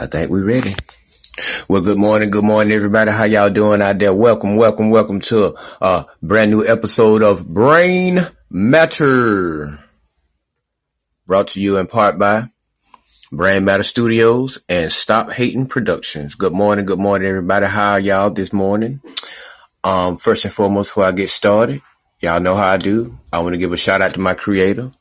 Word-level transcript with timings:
I 0.00 0.06
think 0.06 0.30
we're 0.30 0.44
ready. 0.44 0.76
Well, 1.68 1.82
good 1.82 1.98
morning. 1.98 2.30
Good 2.30 2.44
morning, 2.44 2.72
everybody. 2.72 3.10
How 3.10 3.24
y'all 3.24 3.50
doing 3.50 3.82
out 3.82 3.98
there? 3.98 4.14
Welcome, 4.14 4.54
welcome, 4.54 4.90
welcome 4.90 5.18
to 5.22 5.56
a 5.80 6.06
brand 6.22 6.52
new 6.52 6.64
episode 6.64 7.24
of 7.24 7.48
Brain 7.48 8.20
Matter. 8.48 9.80
Brought 11.26 11.48
to 11.48 11.60
you 11.60 11.78
in 11.78 11.88
part 11.88 12.16
by 12.16 12.44
Brain 13.32 13.64
Matter 13.64 13.82
Studios 13.82 14.62
and 14.68 14.92
Stop 14.92 15.32
Hating 15.32 15.66
Productions. 15.66 16.36
Good 16.36 16.52
morning. 16.52 16.86
Good 16.86 17.00
morning, 17.00 17.28
everybody. 17.28 17.66
How 17.66 17.96
y'all 17.96 18.30
this 18.30 18.52
morning? 18.52 19.00
Um, 19.82 20.16
first 20.16 20.44
and 20.44 20.54
foremost, 20.54 20.90
before 20.90 21.06
I 21.06 21.12
get 21.12 21.28
started, 21.28 21.82
y'all 22.20 22.38
know 22.38 22.54
how 22.54 22.68
I 22.68 22.76
do. 22.76 23.18
I 23.32 23.40
want 23.40 23.54
to 23.54 23.58
give 23.58 23.72
a 23.72 23.76
shout 23.76 24.00
out 24.00 24.14
to 24.14 24.20
my 24.20 24.34
creator 24.34 24.92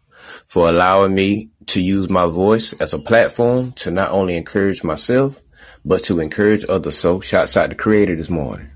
for 0.47 0.67
allowing 0.67 1.13
me 1.13 1.51
to 1.67 1.81
use 1.81 2.09
my 2.09 2.25
voice 2.25 2.73
as 2.81 2.93
a 2.93 2.99
platform 2.99 3.71
to 3.73 3.91
not 3.91 4.11
only 4.11 4.37
encourage 4.37 4.83
myself, 4.83 5.41
but 5.85 6.03
to 6.03 6.19
encourage 6.19 6.65
others. 6.67 6.97
So 6.97 7.21
shouts 7.21 7.57
out 7.57 7.69
to 7.69 7.75
creator 7.75 8.15
this 8.15 8.29
morning. 8.29 8.69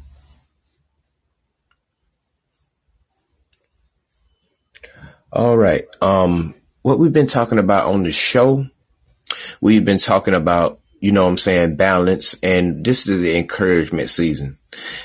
All 5.34 5.58
right. 5.58 5.84
Um, 6.02 6.56
what 6.82 7.00
we've 7.00 7.14
been 7.14 7.28
talking 7.28 7.60
about 7.60 7.88
on 7.88 8.04
the 8.04 8.12
show, 8.12 8.66
we've 9.62 9.86
been 9.86 9.98
talking 9.98 10.34
about, 10.34 10.80
you 11.00 11.14
know 11.14 11.24
what 11.24 11.30
I'm 11.30 11.38
saying, 11.38 11.78
balance, 11.78 12.36
and 12.44 12.84
this 12.84 13.08
is 13.08 13.22
the 13.22 13.38
encouragement 13.38 14.10
season. 14.10 14.58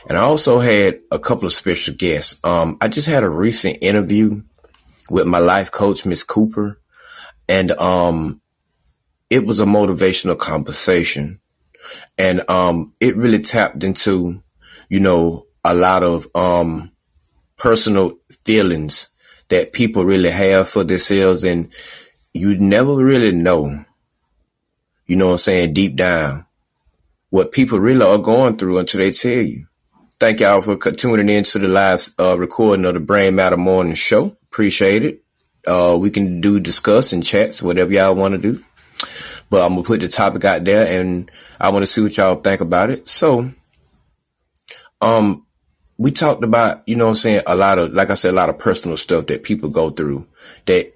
And 0.09 0.19
I 0.19 0.23
also 0.23 0.59
had 0.59 1.01
a 1.11 1.19
couple 1.19 1.47
of 1.47 1.53
special 1.53 1.95
guests. 1.95 2.45
Um, 2.45 2.77
I 2.81 2.89
just 2.89 3.09
had 3.09 3.23
a 3.23 3.29
recent 3.29 3.79
interview 3.83 4.43
with 5.11 5.27
my 5.27 5.39
life 5.39 5.71
coach, 5.71 6.05
Miss 6.05 6.25
Cooper. 6.25 6.81
And, 7.49 7.73
um, 7.73 8.41
it 9.31 9.47
was 9.47 9.61
a 9.61 9.67
motivational 9.67 10.39
conversation 10.39 11.41
and, 12.19 12.49
um, 12.51 12.95
it 13.01 13.17
really 13.17 13.41
tapped 13.41 13.85
into, 13.85 14.43
you 14.89 15.01
know, 15.01 15.47
a 15.65 15.75
lot 15.75 16.03
of, 16.03 16.27
um, 16.35 16.93
personal 17.59 18.19
feelings 18.45 19.09
that 19.49 19.73
people 19.73 20.05
really 20.05 20.31
have 20.31 20.69
for 20.69 20.85
themselves. 20.85 21.45
And 21.45 21.73
you 22.35 22.59
never 22.59 22.95
really 22.97 23.33
know, 23.33 23.85
you 25.07 25.17
know 25.17 25.27
what 25.27 25.33
I'm 25.33 25.39
saying, 25.39 25.75
deep 25.75 25.97
down 25.97 26.41
what 27.31 27.53
people 27.53 27.79
really 27.81 28.07
are 28.07 28.19
going 28.19 28.59
through 28.59 28.79
until 28.79 29.01
they 29.01 29.11
tell 29.11 29.43
you. 29.43 29.67
Thank 30.21 30.41
y'all 30.41 30.63
for 30.63 30.79
tuning 30.79 31.29
in 31.29 31.45
to 31.45 31.61
the 31.61 31.69
live 31.69 32.03
uh, 32.19 32.39
recording 32.39 32.87
of 32.87 32.95
the 32.95 33.01
Brain 33.01 33.37
Matter 33.37 33.59
Morning 33.59 33.95
Show. 33.95 34.37
Appreciate 34.51 35.05
it. 35.05 35.23
Uh, 35.67 35.99
we 36.01 36.11
can 36.11 36.41
do 36.41 36.61
discuss 36.61 37.13
and 37.13 37.25
chats, 37.25 37.63
whatever 37.63 37.93
y'all 37.93 38.15
want 38.15 38.33
to 38.33 38.39
do. 38.39 38.63
But 39.51 39.65
I'm 39.65 39.75
gonna 39.75 39.83
put 39.83 40.01
the 40.01 40.09
topic 40.09 40.45
out 40.45 40.65
there, 40.65 41.01
and 41.01 41.31
I 41.61 41.69
want 41.71 41.83
to 41.83 41.87
see 41.87 42.03
what 42.03 42.17
y'all 42.17 42.35
think 42.37 42.61
about 42.61 42.91
it. 42.91 43.09
So, 43.09 43.51
um, 45.01 45.47
we 45.99 46.11
talked 46.11 46.45
about, 46.45 46.83
you 46.87 46.97
know, 46.97 47.05
what 47.05 47.11
I'm 47.11 47.17
saying 47.17 47.43
a 47.47 47.57
lot 47.57 47.79
of, 47.79 47.93
like 47.93 48.11
I 48.11 48.15
said, 48.15 48.31
a 48.31 48.37
lot 48.37 48.49
of 48.51 48.59
personal 48.59 48.97
stuff 48.97 49.27
that 49.27 49.45
people 49.45 49.69
go 49.69 49.91
through 49.91 50.27
that 50.67 50.93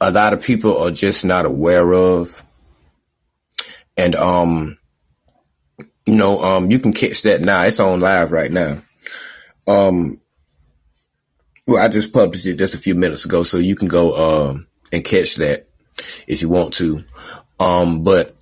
a 0.00 0.10
lot 0.10 0.32
of 0.32 0.42
people 0.42 0.78
are 0.78 0.90
just 0.90 1.24
not 1.24 1.44
aware 1.44 1.92
of, 1.92 2.42
and 3.96 4.14
um, 4.16 4.78
you 6.06 6.16
know, 6.16 6.42
um, 6.42 6.70
you 6.70 6.78
can 6.78 6.92
catch 6.92 7.22
that 7.22 7.40
now. 7.40 7.62
It's 7.62 7.80
on 7.80 8.00
live 8.00 8.32
right 8.32 8.50
now. 8.50 8.78
Um, 9.68 10.20
well, 11.66 11.82
I 11.82 11.88
just 11.88 12.12
published 12.12 12.46
it 12.46 12.58
just 12.58 12.74
a 12.74 12.78
few 12.78 12.94
minutes 12.94 13.24
ago, 13.24 13.42
so 13.42 13.58
you 13.58 13.76
can 13.76 13.88
go 13.88 14.48
um, 14.50 14.66
and 14.92 15.04
catch 15.04 15.36
that 15.36 15.66
if 16.26 16.42
you 16.42 16.48
want 16.48 16.74
to. 16.74 17.00
Um, 17.58 18.02
but 18.02 18.32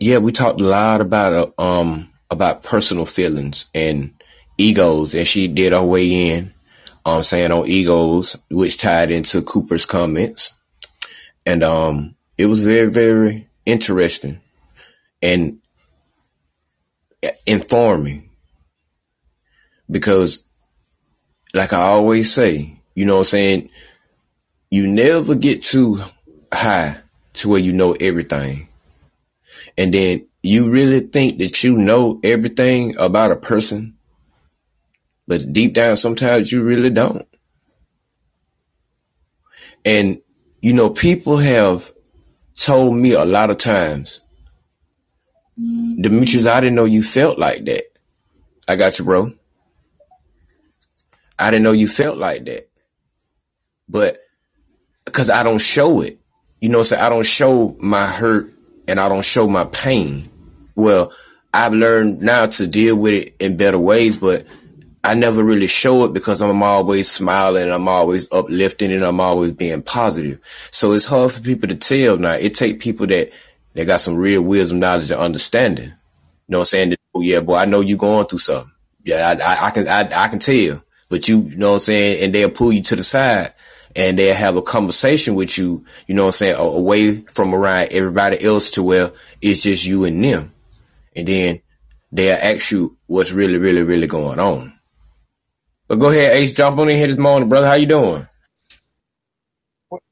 yeah, 0.00 0.18
we 0.18 0.32
talked 0.32 0.60
a 0.60 0.64
lot 0.64 1.00
about 1.00 1.54
uh, 1.58 1.62
um 1.62 2.10
about 2.30 2.62
personal 2.62 3.04
feelings 3.04 3.70
and 3.74 4.14
egos, 4.58 5.14
and 5.14 5.26
she 5.26 5.48
did 5.48 5.72
her 5.72 5.82
way 5.82 6.30
in, 6.30 6.52
um, 7.04 7.22
saying 7.22 7.52
on 7.52 7.68
egos, 7.68 8.40
which 8.50 8.78
tied 8.78 9.10
into 9.10 9.42
Cooper's 9.42 9.86
comments, 9.86 10.58
and 11.44 11.62
um, 11.62 12.14
it 12.38 12.46
was 12.46 12.64
very 12.64 12.90
very 12.90 13.48
interesting 13.66 14.40
and 15.22 15.60
informing 17.46 18.30
because 19.90 20.44
like 21.54 21.72
I 21.72 21.82
always 21.82 22.32
say, 22.32 22.76
you 22.94 23.06
know 23.06 23.14
what 23.14 23.20
I'm 23.20 23.24
saying? 23.24 23.70
You 24.70 24.86
never 24.86 25.34
get 25.34 25.62
too 25.62 26.02
high 26.52 26.98
to 27.34 27.48
where 27.48 27.60
you 27.60 27.72
know 27.72 27.92
everything. 27.92 28.68
And 29.76 29.92
then 29.92 30.26
you 30.42 30.70
really 30.70 31.00
think 31.00 31.38
that 31.38 31.62
you 31.62 31.76
know 31.76 32.20
everything 32.22 32.96
about 32.96 33.30
a 33.32 33.36
person, 33.36 33.96
but 35.26 35.52
deep 35.52 35.74
down, 35.74 35.96
sometimes 35.96 36.50
you 36.50 36.62
really 36.62 36.90
don't. 36.90 37.26
And, 39.84 40.20
you 40.60 40.72
know, 40.72 40.90
people 40.90 41.36
have 41.38 41.90
told 42.54 42.96
me 42.96 43.12
a 43.12 43.24
lot 43.24 43.50
of 43.50 43.58
times, 43.58 44.20
Demetrius, 46.00 46.46
I 46.46 46.60
didn't 46.60 46.76
know 46.76 46.84
you 46.84 47.02
felt 47.02 47.38
like 47.38 47.64
that. 47.64 47.84
I 48.68 48.76
got 48.76 48.98
you, 48.98 49.04
bro. 49.04 49.32
I 51.38 51.50
didn't 51.50 51.64
know 51.64 51.72
you 51.72 51.88
felt 51.88 52.18
like 52.18 52.44
that. 52.46 52.68
But 53.88 54.20
because 55.04 55.30
I 55.30 55.42
don't 55.42 55.60
show 55.60 56.02
it, 56.02 56.20
you 56.60 56.68
know, 56.70 56.82
so 56.82 56.96
I 56.98 57.08
don't 57.08 57.26
show 57.26 57.76
my 57.80 58.06
hurt 58.06 58.50
and 58.88 59.00
I 59.00 59.08
don't 59.08 59.24
show 59.24 59.48
my 59.48 59.64
pain. 59.66 60.28
Well, 60.76 61.12
I've 61.54 61.74
learned 61.74 62.22
now 62.22 62.46
to 62.46 62.66
deal 62.66 62.96
with 62.96 63.14
it 63.14 63.36
in 63.40 63.56
better 63.56 63.78
ways, 63.78 64.16
but 64.16 64.46
I 65.04 65.14
never 65.14 65.42
really 65.44 65.66
show 65.68 66.04
it 66.04 66.12
because 66.14 66.42
I'm 66.42 66.62
always 66.62 67.10
smiling, 67.10 67.70
I'm 67.72 67.88
always 67.88 68.32
uplifting, 68.32 68.92
and 68.92 69.02
I'm 69.02 69.20
always 69.20 69.52
being 69.52 69.82
positive. 69.82 70.40
So 70.72 70.92
it's 70.92 71.04
hard 71.06 71.32
for 71.32 71.42
people 71.42 71.68
to 71.68 71.76
tell 71.76 72.18
now. 72.18 72.34
It 72.34 72.54
take 72.54 72.80
people 72.80 73.06
that 73.08 73.32
they 73.74 73.84
got 73.84 74.00
some 74.00 74.16
real 74.16 74.42
wisdom, 74.42 74.80
knowledge, 74.80 75.10
and 75.10 75.20
understanding. 75.20 75.86
You 75.86 75.92
know 76.48 76.58
what 76.58 76.62
I'm 76.62 76.66
saying? 76.66 76.96
Oh 77.14 77.22
yeah, 77.22 77.40
boy, 77.40 77.56
I 77.56 77.64
know 77.66 77.80
you 77.80 77.96
going 77.96 78.26
through 78.26 78.38
something. 78.40 78.72
Yeah, 79.04 79.36
I, 79.38 79.54
I, 79.54 79.66
I 79.66 79.70
can, 79.70 79.88
I, 79.88 80.24
I 80.24 80.28
can 80.28 80.38
tell. 80.38 80.84
But 81.12 81.28
you, 81.28 81.42
you 81.42 81.58
know 81.58 81.70
what 81.70 81.74
I'm 81.76 81.80
saying? 81.80 82.24
And 82.24 82.34
they'll 82.34 82.50
pull 82.50 82.72
you 82.74 82.82
to 82.84 82.96
the 82.96 83.04
side 83.04 83.54
and 83.96 84.18
they'll 84.18 84.34
have 84.36 84.56
a 84.56 84.62
conversation 84.62 85.36
with 85.36 85.58
you, 85.58 85.86
you 86.08 86.16
know 86.16 86.24
what 86.24 86.28
I'm 86.30 86.32
saying, 86.34 86.56
away 86.58 87.12
from 87.16 87.54
around 87.54 87.90
everybody 87.92 88.44
else 88.44 88.72
to 88.72 88.84
where 88.84 89.12
it's 89.42 89.64
just 89.64 89.86
you 89.86 90.06
and 90.06 90.24
them. 90.24 90.52
And 91.16 91.28
then 91.28 91.62
they'll 92.12 92.36
ask 92.36 92.72
you 92.72 92.98
what's 93.06 93.32
really, 93.32 93.58
really, 93.58 93.84
really 93.84 94.08
going 94.08 94.40
on. 94.40 94.74
But 95.88 95.96
go 96.00 96.10
ahead, 96.10 96.36
Ace, 96.36 96.54
jump 96.54 96.78
on 96.78 96.90
in 96.90 96.96
here 96.96 97.08
this 97.08 97.18
morning, 97.18 97.48
brother. 97.48 97.68
How 97.68 97.74
you 97.74 97.86
doing? 97.86 98.26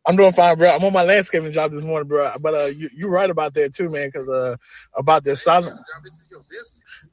I'm 0.06 0.16
doing 0.16 0.32
fine, 0.32 0.58
bro. 0.58 0.74
I'm 0.74 0.84
on 0.84 0.92
my 0.92 1.04
landscaping 1.04 1.52
job 1.52 1.70
this 1.72 1.84
morning, 1.84 2.08
bro. 2.08 2.32
But 2.40 2.54
uh, 2.54 2.66
you, 2.66 2.90
you're 2.96 3.10
right 3.10 3.30
about 3.30 3.54
that 3.54 3.74
too, 3.74 3.88
man. 3.88 4.08
Because 4.08 4.28
uh, 4.28 4.56
about 4.96 5.24
this 5.24 5.42
silent. 5.42 5.78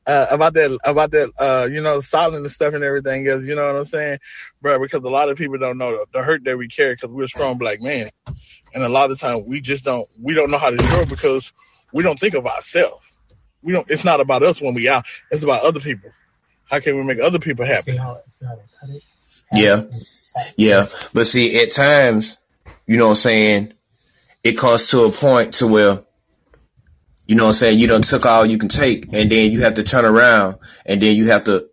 Uh, 0.07 0.27
about 0.31 0.53
that 0.53 0.79
about 0.85 1.11
that 1.11 1.31
uh, 1.37 1.67
you 1.69 1.81
know 1.81 1.99
silent 1.99 2.37
and 2.37 2.51
stuff 2.51 2.73
and 2.73 2.83
everything 2.83 3.27
else. 3.27 3.43
You 3.43 3.55
know 3.55 3.67
what 3.67 3.75
I'm 3.75 3.85
saying, 3.85 4.19
bro? 4.61 4.79
Because 4.79 5.03
a 5.03 5.09
lot 5.09 5.29
of 5.29 5.37
people 5.37 5.57
don't 5.57 5.77
know 5.77 5.91
the, 5.91 6.05
the 6.13 6.23
hurt 6.23 6.43
that 6.45 6.57
we 6.57 6.67
carry 6.69 6.95
because 6.95 7.09
we're 7.09 7.27
strong 7.27 7.57
black 7.57 7.81
men, 7.81 8.09
and 8.73 8.83
a 8.83 8.89
lot 8.89 9.11
of 9.11 9.19
times 9.19 9.45
we 9.45 9.61
just 9.61 9.83
don't 9.83 10.07
we 10.21 10.33
don't 10.33 10.49
know 10.49 10.57
how 10.57 10.71
to 10.71 10.83
show 10.87 11.05
because 11.05 11.53
we 11.93 12.03
don't 12.03 12.17
think 12.17 12.33
of 12.33 12.47
ourselves. 12.47 13.03
We 13.61 13.73
don't. 13.73 13.89
It's 13.89 14.05
not 14.05 14.21
about 14.21 14.43
us 14.43 14.61
when 14.61 14.73
we 14.73 14.87
out. 14.87 15.05
It's 15.29 15.43
about 15.43 15.63
other 15.63 15.81
people. 15.81 16.11
How 16.69 16.79
can 16.79 16.95
we 16.97 17.03
make 17.03 17.19
other 17.19 17.39
people 17.39 17.65
happy? 17.65 17.97
Yeah, 19.53 19.83
yeah. 20.57 20.87
But 21.13 21.27
see, 21.27 21.61
at 21.61 21.71
times, 21.71 22.37
you 22.85 22.97
know 22.97 23.05
what 23.05 23.11
I'm 23.11 23.15
saying, 23.17 23.73
it 24.43 24.57
comes 24.57 24.89
to 24.91 25.01
a 25.01 25.11
point 25.11 25.55
to 25.55 25.67
where, 25.67 25.99
you 27.27 27.35
know 27.35 27.43
what 27.43 27.49
I'm 27.49 27.53
saying, 27.55 27.79
you 27.79 27.87
done 27.87 28.01
took 28.01 28.25
all 28.25 28.45
you 28.45 28.57
can 28.57 28.69
take, 28.69 29.13
and 29.13 29.31
then 29.31 29.51
you 29.51 29.61
have 29.61 29.75
to 29.75 29.83
turn 29.83 30.05
around, 30.05 30.57
and 30.85 31.01
then 31.01 31.15
you 31.15 31.27
have 31.27 31.43
to 31.45 31.69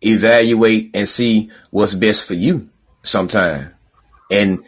evaluate 0.00 0.96
and 0.96 1.08
see 1.08 1.50
what's 1.70 1.94
best 1.94 2.26
for 2.26 2.34
you 2.34 2.70
sometime. 3.02 3.74
And 4.30 4.64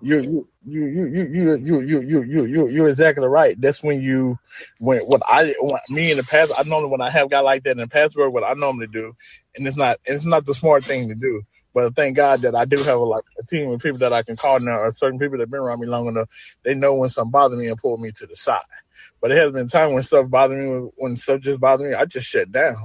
you 0.00 0.20
you 0.20 0.48
you 0.66 0.86
you 0.86 1.06
you 1.06 1.24
you 1.24 1.56
you 1.56 1.80
you 1.80 2.00
you 2.02 2.22
you 2.22 2.44
you 2.44 2.68
you're 2.68 2.88
exactly 2.88 3.26
right. 3.26 3.60
That's 3.60 3.82
when 3.82 4.00
you 4.00 4.38
when 4.78 5.00
what 5.00 5.22
I 5.28 5.54
when, 5.60 5.80
me 5.90 6.10
in 6.10 6.16
the 6.16 6.24
past 6.24 6.52
I 6.56 6.62
normally 6.64 6.90
when 6.90 7.00
I 7.02 7.10
have 7.10 7.30
got 7.30 7.44
like 7.44 7.64
that 7.64 7.72
in 7.72 7.78
the 7.78 7.86
past 7.86 8.16
where 8.16 8.30
what 8.30 8.44
I 8.44 8.54
normally 8.54 8.86
do, 8.86 9.14
and 9.56 9.66
it's 9.66 9.76
not 9.76 9.98
it's 10.06 10.24
not 10.24 10.46
the 10.46 10.54
smart 10.54 10.84
thing 10.84 11.08
to 11.08 11.14
do. 11.14 11.42
But 11.74 11.96
thank 11.96 12.16
God 12.16 12.42
that 12.42 12.54
I 12.54 12.66
do 12.66 12.76
have 12.78 13.00
a, 13.00 13.04
like 13.04 13.24
a 13.38 13.42
team 13.44 13.68
of 13.70 13.82
people 13.82 13.98
that 13.98 14.12
I 14.12 14.22
can 14.22 14.36
call 14.36 14.60
now, 14.60 14.78
or 14.78 14.92
certain 14.92 15.18
people 15.18 15.38
that 15.38 15.42
have 15.42 15.50
been 15.50 15.60
around 15.60 15.80
me 15.80 15.88
long 15.88 16.06
enough. 16.06 16.28
They 16.62 16.74
know 16.74 16.94
when 16.94 17.10
something 17.10 17.32
bothers 17.32 17.58
me 17.58 17.66
and 17.66 17.76
pull 17.78 17.96
me 17.96 18.12
to 18.12 18.26
the 18.26 18.36
side. 18.36 18.62
But 19.24 19.32
it 19.32 19.38
has 19.38 19.52
been 19.52 19.68
time 19.68 19.94
when 19.94 20.02
stuff 20.02 20.28
bothers 20.28 20.58
me, 20.58 20.90
when 20.96 21.16
stuff 21.16 21.40
just 21.40 21.58
bothers 21.58 21.88
me, 21.88 21.94
I 21.94 22.04
just 22.04 22.28
shut 22.28 22.52
down. 22.52 22.76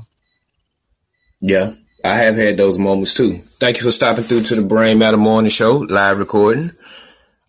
Yeah, 1.41 1.73
I 2.01 2.13
have 2.13 2.37
had 2.37 2.57
those 2.57 2.79
moments 2.79 3.13
too. 3.13 3.33
Thank 3.59 3.75
you 3.75 3.83
for 3.83 3.91
stopping 3.91 4.23
through 4.23 4.43
to 4.43 4.55
the 4.55 4.65
Brain 4.65 4.99
Matter 4.99 5.17
Morning 5.17 5.49
Show 5.49 5.79
live 5.79 6.17
recording. 6.17 6.71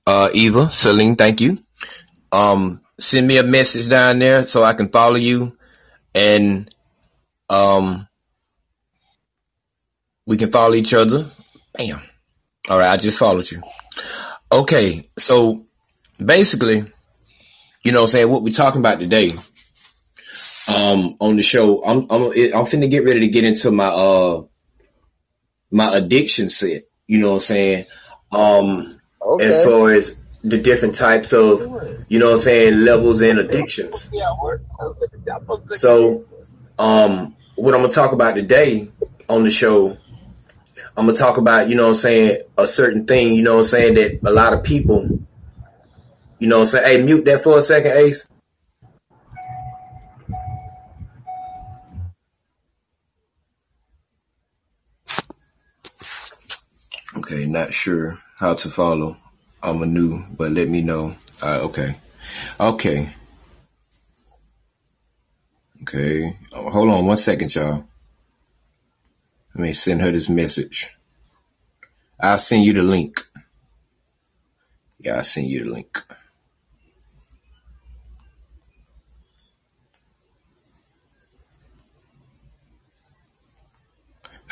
Uh, 0.05 0.31
Eva, 0.35 0.71
Celine, 0.71 1.15
thank 1.15 1.41
you. 1.41 1.59
Um, 2.33 2.81
send 2.99 3.29
me 3.29 3.39
a 3.39 3.45
message 3.45 3.89
down 3.89 4.19
there 4.19 4.45
so 4.45 4.65
I 4.65 4.73
can 4.75 4.89
follow 4.89 5.15
you 5.15 5.57
and 6.13 6.69
um 7.49 8.09
we 10.27 10.37
can 10.37 10.51
follow 10.51 10.75
each 10.75 10.95
other. 10.95 11.27
Bam. 11.75 12.03
All 12.69 12.81
right, 12.81 12.91
I 12.91 12.97
just 12.97 13.21
followed 13.21 13.49
you. 13.49 13.63
Okay, 14.51 15.05
so 15.17 15.65
basically, 16.19 16.87
you 17.83 17.93
know 17.93 18.01
what 18.01 18.05
I'm 18.05 18.09
saying, 18.09 18.31
what 18.31 18.43
we're 18.43 18.53
talking 18.53 18.81
about 18.81 18.99
today 18.99 19.31
um 20.73 21.17
on 21.19 21.37
the 21.37 21.43
show, 21.43 21.83
I'm 21.85 22.07
I'm 22.11 22.23
I'm 22.23 22.67
finna 22.67 22.91
get 22.91 23.05
ready 23.05 23.21
to 23.21 23.29
get 23.29 23.45
into 23.45 23.71
my 23.71 23.89
uh 23.89 24.43
my 25.71 25.97
addiction 25.97 26.49
set, 26.51 26.83
you 27.07 27.19
know 27.19 27.31
what 27.31 27.35
I'm 27.37 27.41
saying? 27.41 27.87
Um 28.33 29.01
okay. 29.21 29.47
as 29.47 29.65
far 29.65 29.93
as 29.93 30.17
the 30.43 30.59
different 30.59 30.95
types 30.95 31.33
of, 31.33 31.61
you 32.09 32.19
know 32.19 32.27
what 32.27 32.33
I'm 32.33 32.39
saying, 32.39 32.81
levels 32.85 33.21
and 33.21 33.39
addictions. 33.39 34.09
So 35.73 36.25
um 36.79 37.37
what 37.57 37.75
I'm 37.75 37.81
gonna 37.83 37.93
talk 37.93 38.13
about 38.13 38.37
today 38.37 38.91
on 39.29 39.43
the 39.45 39.51
show 39.51 39.99
I'm 40.97 41.07
gonna 41.07 41.17
talk 41.17 41.39
about, 41.39 41.69
you 41.69 41.77
know 41.77 41.85
what 41.85 41.91
I'm 41.91 41.95
saying, 41.95 42.43
a 42.59 42.67
certain 42.67 43.07
thing, 43.07 43.35
you 43.35 43.43
know 43.43 43.55
what 43.55 43.61
I'm 43.61 43.65
saying, 43.65 43.95
that 43.95 44.21
a 44.23 44.33
lot 44.33 44.53
of 44.53 44.65
people, 44.65 45.21
you 46.41 46.49
know 46.49 46.57
what 46.57 46.63
I'm 46.63 46.67
saying. 46.67 46.99
Hey, 46.99 47.05
mute 47.05 47.25
that 47.27 47.43
for 47.43 47.59
a 47.59 47.63
second, 47.63 47.93
Ace. 47.93 48.27
Okay, 57.19 57.47
not 57.47 57.73
sure 57.73 58.19
how 58.39 58.55
to 58.55 58.69
follow. 58.69 59.17
I'm 59.63 59.83
a 59.83 59.87
new, 59.87 60.23
but 60.37 60.53
let 60.53 60.69
me 60.69 60.83
know. 60.83 61.15
Okay. 61.45 61.95
Okay. 62.59 63.15
Okay. 65.83 66.37
Oh, 66.53 66.71
hold 66.71 66.91
on 66.91 67.07
one 67.07 67.17
second, 67.17 67.55
y'all. 67.55 67.85
Let 69.55 69.63
me 69.63 69.73
send 69.75 70.01
her 70.01 70.11
this 70.11 70.31
message. 70.31 70.97
I'll 72.19 72.39
send 72.39 72.65
you 72.65 72.73
the 72.73 72.83
link. 72.83 73.15
Yeah, 74.99 75.17
I'll 75.17 75.23
send 75.25 75.49
you 75.49 75.65
the 75.65 75.71
link. 75.71 75.99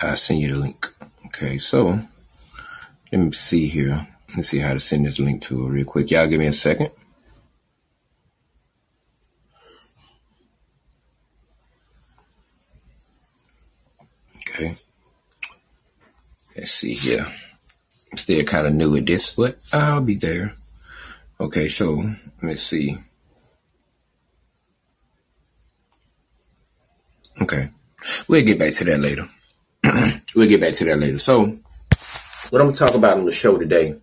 I'll 0.00 0.16
send 0.16 0.40
you 0.40 0.52
the 0.52 0.58
link. 0.58 0.86
Okay, 1.26 1.58
so 1.58 1.98
let 3.12 3.18
me 3.18 3.32
see 3.32 3.66
here. 3.66 4.06
Let's 4.36 4.48
see 4.48 4.58
how 4.58 4.72
to 4.72 4.80
send 4.80 5.06
this 5.06 5.18
link 5.18 5.42
to 5.42 5.64
her 5.64 5.72
real 5.72 5.84
quick. 5.84 6.10
Y'all 6.10 6.26
give 6.26 6.38
me 6.38 6.46
a 6.46 6.52
second. 6.52 6.90
Okay. 14.50 14.74
Let's 16.56 16.72
see 16.72 16.92
here. 16.92 17.26
Still 18.14 18.44
kind 18.44 18.66
of 18.66 18.74
new 18.74 18.96
at 18.96 19.06
this, 19.06 19.36
but 19.36 19.58
I'll 19.72 20.04
be 20.04 20.14
there. 20.16 20.54
Okay, 21.40 21.68
so 21.68 22.02
let's 22.42 22.62
see. 22.62 22.96
Okay. 27.40 27.70
We'll 28.28 28.44
get 28.44 28.58
back 28.58 28.72
to 28.74 28.84
that 28.84 29.00
later. 29.00 29.26
We'll 30.38 30.48
get 30.48 30.60
back 30.60 30.74
to 30.74 30.84
that 30.86 30.98
later. 30.98 31.18
So, 31.18 31.40
what 32.50 32.60
I'm 32.60 32.68
going 32.68 32.72
to 32.72 32.78
talk 32.78 32.94
about 32.94 33.18
on 33.18 33.26
the 33.26 33.32
show 33.32 33.58
today, 33.58 33.94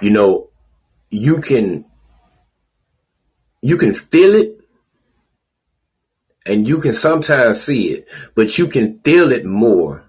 you 0.00 0.10
know, 0.10 0.50
you 1.10 1.40
can, 1.40 1.84
you 3.62 3.76
can 3.78 3.94
feel 3.94 4.34
it 4.34 4.60
and 6.46 6.68
you 6.68 6.80
can 6.80 6.94
sometimes 6.94 7.60
see 7.60 7.88
it, 7.88 8.08
but 8.36 8.58
you 8.58 8.66
can 8.68 9.00
feel 9.00 9.32
it 9.32 9.44
more 9.44 10.08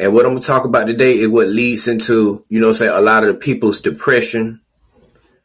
and 0.00 0.14
what 0.14 0.24
I'm 0.24 0.32
gonna 0.32 0.40
talk 0.40 0.64
about 0.64 0.86
today 0.86 1.12
is 1.12 1.28
what 1.28 1.48
leads 1.48 1.86
into, 1.86 2.42
you 2.48 2.58
know, 2.58 2.72
say 2.72 2.86
a 2.86 3.02
lot 3.02 3.22
of 3.22 3.34
the 3.34 3.38
people's 3.38 3.82
depression 3.82 4.62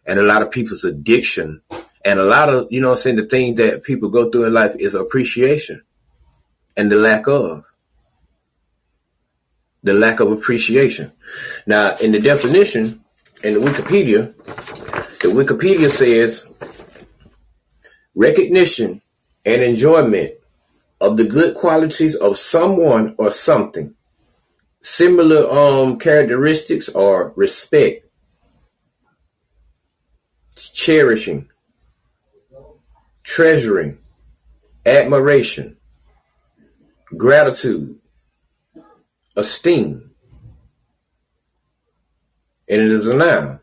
and 0.05 0.17
a 0.17 0.23
lot 0.23 0.41
of 0.41 0.49
people's 0.49 0.85
addiction. 0.85 1.61
And 2.05 2.19
a 2.21 2.23
lot 2.23 2.47
of, 2.47 2.67
you 2.71 2.79
know 2.79 2.95
saying, 2.95 3.17
the 3.17 3.25
thing 3.25 3.55
that 3.55 3.83
people 3.83 4.07
go 4.07 4.31
through 4.31 4.45
in 4.45 4.53
life 4.53 4.73
is 4.79 4.95
appreciation 4.95 5.81
and 6.77 6.89
the 6.89 6.95
lack 6.95 7.27
of. 7.27 7.65
The 9.85 9.93
lack 9.93 10.19
of 10.19 10.31
appreciation. 10.31 11.13
Now, 11.65 11.95
in 12.03 12.11
the 12.11 12.19
definition, 12.19 13.01
in 13.43 13.53
the 13.53 13.59
Wikipedia, 13.59 14.35
the 15.21 15.29
Wikipedia 15.29 15.89
says 15.89 16.51
recognition 18.13 19.01
and 19.45 19.61
enjoyment 19.61 20.33
of 20.99 21.17
the 21.17 21.25
good 21.25 21.55
qualities 21.55 22.15
of 22.15 22.37
someone 22.37 23.15
or 23.17 23.31
something 23.31 23.95
Similar 24.85 25.49
um 25.49 25.97
characteristics 25.97 26.93
are 26.93 27.33
respect, 27.35 28.05
cherishing, 30.55 31.49
treasuring, 33.23 33.97
admiration, 34.85 35.77
gratitude, 37.17 37.97
esteem. 39.35 40.11
And 42.67 42.81
it 42.81 42.91
is 42.91 43.07
a 43.07 43.15
noun, 43.15 43.59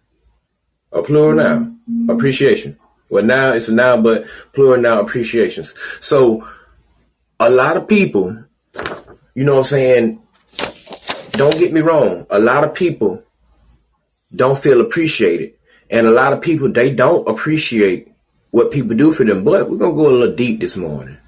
a 0.92 1.02
plural 1.02 1.34
noun, 1.34 1.80
appreciation. 2.08 2.78
Well, 3.10 3.24
now 3.24 3.52
it's 3.52 3.68
a 3.68 3.74
noun, 3.74 4.02
but 4.02 4.26
plural 4.52 4.80
noun 4.80 4.98
appreciations. 4.98 5.74
So 6.00 6.48
a 7.40 7.50
lot 7.50 7.76
of 7.76 7.88
people, 7.88 8.44
you 9.34 9.44
know 9.44 9.52
what 9.52 9.58
I'm 9.58 9.64
saying, 9.64 10.22
don't 11.32 11.58
get 11.58 11.72
me 11.72 11.80
wrong. 11.80 12.26
A 12.30 12.38
lot 12.38 12.64
of 12.64 12.74
people 12.74 13.22
don't 14.34 14.56
feel 14.56 14.80
appreciated. 14.80 15.54
And 15.90 16.06
a 16.06 16.10
lot 16.10 16.32
of 16.32 16.40
people, 16.40 16.72
they 16.72 16.94
don't 16.94 17.28
appreciate 17.28 18.08
what 18.50 18.70
people 18.70 18.96
do 18.96 19.10
for 19.10 19.24
them. 19.24 19.44
But 19.44 19.68
we're 19.68 19.76
going 19.76 19.92
to 19.92 19.96
go 19.96 20.08
a 20.08 20.10
little 20.10 20.36
deep 20.36 20.60
this 20.60 20.76
morning. 20.76 21.18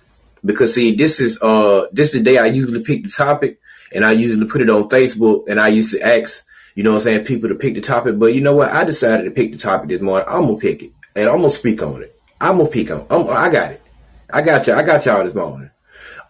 Because 0.44 0.74
see, 0.74 0.94
this 0.94 1.20
is, 1.20 1.40
uh, 1.42 1.86
this 1.92 2.14
is 2.14 2.22
the 2.22 2.30
day 2.30 2.38
I 2.38 2.46
usually 2.46 2.84
pick 2.84 3.02
the 3.02 3.08
topic 3.08 3.58
and 3.94 4.04
I 4.04 4.12
usually 4.12 4.46
put 4.46 4.60
it 4.60 4.70
on 4.70 4.88
Facebook 4.88 5.48
and 5.48 5.60
I 5.60 5.68
used 5.68 5.96
to 5.96 6.06
ask, 6.06 6.44
you 6.74 6.82
know 6.82 6.92
what 6.92 6.98
I'm 6.98 7.04
saying, 7.04 7.24
people 7.24 7.48
to 7.48 7.54
pick 7.54 7.74
the 7.74 7.80
topic. 7.80 8.18
But 8.18 8.34
you 8.34 8.40
know 8.40 8.56
what? 8.56 8.70
I 8.70 8.84
decided 8.84 9.24
to 9.24 9.30
pick 9.30 9.52
the 9.52 9.58
topic 9.58 9.88
this 9.88 10.00
morning. 10.00 10.26
I'm 10.28 10.42
going 10.42 10.56
to 10.56 10.60
pick 10.60 10.82
it 10.82 10.90
and 11.14 11.28
I'm 11.28 11.38
going 11.38 11.50
to 11.50 11.56
speak 11.56 11.82
on 11.82 12.02
it. 12.02 12.18
I'm 12.40 12.56
going 12.56 12.66
to 12.66 12.72
speak 12.72 12.90
on 12.90 13.06
I'm, 13.08 13.28
I 13.28 13.48
got 13.48 13.72
it. 13.72 13.82
I 14.30 14.42
got 14.42 14.66
you. 14.66 14.74
I 14.74 14.82
got 14.82 15.06
y'all 15.06 15.24
this 15.24 15.34
morning. 15.34 15.70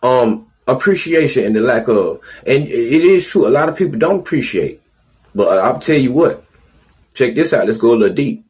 Um, 0.03 0.53
appreciation 0.67 1.45
and 1.47 1.57
the 1.57 1.61
lack 1.61 1.89
of. 1.89 2.21
And 2.47 2.65
it 2.65 2.71
is 2.71 3.27
true. 3.27 3.47
A 3.47 3.49
lot 3.49 3.69
of 3.69 3.77
people 3.77 3.99
don't 3.99 4.21
appreciate. 4.21 4.83
But 5.35 5.59
I'll 5.59 5.79
tell 5.79 5.99
you 5.99 6.13
what. 6.13 6.45
Check 7.15 7.35
this 7.35 7.55
out. 7.55 7.67
Let's 7.67 7.79
go 7.79 7.95
a 7.95 7.97
little 7.97 8.15
deep. 8.15 8.45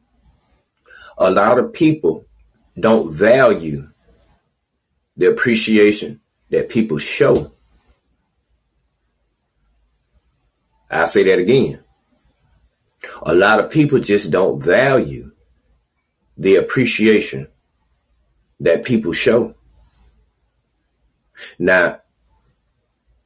A 1.17 1.31
lot 1.31 1.59
of 1.59 1.71
people 1.71 2.25
don't 2.77 3.11
value 3.15 3.89
the 5.15 5.27
appreciation 5.27 6.19
that 6.49 6.69
people 6.69 6.97
show. 6.97 7.54
I 10.89 11.05
say 11.05 11.23
that 11.23 11.39
again. 11.39 11.83
A 13.23 13.35
lot 13.35 13.59
of 13.59 13.71
people 13.71 13.99
just 13.99 14.31
don't 14.31 14.63
value 14.63 15.31
the 16.37 16.55
appreciation 16.55 17.47
that 18.59 18.85
people 18.85 19.13
show. 19.13 19.55
Now, 21.59 22.01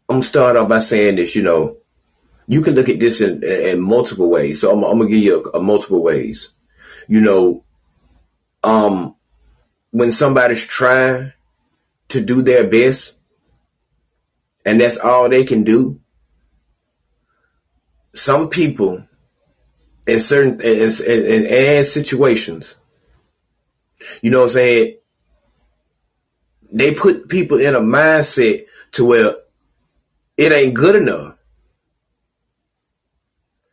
I'm 0.09 0.17
gonna 0.17 0.23
start 0.23 0.55
off 0.55 0.69
by 0.69 0.79
saying 0.79 1.15
this, 1.15 1.35
you 1.35 1.43
know, 1.43 1.77
you 2.47 2.61
can 2.61 2.73
look 2.73 2.89
at 2.89 2.99
this 2.99 3.21
in, 3.21 3.43
in 3.43 3.79
multiple 3.79 4.29
ways. 4.29 4.61
So 4.61 4.71
I'm, 4.71 4.83
I'm 4.83 4.97
gonna 4.97 5.09
give 5.09 5.19
you 5.19 5.51
a, 5.53 5.59
a 5.59 5.61
multiple 5.61 6.01
ways. 6.01 6.49
You 7.07 7.21
know, 7.21 7.63
um, 8.63 9.15
when 9.91 10.11
somebody's 10.11 10.65
trying 10.65 11.33
to 12.09 12.21
do 12.21 12.41
their 12.41 12.67
best 12.67 13.19
and 14.65 14.81
that's 14.81 14.99
all 14.99 15.29
they 15.29 15.43
can 15.43 15.63
do, 15.63 15.99
some 18.13 18.49
people 18.49 19.05
in 20.07 20.19
certain 20.19 20.59
in, 20.61 20.89
in, 21.07 21.45
in 21.45 21.83
situations, 21.83 22.75
you 24.21 24.31
know 24.31 24.39
what 24.39 24.43
I'm 24.45 24.49
saying? 24.49 24.95
They 26.71 26.93
put 26.93 27.29
people 27.29 27.59
in 27.59 27.75
a 27.75 27.79
mindset 27.79 28.65
to 28.93 29.05
where 29.05 29.35
it 30.37 30.51
ain't 30.51 30.75
good 30.75 30.95
enough. 30.95 31.37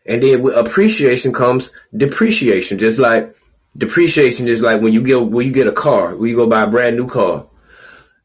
And 0.06 0.22
then 0.22 0.42
with 0.42 0.56
appreciation 0.56 1.32
comes 1.32 1.72
depreciation. 1.94 2.78
Just 2.78 2.98
like 2.98 3.36
depreciation 3.76 4.48
is 4.48 4.62
like 4.62 4.80
when 4.80 4.92
you 4.92 5.02
get 5.04 5.20
when 5.20 5.46
you 5.46 5.52
get 5.52 5.66
a 5.66 5.72
car, 5.72 6.16
when 6.16 6.30
you 6.30 6.36
go 6.36 6.48
buy 6.48 6.62
a 6.62 6.70
brand 6.70 6.96
new 6.96 7.08
car. 7.08 7.46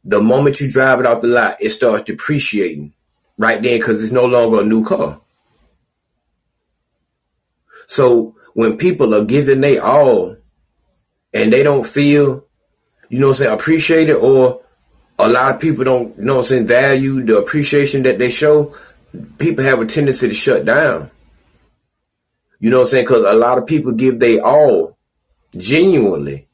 The 0.03 0.19
moment 0.19 0.59
you 0.59 0.69
drive 0.69 0.99
it 0.99 1.05
off 1.05 1.21
the 1.21 1.27
lot, 1.27 1.57
it 1.59 1.69
starts 1.69 2.05
depreciating 2.05 2.93
right 3.37 3.61
then 3.61 3.79
because 3.79 4.01
it's 4.01 4.11
no 4.11 4.25
longer 4.25 4.61
a 4.61 4.65
new 4.65 4.83
car. 4.83 5.21
So 7.91 8.35
when 8.53 8.77
people 8.77 9.13
are 9.13 9.25
giving 9.25 9.59
they 9.59 9.77
all 9.77 10.37
and 11.33 11.51
they 11.51 11.61
don't 11.61 11.85
feel, 11.85 12.45
you 13.09 13.19
know 13.19 13.27
what 13.27 13.31
I'm 13.31 13.43
saying, 13.43 13.53
appreciated 13.53 14.15
or 14.15 14.61
a 15.19 15.27
lot 15.27 15.53
of 15.53 15.59
people 15.59 15.83
don't, 15.83 16.17
you 16.17 16.23
know 16.23 16.35
what 16.35 16.39
I'm 16.39 16.45
saying, 16.45 16.67
value 16.67 17.21
the 17.21 17.39
appreciation 17.39 18.03
that 18.03 18.17
they 18.17 18.29
show, 18.29 18.73
people 19.39 19.65
have 19.65 19.81
a 19.81 19.85
tendency 19.85 20.29
to 20.29 20.33
shut 20.33 20.63
down. 20.63 21.11
You 22.61 22.69
know 22.69 22.77
what 22.77 22.83
I'm 22.83 22.87
saying? 22.91 23.05
Because 23.07 23.25
a 23.25 23.37
lot 23.37 23.57
of 23.57 23.67
people 23.67 23.91
give 23.91 24.21
they 24.21 24.39
all 24.39 24.97
genuinely. 25.57 26.47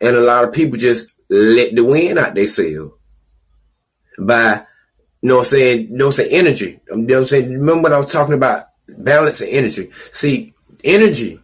And 0.00 0.14
a 0.14 0.20
lot 0.20 0.44
of 0.44 0.52
people 0.52 0.78
just 0.78 1.10
let 1.28 1.74
the 1.74 1.82
wind 1.82 2.16
out 2.16 2.36
they 2.36 2.46
sail 2.46 2.96
by, 4.20 4.64
you 5.20 5.30
know 5.30 5.38
I'm 5.38 5.44
saying, 5.44 5.88
you 5.88 5.96
know 5.96 6.06
I'm 6.06 6.12
saying, 6.12 6.30
energy. 6.30 6.80
You 6.88 6.96
know 6.96 7.14
what 7.14 7.18
I'm 7.22 7.26
saying? 7.26 7.50
Remember 7.50 7.82
when 7.82 7.92
I 7.92 7.98
was 7.98 8.12
talking 8.12 8.34
about 8.34 8.69
balance 8.98 9.40
and 9.40 9.50
energy? 9.50 9.90
See, 10.12 10.54
energy 10.84 11.40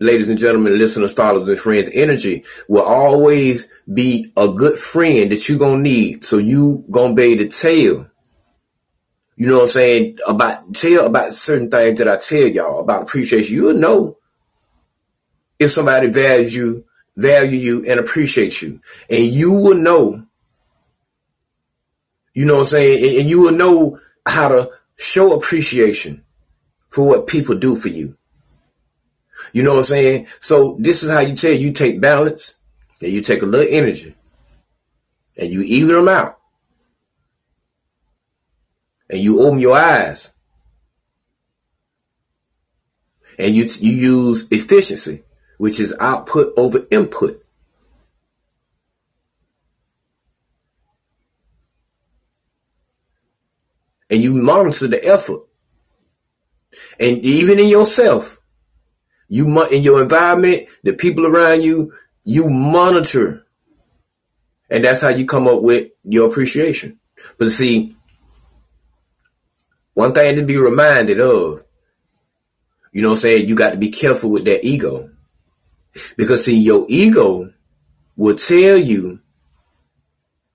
ladies 0.00 0.28
and 0.28 0.38
gentlemen, 0.38 0.78
listeners, 0.78 1.12
followers, 1.12 1.48
and 1.48 1.58
friends, 1.58 1.88
energy 1.92 2.44
will 2.68 2.82
always 2.82 3.68
be 3.92 4.32
a 4.36 4.48
good 4.48 4.78
friend 4.78 5.32
that 5.32 5.48
you're 5.48 5.58
gonna 5.58 5.82
need. 5.82 6.24
So 6.24 6.38
you 6.38 6.84
gonna 6.90 7.14
be 7.14 7.22
able 7.22 7.44
to 7.44 7.48
tell, 7.48 8.10
you 9.36 9.46
know 9.46 9.56
what 9.56 9.62
I'm 9.62 9.68
saying, 9.68 10.18
about 10.26 10.74
tell 10.74 11.06
about 11.06 11.32
certain 11.32 11.70
things 11.70 11.98
that 11.98 12.08
I 12.08 12.16
tell 12.16 12.48
y'all 12.48 12.80
about 12.80 13.02
appreciation. 13.02 13.54
You'll 13.54 13.74
know 13.74 14.18
if 15.58 15.70
somebody 15.70 16.10
values 16.10 16.54
you, 16.54 16.84
value 17.16 17.58
you, 17.58 17.84
and 17.88 17.98
appreciate 17.98 18.60
you. 18.60 18.80
And 19.08 19.24
you 19.24 19.52
will 19.52 19.76
know, 19.76 20.26
you 22.34 22.44
know 22.44 22.54
what 22.54 22.60
I'm 22.60 22.66
saying, 22.66 23.20
and 23.20 23.30
you 23.30 23.40
will 23.40 23.52
know 23.52 23.98
how 24.26 24.48
to 24.48 24.70
show 24.96 25.34
appreciation 25.34 26.24
for 26.88 27.08
what 27.08 27.26
people 27.26 27.56
do 27.56 27.74
for 27.74 27.88
you. 27.88 28.16
You 29.52 29.62
know 29.62 29.72
what 29.72 29.78
I'm 29.78 29.84
saying? 29.84 30.26
So 30.40 30.76
this 30.78 31.02
is 31.02 31.10
how 31.10 31.20
you 31.20 31.34
tell 31.34 31.52
you 31.52 31.72
take 31.72 32.00
balance 32.00 32.56
and 33.00 33.12
you 33.12 33.20
take 33.20 33.42
a 33.42 33.46
little 33.46 33.66
energy 33.68 34.14
and 35.36 35.50
you 35.50 35.60
even 35.62 35.94
them 35.94 36.08
out. 36.08 36.38
And 39.08 39.20
you 39.20 39.40
open 39.42 39.60
your 39.60 39.76
eyes. 39.76 40.32
And 43.38 43.54
you, 43.54 43.66
you 43.80 43.92
use 43.92 44.48
efficiency, 44.50 45.22
which 45.58 45.78
is 45.78 45.94
output 46.00 46.54
over 46.56 46.80
input. 46.90 47.45
And 54.10 54.22
you 54.22 54.34
monitor 54.34 54.86
the 54.86 55.04
effort. 55.04 55.42
And 57.00 57.18
even 57.18 57.58
in 57.58 57.68
yourself, 57.68 58.40
you 59.28 59.64
in 59.66 59.82
your 59.82 60.02
environment, 60.02 60.68
the 60.84 60.92
people 60.92 61.26
around 61.26 61.62
you, 61.62 61.92
you 62.24 62.48
monitor. 62.48 63.46
And 64.70 64.84
that's 64.84 65.02
how 65.02 65.08
you 65.08 65.26
come 65.26 65.46
up 65.46 65.62
with 65.62 65.90
your 66.04 66.28
appreciation. 66.28 66.98
But 67.38 67.50
see, 67.50 67.96
one 69.94 70.12
thing 70.12 70.36
to 70.36 70.44
be 70.44 70.56
reminded 70.56 71.20
of, 71.20 71.64
you 72.92 73.02
know 73.02 73.08
what 73.08 73.14
I'm 73.14 73.18
saying? 73.18 73.48
You 73.48 73.54
got 73.54 73.70
to 73.70 73.76
be 73.76 73.90
careful 73.90 74.30
with 74.30 74.44
that 74.44 74.64
ego. 74.64 75.10
Because 76.16 76.44
see, 76.44 76.58
your 76.58 76.84
ego 76.88 77.52
will 78.16 78.36
tell 78.36 78.76
you, 78.76 79.20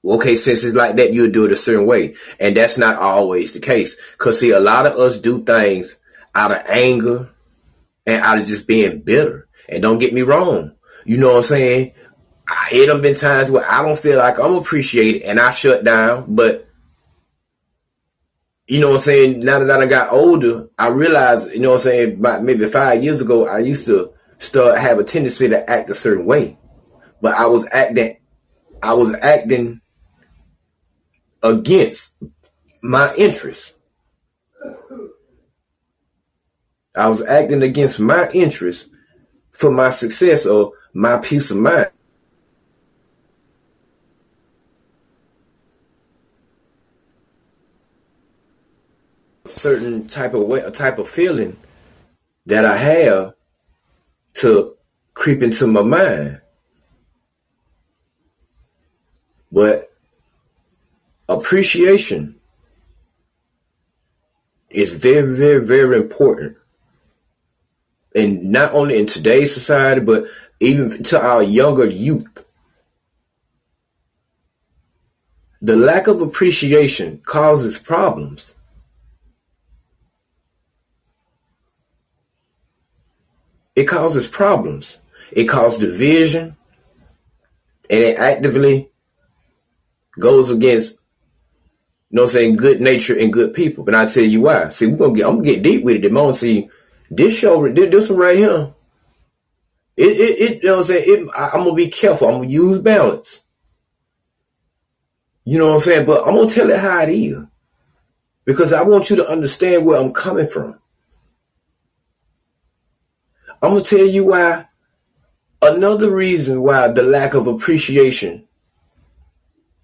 okay, 0.05 0.35
since 0.35 0.63
it's 0.63 0.75
like 0.75 0.95
that, 0.95 1.13
you'll 1.13 1.31
do 1.31 1.45
it 1.45 1.51
a 1.51 1.55
certain 1.55 1.85
way. 1.85 2.15
And 2.39 2.55
that's 2.55 2.77
not 2.77 2.97
always 2.97 3.53
the 3.53 3.59
case. 3.59 3.99
Cause 4.17 4.39
see, 4.39 4.51
a 4.51 4.59
lot 4.59 4.85
of 4.87 4.93
us 4.93 5.17
do 5.17 5.43
things 5.43 5.97
out 6.33 6.51
of 6.51 6.63
anger, 6.69 7.29
and 8.05 8.21
out 8.21 8.37
of 8.37 8.45
just 8.45 8.67
being 8.67 9.01
bitter. 9.01 9.47
And 9.69 9.81
don't 9.81 9.99
get 9.99 10.13
me 10.13 10.21
wrong, 10.21 10.75
you 11.05 11.17
know 11.17 11.27
what 11.27 11.37
I'm 11.37 11.43
saying? 11.43 11.93
I, 12.47 12.69
it 12.73 12.89
have 12.89 13.01
been 13.01 13.15
times 13.15 13.49
where 13.49 13.69
I 13.69 13.81
don't 13.83 13.97
feel 13.97 14.17
like 14.17 14.39
I'm 14.39 14.55
appreciated 14.55 15.21
and 15.23 15.39
I 15.39 15.51
shut 15.51 15.83
down, 15.83 16.35
but 16.35 16.67
you 18.67 18.79
know 18.79 18.89
what 18.89 18.95
I'm 18.95 19.01
saying? 19.01 19.39
Now 19.39 19.59
that 19.59 19.81
I 19.81 19.85
got 19.85 20.11
older, 20.11 20.69
I 20.77 20.87
realized, 20.87 21.53
you 21.53 21.61
know 21.61 21.71
what 21.71 21.75
I'm 21.75 21.81
saying, 21.81 22.13
about 22.19 22.43
maybe 22.43 22.65
five 22.67 23.03
years 23.03 23.21
ago, 23.21 23.47
I 23.47 23.59
used 23.59 23.85
to 23.85 24.13
start 24.39 24.77
have 24.79 24.99
a 24.99 25.03
tendency 25.03 25.49
to 25.49 25.69
act 25.69 25.89
a 25.89 25.95
certain 25.95 26.25
way. 26.25 26.57
But 27.21 27.35
I 27.35 27.45
was 27.45 27.67
acting 27.71 28.17
I 28.83 28.93
was 28.93 29.15
acting 29.21 29.80
against 31.43 32.13
my 32.81 33.13
interests. 33.17 33.73
I 36.95 37.07
was 37.07 37.21
acting 37.23 37.61
against 37.61 37.99
my 37.99 38.29
interest 38.31 38.89
for 39.51 39.71
my 39.71 39.89
success 39.89 40.45
or 40.45 40.73
my 40.93 41.17
peace 41.19 41.51
of 41.51 41.57
mind. 41.57 41.87
A 49.45 49.49
certain 49.49 50.07
type 50.07 50.33
of 50.33 50.43
way, 50.43 50.59
a 50.59 50.71
type 50.71 50.99
of 50.99 51.07
feeling 51.07 51.55
that 52.45 52.65
I 52.65 52.75
have 52.75 53.33
to 54.35 54.75
creep 55.13 55.41
into 55.43 55.67
my 55.67 55.81
mind. 55.81 56.41
But 59.51 59.90
appreciation 61.37 62.35
is 64.69 64.93
very, 64.93 65.35
very, 65.35 65.65
very 65.65 65.97
important 65.97 66.57
and 68.13 68.51
not 68.51 68.73
only 68.73 68.99
in 68.99 69.05
today's 69.05 69.53
society, 69.53 70.01
but 70.01 70.25
even 70.59 70.89
to 71.03 71.21
our 71.21 71.43
younger 71.43 71.85
youth. 71.85 72.45
The 75.61 75.75
lack 75.75 76.07
of 76.07 76.21
appreciation 76.21 77.21
causes 77.23 77.77
problems. 77.77 78.55
It 83.75 83.85
causes 83.85 84.27
problems. 84.27 84.97
It 85.31 85.45
causes 85.45 85.79
division. 85.79 86.57
And 87.89 87.99
it 88.03 88.17
actively 88.17 88.89
goes 90.19 90.51
against, 90.51 91.00
you 92.11 92.17
know 92.17 92.23
what 92.23 92.31
I'm 92.31 92.33
saying, 92.33 92.55
good 92.57 92.81
nature 92.81 93.17
and 93.17 93.31
good 93.31 93.53
people. 93.53 93.85
But 93.85 93.95
I 93.95 94.05
tell 94.05 94.23
you 94.23 94.41
why. 94.41 94.67
See, 94.67 94.85
we're 94.87 94.97
gonna 94.97 95.13
get 95.13 95.25
I'm 95.25 95.37
gonna 95.37 95.47
get 95.47 95.63
deep 95.63 95.81
with 95.85 95.95
it. 95.95 96.01
The 96.01 96.09
moment 96.09 96.35
see 96.35 96.69
this 97.09 97.39
show, 97.39 97.71
this 97.71 98.09
one 98.09 98.19
right 98.19 98.37
here, 98.37 98.73
it, 99.95 100.03
it, 100.03 100.39
it 100.41 100.63
you 100.63 100.67
know 100.67 100.73
what 100.73 100.79
I'm 100.79 100.83
saying? 100.83 101.03
It, 101.07 101.29
I, 101.37 101.49
I'm 101.53 101.63
gonna 101.63 101.73
be 101.73 101.87
careful. 101.87 102.27
I'm 102.27 102.33
gonna 102.41 102.47
use 102.49 102.79
balance. 102.79 103.45
You 105.45 105.57
know 105.57 105.67
what 105.67 105.75
I'm 105.75 105.79
saying? 105.79 106.05
But 106.05 106.27
I'm 106.27 106.35
gonna 106.35 106.49
tell 106.49 106.69
it 106.69 106.79
how 106.79 107.01
it 107.03 107.09
is. 107.09 107.45
Because 108.43 108.73
I 108.73 108.81
want 108.83 109.09
you 109.09 109.15
to 109.15 109.29
understand 109.29 109.85
where 109.85 110.01
I'm 110.01 110.11
coming 110.11 110.49
from. 110.49 110.79
I'm 113.61 113.71
gonna 113.71 113.83
tell 113.83 114.05
you 114.05 114.25
why 114.25 114.67
another 115.61 116.11
reason 116.11 116.61
why 116.61 116.89
the 116.89 117.03
lack 117.03 117.35
of 117.35 117.47
appreciation 117.47 118.49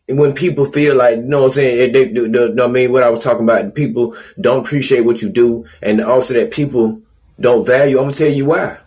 when 0.09 0.33
people 0.33 0.65
feel 0.65 0.95
like, 0.95 1.17
you 1.17 1.23
know 1.23 1.39
what 1.39 1.45
I'm 1.47 1.51
saying, 1.51 1.91
they, 1.91 2.11
they, 2.11 2.27
they, 2.27 2.63
I 2.63 2.67
mean, 2.67 2.91
what 2.91 3.03
I 3.03 3.09
was 3.09 3.23
talking 3.23 3.43
about, 3.43 3.75
people 3.75 4.15
don't 4.39 4.65
appreciate 4.65 5.01
what 5.01 5.21
you 5.21 5.29
do, 5.29 5.65
and 5.81 5.99
also 5.99 6.33
that 6.35 6.51
people 6.51 7.01
don't 7.39 7.67
value, 7.67 7.97
I'm 7.97 8.05
gonna 8.05 8.15
tell 8.15 8.31
you 8.31 8.45
why. 8.45 8.77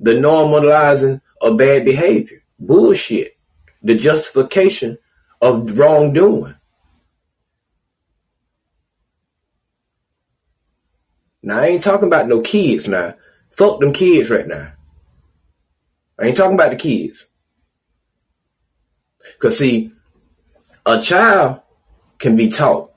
The 0.00 0.12
normalizing 0.12 1.22
of 1.40 1.56
bad 1.56 1.86
behavior, 1.86 2.42
bullshit, 2.58 3.36
the 3.82 3.96
justification 3.96 4.98
of 5.40 5.78
wrongdoing. 5.78 6.54
Now, 11.42 11.60
I 11.60 11.66
ain't 11.68 11.82
talking 11.82 12.08
about 12.08 12.28
no 12.28 12.42
kids 12.42 12.88
now. 12.88 13.14
Fuck 13.50 13.80
them 13.80 13.92
kids 13.92 14.30
right 14.30 14.46
now. 14.46 14.72
I 16.18 16.26
ain't 16.26 16.36
talking 16.36 16.54
about 16.54 16.70
the 16.70 16.76
kids. 16.76 17.26
Cause 19.38 19.58
see, 19.58 19.92
a 20.84 21.00
child 21.00 21.60
can 22.18 22.36
be 22.36 22.48
taught. 22.48 22.90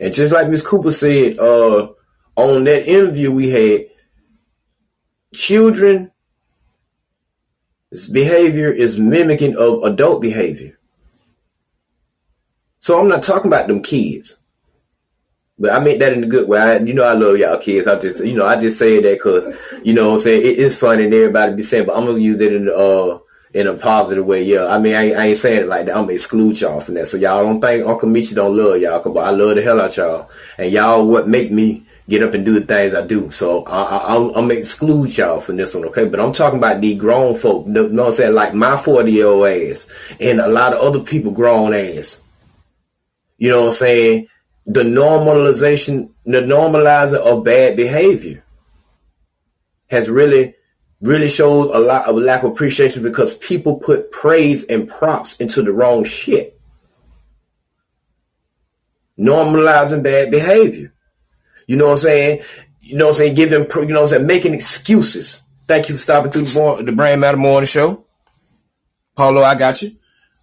And 0.00 0.14
just 0.14 0.32
like 0.32 0.48
Miss 0.48 0.66
Cooper 0.66 0.92
said, 0.92 1.38
uh, 1.38 1.88
on 2.36 2.64
that 2.64 2.88
interview 2.88 3.32
we 3.32 3.50
had, 3.50 3.86
children 5.34 6.10
behavior 8.12 8.70
is 8.70 8.98
mimicking 8.98 9.56
of 9.56 9.82
adult 9.82 10.20
behavior. 10.20 10.78
So 12.80 13.00
I'm 13.00 13.08
not 13.08 13.22
talking 13.22 13.50
about 13.50 13.66
them 13.66 13.82
kids. 13.82 14.38
But 15.58 15.72
I 15.72 15.80
meant 15.80 15.98
that 15.98 16.12
in 16.12 16.22
a 16.22 16.28
good 16.28 16.48
way. 16.48 16.60
I, 16.60 16.76
you 16.78 16.94
know, 16.94 17.02
I 17.02 17.14
love 17.14 17.36
y'all 17.36 17.58
kids. 17.58 17.88
I 17.88 17.98
just, 17.98 18.24
you 18.24 18.34
know, 18.34 18.46
I 18.46 18.60
just 18.60 18.78
say 18.78 19.00
that 19.02 19.14
because, 19.14 19.58
you 19.82 19.92
know 19.92 20.08
what 20.08 20.14
I'm 20.14 20.20
saying? 20.20 20.42
It 20.42 20.58
is 20.58 20.78
funny 20.78 21.06
and 21.06 21.14
everybody 21.14 21.56
be 21.56 21.64
saying, 21.64 21.86
but 21.86 21.96
I'm 21.96 22.04
going 22.04 22.16
to 22.16 22.22
use 22.22 22.40
it 22.40 22.52
in, 22.52 22.66
the, 22.66 22.76
uh, 22.76 23.18
in 23.54 23.66
a 23.66 23.74
positive 23.74 24.26
way. 24.26 24.42
Yeah. 24.44 24.66
I 24.66 24.78
mean, 24.78 24.94
I, 24.94 25.12
I 25.12 25.26
ain't 25.26 25.38
saying 25.38 25.62
it 25.62 25.68
like 25.68 25.86
that. 25.86 25.96
I'm 25.96 26.06
to 26.06 26.14
exclude 26.14 26.60
y'all 26.60 26.80
from 26.80 26.94
that. 26.94 27.08
So 27.08 27.16
y'all 27.16 27.42
don't 27.42 27.60
think 27.60 27.86
Uncle 27.86 28.08
Michi 28.08 28.34
don't 28.34 28.56
love 28.56 28.80
y'all, 28.80 29.02
but 29.12 29.20
I 29.20 29.30
love 29.30 29.56
the 29.56 29.62
hell 29.62 29.80
out 29.80 29.96
y'all. 29.96 30.30
And 30.58 30.72
y'all 30.72 31.06
what 31.06 31.28
make 31.28 31.50
me 31.50 31.86
get 32.08 32.22
up 32.22 32.32
and 32.34 32.44
do 32.44 32.58
the 32.58 32.64
things 32.64 32.94
I 32.94 33.06
do. 33.06 33.30
So 33.30 33.64
I, 33.64 34.14
am 34.16 34.48
to 34.48 34.58
exclude 34.58 35.16
y'all 35.16 35.40
from 35.40 35.56
this 35.56 35.74
one, 35.74 35.84
okay? 35.86 36.08
But 36.08 36.20
I'm 36.20 36.32
talking 36.32 36.58
about 36.58 36.80
the 36.80 36.94
grown 36.94 37.34
folk, 37.34 37.66
you 37.66 37.72
know 37.72 37.84
what 37.88 38.06
I'm 38.06 38.12
saying? 38.12 38.34
Like 38.34 38.54
my 38.54 38.76
40 38.76 39.12
year 39.12 39.26
old 39.26 39.46
ass 39.46 40.14
and 40.20 40.40
a 40.40 40.48
lot 40.48 40.72
of 40.72 40.80
other 40.80 41.00
people 41.00 41.32
grown 41.32 41.74
ass. 41.74 42.22
You 43.36 43.50
know 43.50 43.60
what 43.60 43.66
I'm 43.66 43.72
saying? 43.72 44.26
The 44.66 44.82
normalization, 44.82 46.12
the 46.24 46.40
normalizing 46.40 47.20
of 47.20 47.44
bad 47.44 47.76
behavior 47.76 48.42
has 49.90 50.08
really, 50.08 50.54
really 51.00 51.28
shows 51.28 51.70
a 51.72 51.78
lot 51.78 52.06
of 52.06 52.16
lack 52.16 52.42
of 52.42 52.52
appreciation 52.52 53.02
because 53.02 53.36
people 53.38 53.78
put 53.78 54.10
praise 54.10 54.64
and 54.64 54.88
props 54.88 55.36
into 55.36 55.62
the 55.62 55.72
wrong 55.72 56.04
shit. 56.04 56.58
Normalizing 59.18 60.02
bad 60.02 60.30
behavior. 60.30 60.92
You 61.66 61.76
know 61.76 61.86
what 61.86 61.92
I'm 61.92 61.98
saying? 61.98 62.42
You 62.80 62.96
know 62.96 63.06
what 63.06 63.10
I'm 63.10 63.18
saying? 63.18 63.34
Giving, 63.34 63.60
you 63.60 63.86
know 63.86 63.94
what 63.94 64.02
I'm 64.02 64.08
saying? 64.08 64.26
Making 64.26 64.54
excuses. 64.54 65.42
Thank 65.66 65.88
you 65.88 65.94
for 65.94 66.00
stopping 66.00 66.30
through 66.30 66.42
the, 66.42 66.82
the 66.84 66.92
Brain 66.92 67.20
Matter 67.20 67.36
Morning 67.36 67.66
Show. 67.66 68.04
Paulo, 69.16 69.42
I 69.42 69.58
got 69.58 69.82
you. 69.82 69.90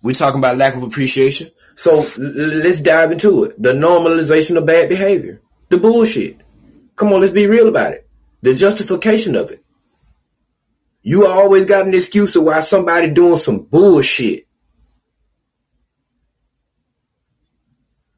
We're 0.04 0.14
talking 0.14 0.40
about 0.40 0.58
lack 0.58 0.76
of 0.76 0.84
appreciation. 0.84 1.48
So 1.76 2.04
let's 2.18 2.80
dive 2.80 3.12
into 3.12 3.46
it. 3.46 3.62
The 3.62 3.74
normalization 3.74 4.58
of 4.58 4.66
bad 4.66 4.88
behavior. 4.88 5.42
The 5.70 5.78
bullshit. 5.78 6.40
Come 6.96 7.12
on, 7.12 7.22
let's 7.22 7.34
be 7.34 7.48
real 7.48 7.68
about 7.68 7.94
it. 7.94 8.08
The 8.42 8.54
justification 8.54 9.36
of 9.36 9.52
it. 9.52 9.65
You 11.06 11.28
always 11.28 11.66
got 11.66 11.88
an 11.88 11.96
excuse 11.96 12.36
of 12.36 12.46
why 12.46 12.62
somebody 12.62 13.10
doing 13.12 13.38
some 13.38 13.66
bullshit. 13.66 14.48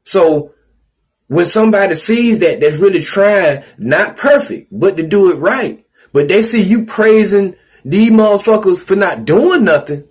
So 0.04 0.54
when 1.28 1.46
somebody 1.46 1.96
sees 1.96 2.40
that, 2.40 2.60
that's 2.60 2.80
really 2.80 3.02
trying, 3.02 3.64
not 3.78 4.16
perfect, 4.16 4.68
but 4.72 4.96
to 4.96 5.06
do 5.06 5.32
it 5.32 5.36
right, 5.36 5.86
but 6.14 6.28
they 6.28 6.42
see 6.42 6.62
you 6.62 6.86
praising 6.86 7.56
these 7.84 8.10
motherfuckers 8.10 8.82
for 8.82 8.96
not 8.96 9.26
doing 9.26 9.64
nothing, 9.64 10.08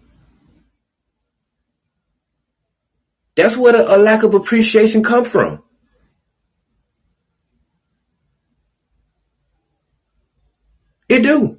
That's 3.38 3.58
where 3.58 3.76
a, 3.76 3.98
a 3.98 4.00
lack 4.00 4.24
of 4.24 4.34
appreciation 4.34 5.04
come 5.04 5.26
from. 5.26 5.64
It 11.10 11.24
do. 11.24 11.57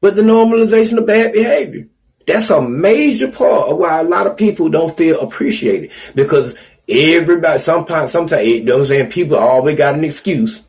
But 0.00 0.16
the 0.16 0.22
normalization 0.22 0.98
of 0.98 1.06
bad 1.06 1.32
behavior. 1.32 1.88
That's 2.26 2.50
a 2.50 2.62
major 2.62 3.30
part 3.30 3.70
of 3.70 3.78
why 3.78 4.00
a 4.00 4.04
lot 4.04 4.26
of 4.26 4.36
people 4.36 4.68
don't 4.68 4.96
feel 4.96 5.20
appreciated. 5.20 5.90
Because 6.14 6.64
everybody, 6.88 7.58
sometimes, 7.58 8.12
sometimes, 8.12 8.46
you 8.46 8.64
know 8.64 8.74
what 8.74 8.78
I'm 8.80 8.84
saying? 8.86 9.10
People 9.10 9.36
always 9.36 9.76
got 9.76 9.96
an 9.96 10.04
excuse 10.04 10.64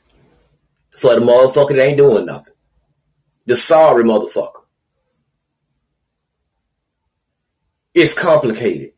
for 0.90 1.16
the 1.16 1.22
motherfucker 1.22 1.76
that 1.76 1.86
ain't 1.86 1.98
doing 1.98 2.26
nothing. 2.26 2.54
The 3.46 3.58
sorry 3.58 4.04
motherfucker. 4.04 4.62
It's 7.94 8.18
complicated. 8.18 8.92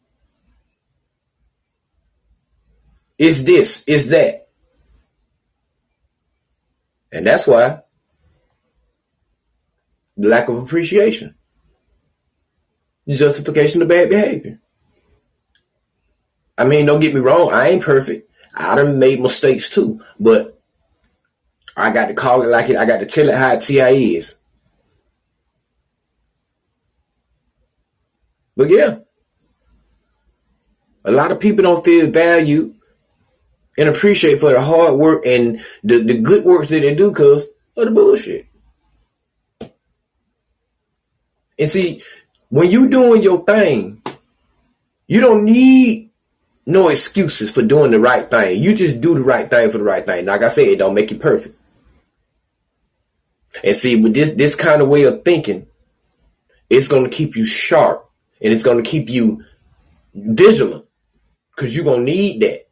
It's 3.18 3.44
this, 3.44 3.84
it's 3.88 4.08
that. 4.08 4.48
And 7.12 7.26
that's 7.26 7.48
why 7.48 7.83
lack 10.18 10.50
of 10.50 10.58
appreciation, 10.58 11.36
justification 13.08 13.82
of 13.82 13.88
bad 13.88 14.10
behavior. 14.10 14.60
I 16.58 16.66
mean, 16.66 16.86
don't 16.86 17.00
get 17.00 17.14
me 17.14 17.20
wrong, 17.20 17.52
I 17.52 17.70
ain't 17.70 17.84
perfect. 17.84 18.30
I 18.56 18.76
done 18.76 19.00
made 19.00 19.20
mistakes 19.20 19.74
too, 19.74 20.02
but 20.20 20.60
I 21.76 21.92
got 21.92 22.08
to 22.08 22.14
call 22.14 22.44
it 22.44 22.48
like 22.48 22.70
it. 22.70 22.78
I 22.78 22.86
got 22.86 23.00
to 23.00 23.06
tell 23.06 23.30
it 23.30 23.36
how 23.36 23.54
it 23.54 23.62
TI 23.62 24.16
is. 24.16 24.38
But 28.56 28.70
yeah, 28.70 29.00
a 31.04 31.12
lot 31.12 31.32
of 31.32 31.40
people 31.40 31.64
don't 31.64 31.84
feel 31.84 32.12
valued 32.12 32.76
and 33.78 33.90
appreciate 33.90 34.38
for 34.38 34.54
the 34.54 34.62
hard 34.62 34.96
work 34.96 35.26
and 35.26 35.60
the, 35.84 36.00
the 36.00 36.20
good 36.20 36.46
work 36.46 36.68
that 36.68 36.80
they 36.82 36.94
do 36.94 37.10
because 37.10 37.48
of 37.76 37.86
the 37.86 37.92
bullshit. 37.92 38.48
And 41.60 41.70
see, 41.70 42.02
when 42.50 42.72
you 42.72 42.90
doing 42.90 43.22
your 43.22 43.44
thing, 43.44 44.02
you 45.08 45.22
don't 45.22 45.46
need 45.46 46.12
no 46.66 46.90
excuses 46.90 47.52
for 47.52 47.62
doing 47.62 47.92
the 47.92 48.00
right 48.00 48.30
thing. 48.30 48.62
You 48.62 48.76
just 48.76 49.02
do 49.02 49.16
the 49.16 49.24
right 49.24 49.50
thing 49.50 49.70
for 49.70 49.78
the 49.78 49.84
right 49.84 50.06
thing. 50.06 50.26
Like 50.26 50.42
I 50.42 50.48
said, 50.48 50.68
it 50.68 50.80
don't 50.80 50.96
make 50.96 51.12
you 51.12 51.18
perfect. 51.18 51.56
And 53.64 53.76
see, 53.76 54.02
with 54.02 54.14
this 54.14 54.32
this 54.32 54.56
kind 54.56 54.82
of 54.82 54.90
way 54.90 55.04
of 55.04 55.24
thinking, 55.24 55.68
it's 56.70 56.88
going 56.88 57.04
to 57.04 57.16
keep 57.16 57.36
you 57.36 57.46
sharp 57.46 58.10
and 58.42 58.52
it's 58.52 58.64
going 58.64 58.84
to 58.84 58.90
keep 58.90 59.10
you 59.10 59.44
vigilant 60.16 60.86
because 61.56 61.76
you're 61.76 61.86
going 61.86 62.06
to 62.06 62.12
need 62.12 62.42
that. 62.42 62.68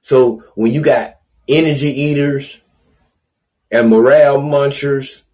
So 0.00 0.42
when 0.54 0.72
you 0.72 0.82
got 0.82 1.18
energy 1.48 1.88
eaters 1.88 2.60
and 3.70 3.88
morale 3.88 4.38
munchers 4.38 5.24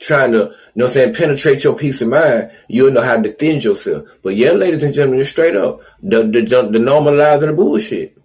trying 0.00 0.32
to, 0.32 0.38
you 0.38 0.44
know 0.74 0.86
what 0.86 0.86
I'm 0.86 0.90
saying, 0.90 1.14
penetrate 1.14 1.62
your 1.62 1.76
peace 1.76 2.00
of 2.02 2.08
mind, 2.08 2.50
you'll 2.68 2.92
know 2.92 3.02
how 3.02 3.16
to 3.16 3.22
defend 3.22 3.62
yourself. 3.62 4.08
But 4.22 4.34
yeah, 4.34 4.52
ladies 4.52 4.82
and 4.82 4.94
gentlemen, 4.94 5.20
it's 5.20 5.30
straight 5.30 5.56
up. 5.56 5.82
The, 6.02 6.22
the, 6.22 6.40
the 6.42 6.78
normalizing 6.78 7.46
the 7.46 7.52
bullshit. 7.52 8.16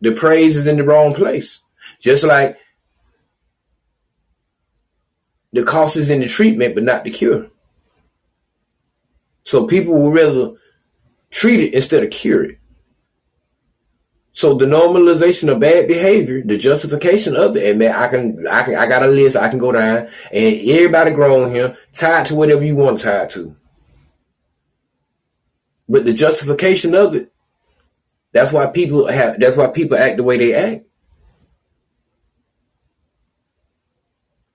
The 0.00 0.12
praise 0.12 0.56
is 0.56 0.66
in 0.66 0.78
the 0.78 0.84
wrong 0.84 1.14
place. 1.14 1.60
Just 2.00 2.24
like 2.24 2.58
the 5.52 5.64
cost 5.64 5.96
is 5.96 6.08
in 6.08 6.20
the 6.20 6.28
treatment, 6.28 6.74
but 6.74 6.84
not 6.84 7.04
the 7.04 7.10
cure. 7.10 7.48
So 9.44 9.66
people 9.66 9.94
will 9.94 10.12
rather 10.12 10.52
treat 11.30 11.60
it 11.60 11.74
instead 11.74 12.04
of 12.04 12.10
cure 12.10 12.44
it. 12.44 12.59
So 14.40 14.54
the 14.54 14.64
normalization 14.64 15.52
of 15.52 15.60
bad 15.60 15.86
behavior, 15.86 16.42
the 16.42 16.56
justification 16.56 17.36
of 17.36 17.58
it, 17.58 17.68
and 17.68 17.78
man, 17.78 17.94
I 17.94 18.08
can, 18.08 18.46
I 18.48 18.62
can, 18.62 18.74
I 18.74 18.86
got 18.86 19.02
a 19.02 19.06
list, 19.06 19.36
I 19.36 19.50
can 19.50 19.58
go 19.58 19.70
down, 19.70 20.08
and 20.32 20.60
everybody 20.70 21.10
grown 21.10 21.54
here, 21.54 21.76
tied 21.92 22.24
to 22.24 22.34
whatever 22.34 22.64
you 22.64 22.74
want 22.74 23.00
tied 23.00 23.28
to. 23.30 23.54
But 25.90 26.06
the 26.06 26.14
justification 26.14 26.94
of 26.94 27.14
it, 27.14 27.30
that's 28.32 28.50
why 28.50 28.68
people 28.68 29.08
have, 29.08 29.38
that's 29.38 29.58
why 29.58 29.66
people 29.66 29.98
act 29.98 30.16
the 30.16 30.22
way 30.22 30.38
they 30.38 30.54
act. 30.54 30.86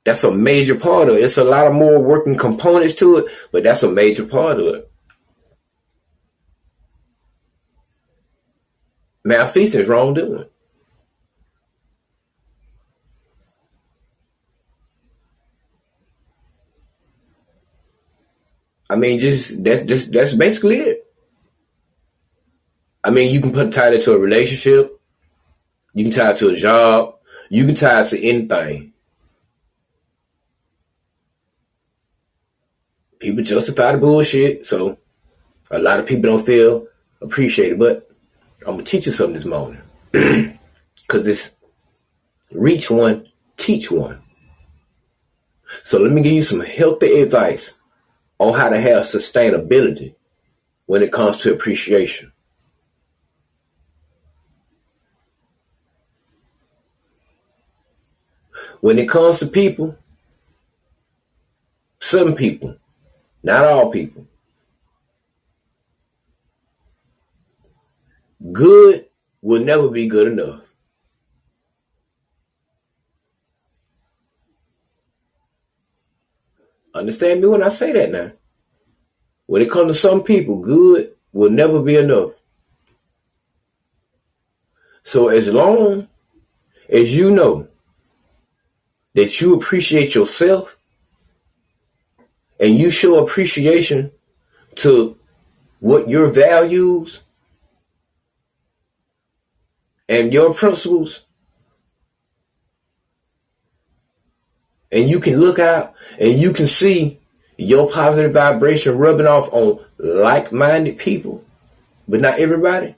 That's 0.04 0.24
a 0.24 0.36
major 0.36 0.80
part 0.80 1.10
of 1.10 1.18
it. 1.18 1.24
It's 1.24 1.38
a 1.38 1.44
lot 1.44 1.68
of 1.68 1.74
more 1.74 2.02
working 2.02 2.40
components 2.40 2.96
to 2.96 3.18
it, 3.18 3.32
but 3.52 3.62
that's 3.62 3.84
a 3.84 3.92
major 3.92 4.26
part 4.26 4.60
of 4.60 4.66
it. 4.66 4.92
Malfeasance 9.26 9.88
wrongdoing. 9.88 10.46
I 18.88 18.96
mean, 18.96 19.20
just 19.20 19.64
that's 19.64 19.84
just 19.86 20.14
that's 20.14 20.36
basically 20.36 20.78
it. 20.78 21.08
I 23.04 23.10
mean, 23.10 23.34
you 23.34 23.42
can 23.42 23.52
put 23.52 23.74
tie 23.74 23.94
it 23.94 24.04
to 24.04 24.14
a 24.14 24.20
relationship, 24.20 25.02
you 25.96 26.04
can 26.06 26.14
tie 26.14 26.32
it 26.32 26.38
to 26.38 26.50
a 26.50 26.56
job, 26.56 27.16
you 27.50 27.66
can 27.66 27.74
tie 27.74 28.02
it 28.02 28.08
to 28.10 28.24
anything. 28.24 28.94
People 33.18 33.44
justify 33.44 33.94
the 33.94 33.98
bullshit, 33.98 34.68
so 34.68 35.00
a 35.72 35.80
lot 35.80 36.00
of 36.00 36.06
people 36.06 36.30
don't 36.30 36.46
feel 36.46 36.86
appreciated. 37.22 37.80
But 37.80 38.15
I'm 38.62 38.74
gonna 38.74 38.84
teach 38.84 39.06
you 39.06 39.12
something 39.12 39.36
this 39.36 39.46
morning, 39.46 39.82
because 40.12 41.28
it's 41.28 41.56
reach 42.52 42.90
one, 42.90 43.28
teach 43.58 43.92
one. 43.92 44.22
So 45.84 46.00
let 46.00 46.12
me 46.12 46.22
give 46.22 46.34
you 46.34 46.44
some 46.44 46.62
healthy 46.62 47.22
advice 47.22 47.76
on 48.40 48.54
how 48.54 48.70
to 48.70 48.80
have 48.80 49.04
sustainability 49.04 50.16
when 50.86 51.04
it 51.04 51.12
comes 51.12 51.40
to 51.40 51.54
appreciation. 51.54 52.32
When 58.82 59.00
it 59.00 59.10
comes 59.10 59.40
to 59.40 59.48
people, 59.48 59.98
some 62.00 62.36
people, 62.36 62.78
not 63.44 63.66
all 63.66 63.92
people, 63.92 64.28
good 68.52 69.06
will 69.42 69.64
never 69.64 69.90
be 69.90 70.08
good 70.08 70.32
enough. 70.32 70.74
Understand 76.94 77.42
me 77.42 77.48
when 77.48 77.64
I 77.64 77.70
say 77.70 77.92
that 77.92 78.12
now. 78.12 78.32
When 79.48 79.62
it 79.62 79.70
comes 79.70 79.90
to 79.90 79.94
some 79.94 80.24
people, 80.24 80.60
good 80.60 81.14
will 81.34 81.50
never 81.50 81.82
be 81.82 81.98
enough. 81.98 82.42
So 85.04 85.28
as 85.28 85.48
long 85.52 86.08
as 86.90 87.16
you 87.16 87.32
know 87.32 87.68
that 89.14 89.40
you 89.42 89.56
appreciate 89.56 90.16
yourself 90.16 90.80
and 92.60 92.76
you 92.76 92.92
show 92.92 93.24
appreciation 93.24 94.12
to 94.76 95.18
what 95.80 96.10
your 96.10 96.30
values 96.32 97.22
and 100.08 100.34
your 100.34 100.54
principles 100.54 101.26
and 104.92 105.10
you 105.10 105.20
can 105.20 105.38
look 105.40 105.60
out 105.60 105.94
and 106.20 106.40
you 106.40 106.54
can 106.54 106.68
see 106.68 107.20
your 107.58 107.90
positive 107.92 108.34
vibration 108.34 108.98
rubbing 108.98 109.28
off 109.28 109.52
on 109.52 109.84
like-minded 109.98 110.98
people, 110.98 111.44
but 112.08 112.22
not 112.22 112.40
everybody. 112.40 112.96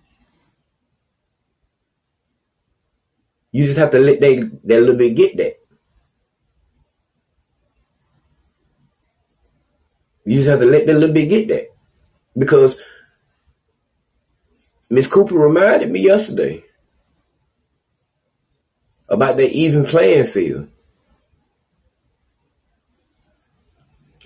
You 3.52 3.66
just 3.66 3.78
have 3.78 3.92
to 3.92 4.00
let 4.00 4.20
they 4.20 4.36
that 4.36 4.80
little 4.80 4.96
bit 4.96 5.16
get 5.16 5.38
that. 5.38 5.60
You 10.26 10.38
just 10.38 10.50
have 10.50 10.60
to 10.60 10.66
let 10.66 10.86
that 10.86 10.94
little 10.94 11.14
bit 11.14 11.30
get 11.30 11.48
that. 11.48 11.70
Because 12.38 12.82
Miss 14.90 15.08
Cooper 15.12 15.36
reminded 15.36 15.90
me 15.90 16.02
yesterday 16.02 16.64
about 19.10 19.38
the 19.38 19.48
even 19.48 19.86
playing 19.86 20.26
field. 20.26 20.70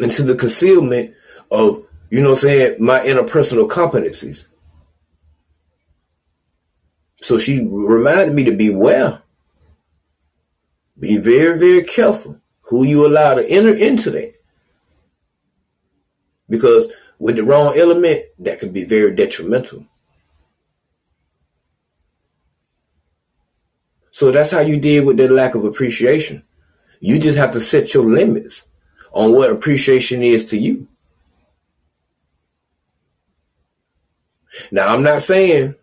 into 0.02 0.24
the 0.24 0.36
concealment 0.36 1.14
of, 1.50 1.86
you 2.10 2.22
know 2.22 2.32
I'm 2.32 2.36
saying, 2.36 2.84
my 2.84 3.00
interpersonal 3.00 3.70
competencies. 3.70 4.48
So 7.22 7.38
she 7.38 7.62
reminded 7.62 8.34
me 8.34 8.46
to 8.46 8.52
beware. 8.52 9.22
Be 11.00 11.18
very, 11.18 11.60
very 11.60 11.84
careful 11.84 12.40
who 12.64 12.84
you 12.84 13.06
allow 13.06 13.36
to 13.36 13.48
enter 13.48 13.74
into 13.74 14.12
that. 14.12 14.34
Because 16.50 16.92
with 17.20 17.36
the 17.36 17.44
wrong 17.44 17.78
element, 17.78 18.24
that 18.40 18.60
could 18.60 18.74
be 18.74 18.86
very 18.86 19.16
detrimental. 19.16 19.86
So 24.12 24.32
that's 24.32 24.52
how 24.52 24.60
you 24.60 24.78
deal 24.80 25.06
with 25.06 25.18
the 25.18 25.30
lack 25.30 25.56
of 25.56 25.64
appreciation. 25.64 26.44
You 27.00 27.18
just 27.18 27.38
have 27.38 27.52
to 27.54 27.62
set 27.62 27.94
your 27.94 28.06
limits 28.06 28.68
on 29.12 29.34
what 29.34 29.50
appreciation 29.50 30.22
is 30.22 30.50
to 30.52 30.58
you. 30.58 30.88
Now, 34.70 34.94
I'm 34.94 35.04
not 35.04 35.22
saying 35.22 35.76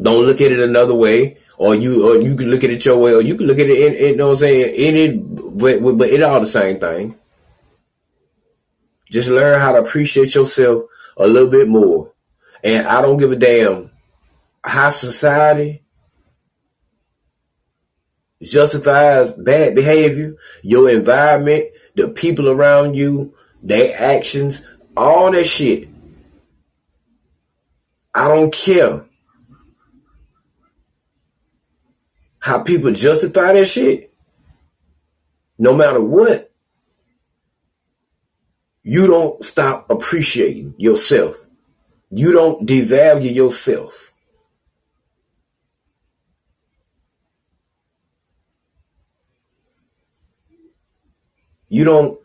don't 0.00 0.24
look 0.24 0.40
at 0.40 0.52
it 0.52 0.60
another 0.60 0.94
way, 0.94 1.38
or 1.58 1.74
you 1.74 2.08
or 2.08 2.20
you 2.20 2.34
can 2.34 2.50
look 2.50 2.64
at 2.64 2.70
it 2.70 2.84
your 2.84 2.98
way, 2.98 3.12
or 3.12 3.20
you 3.20 3.36
can 3.36 3.46
look 3.46 3.58
at 3.58 3.68
it 3.68 3.78
in, 3.78 3.94
in 3.94 4.08
you 4.12 4.16
know 4.16 4.28
what 4.28 4.32
I'm 4.32 4.38
saying, 4.38 4.74
in 4.74 4.96
it, 4.96 5.58
but, 5.58 5.98
but 5.98 6.08
it 6.08 6.22
all 6.22 6.40
the 6.40 6.46
same 6.46 6.80
thing. 6.80 7.16
Just 9.10 9.28
learn 9.28 9.60
how 9.60 9.72
to 9.72 9.80
appreciate 9.80 10.34
yourself 10.34 10.82
a 11.16 11.26
little 11.26 11.50
bit 11.50 11.68
more. 11.68 12.12
And 12.64 12.86
I 12.86 13.02
don't 13.02 13.18
give 13.18 13.32
a 13.32 13.36
damn 13.36 13.90
how 14.62 14.90
society 14.90 15.82
justifies 18.42 19.32
bad 19.32 19.74
behavior, 19.74 20.36
your 20.62 20.90
environment, 20.90 21.64
the 21.94 22.08
people 22.08 22.48
around 22.48 22.94
you, 22.94 23.34
their 23.62 23.94
actions, 24.00 24.64
all 24.96 25.30
that 25.32 25.46
shit. 25.46 25.88
I 28.14 28.28
don't 28.28 28.52
care 28.52 29.04
how 32.40 32.62
people 32.62 32.92
justify 32.92 33.52
that 33.52 33.66
shit. 33.66 34.12
No 35.58 35.76
matter 35.76 36.00
what, 36.00 36.50
you 38.82 39.06
don't 39.06 39.44
stop 39.44 39.90
appreciating 39.90 40.74
yourself. 40.78 41.36
You 42.10 42.32
don't 42.32 42.66
devalue 42.66 43.32
yourself. 43.32 44.09
You 51.70 51.84
don't 51.84 52.18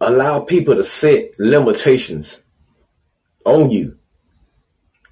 allow 0.00 0.40
people 0.40 0.76
to 0.76 0.84
set 0.84 1.38
limitations 1.38 2.40
on 3.44 3.72
you 3.72 3.98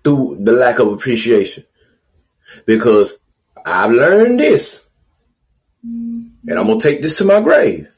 through 0.04 0.38
the 0.40 0.52
lack 0.52 0.78
of 0.78 0.88
appreciation. 0.88 1.64
Because 2.64 3.18
I've 3.64 3.90
learned 3.90 4.38
this. 4.38 4.88
And 5.82 6.32
I'm 6.48 6.66
going 6.66 6.78
to 6.78 6.88
take 6.88 7.02
this 7.02 7.18
to 7.18 7.24
my 7.24 7.40
grave. 7.40 7.92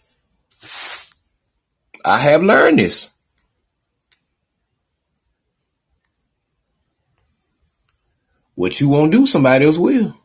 I 2.04 2.18
have 2.18 2.42
learned 2.42 2.78
this. 2.78 3.12
What 8.54 8.80
you 8.80 8.88
won't 8.88 9.12
do, 9.12 9.26
somebody 9.26 9.66
else 9.66 9.78
will. 9.78 10.16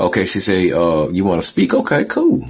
Okay, 0.00 0.26
she 0.26 0.40
say, 0.40 0.72
uh, 0.72 1.08
you 1.08 1.24
want 1.24 1.40
to 1.42 1.46
speak? 1.46 1.74
Okay, 1.74 2.04
cool. 2.06 2.44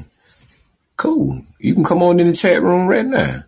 Cool. 0.97 1.43
You 1.59 1.75
can 1.75 1.85
come 1.85 2.03
on 2.03 2.21
in 2.21 2.29
the 2.29 2.35
chat 2.35 2.63
room 2.63 2.89
right 2.89 3.07
now. 3.07 3.41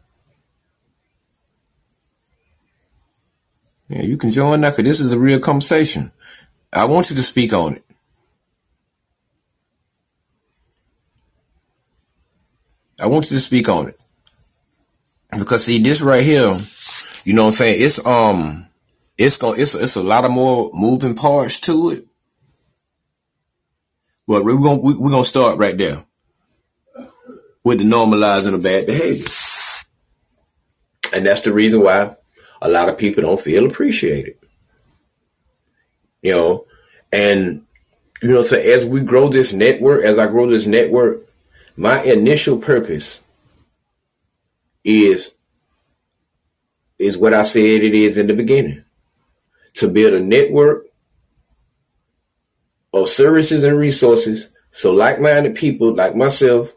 Yeah, 3.89 4.03
you 4.03 4.17
can 4.19 4.31
join 4.31 4.61
now 4.63 4.71
because 4.71 4.85
this 4.85 5.01
is 5.01 5.13
a 5.13 5.19
real 5.19 5.41
conversation. 5.41 6.13
I 6.73 6.87
want 6.87 7.11
you 7.11 7.17
to 7.17 7.23
speak 7.25 7.53
on 7.55 7.75
it. 7.77 7.85
I 13.01 13.09
want 13.09 13.31
you 13.31 13.37
to 13.37 13.43
speak 13.43 13.69
on 13.69 13.89
it. 13.89 14.01
Because 15.33 15.67
see, 15.67 15.81
this 15.81 16.03
right 16.03 16.25
here, 16.25 16.53
you 17.25 17.35
know 17.35 17.45
what 17.45 17.49
I'm 17.49 17.53
saying? 17.55 17.83
It's, 17.83 18.07
um, 18.07 18.69
it's 19.19 19.39
going 19.39 19.61
it's, 19.61 19.77
it's 19.77 19.97
a 19.97 20.05
lot 20.05 20.27
of 20.27 20.33
more 20.33 20.71
moving 20.75 21.17
parts 21.17 21.61
to 21.63 21.93
it. 21.93 22.08
Well, 24.29 24.45
we're 24.45 24.61
gonna 24.61 24.83
we're 24.83 25.11
gonna 25.11 25.25
start 25.25 25.59
right 25.59 25.77
there 25.77 26.05
with 27.65 27.79
the 27.79 27.85
normalizing 27.85 28.53
of 28.53 28.63
bad 28.63 28.85
behavior, 28.85 29.27
and 31.15 31.25
that's 31.25 31.41
the 31.41 31.53
reason 31.55 31.83
why 31.83 32.15
a 32.61 32.69
lot 32.69 32.91
of 32.91 32.99
people 32.99 33.23
don't 33.23 33.41
feel 33.41 33.65
appreciated. 33.65 34.37
You 36.21 36.33
know, 36.33 36.67
and 37.11 37.63
you 38.21 38.29
know, 38.29 38.43
so 38.43 38.59
as 38.59 38.85
we 38.85 39.03
grow 39.03 39.31
this 39.31 39.55
network, 39.55 40.05
as 40.05 40.19
I 40.19 40.27
grow 40.27 40.51
this 40.51 40.67
network, 40.67 41.23
my 41.75 42.03
initial 42.03 42.59
purpose 42.59 43.23
is 44.85 45.33
is 46.99 47.17
what 47.17 47.33
I 47.33 47.45
said 47.45 47.63
it 47.83 47.95
is 47.95 48.19
in 48.19 48.27
the 48.27 48.35
beginning 48.35 48.85
to 49.77 49.89
build 49.89 50.13
a 50.13 50.21
network 50.21 50.88
of 52.93 53.09
services 53.09 53.65
and 53.65 53.79
resources 53.79 54.53
so 54.73 54.93
like-minded 54.93 55.55
people 55.55 55.95
like 55.95 56.15
myself 56.15 56.75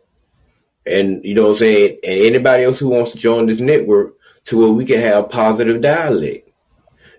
and 0.86 1.24
you 1.24 1.36
know 1.36 1.44
what 1.44 1.50
I'm 1.50 1.56
saying, 1.56 2.00
and 2.04 2.20
anybody 2.20 2.64
else 2.64 2.80
who 2.80 2.90
wants 2.90 3.12
to 3.12 3.20
join 3.20 3.46
this 3.46 3.60
network 3.60 4.16
to 4.46 4.58
where 4.58 4.72
we 4.72 4.86
can 4.86 5.00
have 5.00 5.30
positive 5.30 5.82
dialect, 5.82 6.50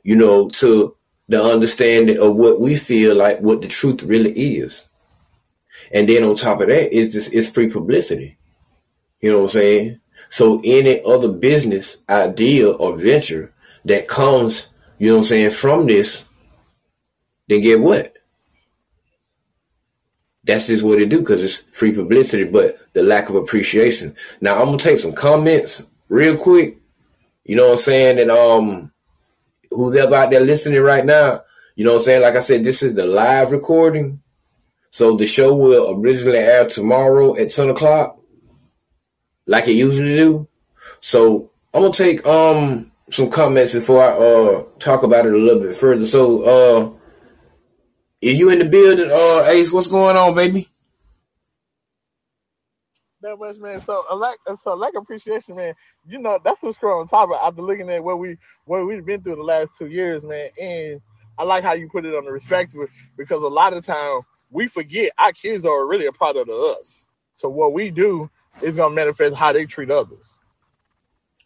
you 0.02 0.16
know, 0.16 0.48
to 0.48 0.96
the 1.28 1.42
understanding 1.42 2.18
of 2.18 2.36
what 2.36 2.60
we 2.60 2.76
feel 2.76 3.14
like 3.14 3.40
what 3.40 3.62
the 3.62 3.68
truth 3.68 4.02
really 4.02 4.56
is. 4.56 4.88
And 5.92 6.08
then 6.08 6.24
on 6.24 6.34
top 6.34 6.60
of 6.60 6.68
that, 6.68 6.96
it's 6.96 7.12
just 7.12 7.32
it's 7.32 7.50
free 7.50 7.70
publicity. 7.70 8.36
You 9.20 9.30
know 9.30 9.38
what 9.38 9.44
I'm 9.44 9.48
saying? 9.50 10.00
So 10.30 10.60
any 10.64 11.02
other 11.04 11.28
business 11.28 11.98
idea 12.08 12.70
or 12.70 12.98
venture 12.98 13.52
that 13.84 14.08
comes, 14.08 14.68
you 14.98 15.08
know 15.08 15.14
what 15.14 15.18
I'm 15.20 15.24
saying, 15.24 15.50
from 15.50 15.86
this, 15.86 16.26
then 17.48 17.60
get 17.60 17.80
what? 17.80 18.16
That's 20.44 20.66
just 20.66 20.84
what 20.84 21.00
it 21.00 21.08
do 21.08 21.20
because 21.20 21.44
it's 21.44 21.56
free 21.56 21.94
publicity, 21.94 22.44
but 22.44 22.78
the 22.94 23.02
lack 23.02 23.28
of 23.28 23.36
appreciation. 23.36 24.16
Now 24.40 24.58
I'm 24.58 24.66
gonna 24.66 24.78
take 24.78 24.98
some 24.98 25.12
comments 25.12 25.86
real 26.08 26.36
quick. 26.36 26.78
You 27.44 27.56
know 27.56 27.66
what 27.66 27.72
I'm 27.72 27.78
saying? 27.78 28.18
And 28.18 28.30
um, 28.30 28.92
who's 29.70 29.96
ever 29.96 30.14
out 30.14 30.30
there 30.30 30.40
listening 30.40 30.80
right 30.80 31.04
now, 31.04 31.42
you 31.76 31.84
know 31.84 31.92
what 31.92 32.00
I'm 32.00 32.04
saying? 32.04 32.22
Like 32.22 32.36
I 32.36 32.40
said, 32.40 32.64
this 32.64 32.82
is 32.82 32.94
the 32.94 33.06
live 33.06 33.52
recording. 33.52 34.20
So 34.90 35.16
the 35.16 35.26
show 35.26 35.54
will 35.54 35.98
originally 35.98 36.38
air 36.38 36.66
tomorrow 36.68 37.36
at 37.36 37.50
10 37.50 37.70
o'clock, 37.70 38.20
like 39.46 39.66
it 39.66 39.72
usually 39.72 40.16
do. 40.16 40.48
So 41.00 41.50
I'm 41.72 41.82
gonna 41.82 41.94
take 41.94 42.26
um 42.26 42.92
some 43.10 43.30
comments 43.30 43.72
before 43.72 44.02
I 44.02 44.10
uh 44.12 44.64
talk 44.78 45.02
about 45.02 45.26
it 45.26 45.34
a 45.34 45.38
little 45.38 45.62
bit 45.62 45.74
further. 45.74 46.04
So 46.04 46.42
uh 46.42 47.01
are 48.24 48.28
you 48.28 48.50
in 48.50 48.60
the 48.60 48.66
building, 48.66 49.10
uh 49.12 49.46
Ace, 49.50 49.72
what's 49.72 49.88
going 49.90 50.16
on, 50.16 50.34
baby? 50.34 50.68
That 53.22 53.38
much, 53.38 53.58
man. 53.58 53.82
So 53.84 54.04
a 54.10 54.14
lack, 54.16 54.36
so 54.64 54.74
lack 54.74 54.94
appreciation, 54.96 55.56
man. 55.56 55.74
You 56.06 56.20
know 56.20 56.38
that's 56.44 56.62
what's 56.62 56.82
on 56.82 57.08
top 57.08 57.30
of 57.30 57.36
after 57.42 57.62
looking 57.62 57.90
at 57.90 58.04
what 58.04 58.18
we 58.20 58.36
what 58.66 58.86
we've 58.86 59.04
been 59.04 59.22
through 59.22 59.36
the 59.36 59.42
last 59.42 59.72
two 59.78 59.86
years, 59.88 60.22
man. 60.24 60.50
And 60.60 61.00
I 61.38 61.44
like 61.44 61.64
how 61.64 61.72
you 61.74 61.88
put 61.90 62.04
it 62.04 62.14
on 62.14 62.24
the 62.26 62.32
respect 62.32 62.74
because 63.16 63.42
a 63.42 63.48
lot 63.48 63.74
of 63.74 63.84
time 63.86 64.22
we 64.50 64.68
forget 64.68 65.12
our 65.18 65.32
kids 65.32 65.66
are 65.66 65.86
really 65.86 66.06
a 66.06 66.12
product 66.12 66.48
of 66.50 66.60
us. 66.78 67.06
So 67.36 67.48
what 67.48 67.72
we 67.72 67.90
do 67.90 68.30
is 68.62 68.76
gonna 68.76 68.94
manifest 68.94 69.34
how 69.36 69.52
they 69.52 69.66
treat 69.66 69.90
others. 69.90 70.26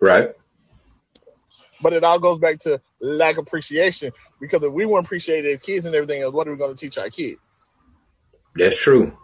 Right. 0.01 0.31
But 1.83 1.95
it 1.95 2.05
all 2.05 2.19
goes 2.19 2.41
back 2.41 2.61
to 2.61 2.81
lack 3.01 3.39
appreciation 3.39 4.13
because 4.41 4.63
if 4.63 4.73
we 4.73 4.87
weren't 4.87 5.07
appreciated 5.07 5.55
as 5.55 5.63
kids 5.63 5.87
and 5.87 5.95
everything 5.95 6.23
else, 6.23 6.35
what 6.35 6.49
are 6.49 6.53
we 6.53 6.57
going 6.57 6.75
to 6.75 6.81
teach 6.81 6.99
our 6.99 7.11
kids? 7.11 7.39
That's 8.55 8.83
true. 8.83 9.17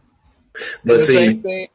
But 0.84 0.96
and 0.96 1.02
see, 1.02 1.14
same 1.14 1.42
thing, 1.42 1.68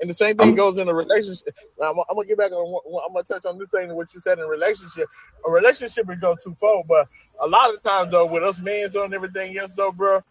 and 0.00 0.10
the 0.10 0.14
same 0.14 0.36
thing 0.36 0.48
I'm, 0.48 0.54
goes 0.56 0.78
in 0.78 0.88
a 0.88 0.94
relationship. 0.94 1.54
I'm, 1.80 1.98
I'm, 1.98 2.16
gonna 2.16 2.26
get 2.26 2.36
back 2.36 2.52
on. 2.52 2.80
I'm 3.06 3.12
gonna 3.12 3.24
touch 3.24 3.46
on 3.46 3.58
this 3.58 3.68
thing 3.68 3.94
what 3.94 4.12
you 4.12 4.20
said 4.20 4.38
in 4.38 4.44
a 4.44 4.48
relationship. 4.48 5.08
A 5.46 5.50
relationship 5.50 6.06
would 6.06 6.20
go 6.20 6.34
twofold, 6.34 6.86
but 6.88 7.06
a 7.40 7.46
lot 7.46 7.72
of 7.72 7.82
times 7.82 8.10
though, 8.10 8.26
with 8.26 8.42
us 8.42 8.60
men 8.60 8.88
and 8.92 9.14
everything 9.14 9.56
else 9.56 9.72
though, 9.76 9.92
bro, 9.92 10.22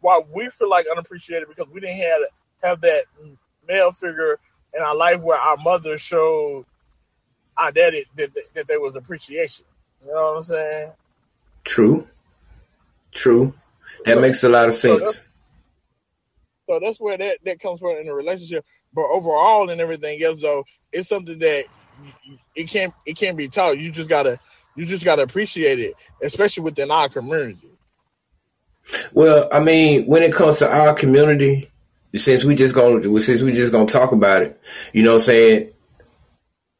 why 0.00 0.20
we 0.32 0.48
feel 0.50 0.70
like 0.70 0.86
unappreciated 0.90 1.48
because 1.48 1.70
we 1.72 1.80
didn't 1.80 1.96
have 1.96 2.20
have 2.62 2.80
that 2.82 3.04
male 3.66 3.92
figure 3.92 4.38
in 4.74 4.82
our 4.82 4.94
life 4.94 5.20
where 5.20 5.38
our 5.38 5.56
mother 5.56 5.98
showed 5.98 6.64
our 7.56 7.72
daddy 7.72 8.04
that, 8.16 8.32
that, 8.34 8.44
that 8.54 8.66
there 8.68 8.80
was 8.80 8.96
appreciation. 8.96 9.66
You 10.04 10.12
know 10.12 10.32
what 10.32 10.36
I'm 10.36 10.42
saying? 10.42 10.92
True. 11.64 12.06
True. 13.12 13.54
That 14.04 14.14
so, 14.14 14.20
makes 14.20 14.44
a 14.44 14.48
lot 14.48 14.68
of 14.68 14.74
sense. 14.74 14.98
So 14.98 15.04
that's, 15.04 15.28
so 16.68 16.80
that's 16.80 17.00
where 17.00 17.18
that, 17.18 17.38
that 17.44 17.60
comes 17.60 17.80
from 17.80 17.96
in 17.96 18.08
a 18.08 18.14
relationship. 18.14 18.64
But 18.94 19.02
overall 19.02 19.70
and 19.70 19.80
everything 19.80 20.22
else 20.22 20.40
though, 20.40 20.64
it's 20.92 21.08
something 21.08 21.38
that 21.38 21.64
it 22.54 22.68
can't 22.68 22.92
it 23.06 23.16
can't 23.16 23.36
be 23.36 23.48
taught. 23.48 23.78
You 23.78 23.90
just 23.90 24.08
gotta 24.08 24.38
you 24.76 24.86
just 24.86 25.04
gotta 25.04 25.22
appreciate 25.22 25.78
it, 25.78 25.94
especially 26.22 26.64
within 26.64 26.90
our 26.90 27.08
community. 27.08 27.68
Well, 29.12 29.48
I 29.52 29.60
mean, 29.60 30.06
when 30.06 30.22
it 30.22 30.34
comes 30.34 30.58
to 30.58 30.70
our 30.70 30.94
community, 30.94 31.64
since 32.14 32.44
we 32.44 32.54
just 32.54 32.74
gonna 32.74 33.20
since 33.20 33.42
we 33.42 33.52
just 33.52 33.72
gonna 33.72 33.86
talk 33.86 34.12
about 34.12 34.42
it, 34.42 34.60
you 34.92 35.02
know 35.02 35.10
what 35.10 35.16
I'm 35.16 35.20
saying? 35.20 35.70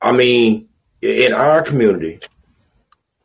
I 0.00 0.12
mean, 0.12 0.68
in 1.00 1.32
our 1.32 1.62
community, 1.62 2.20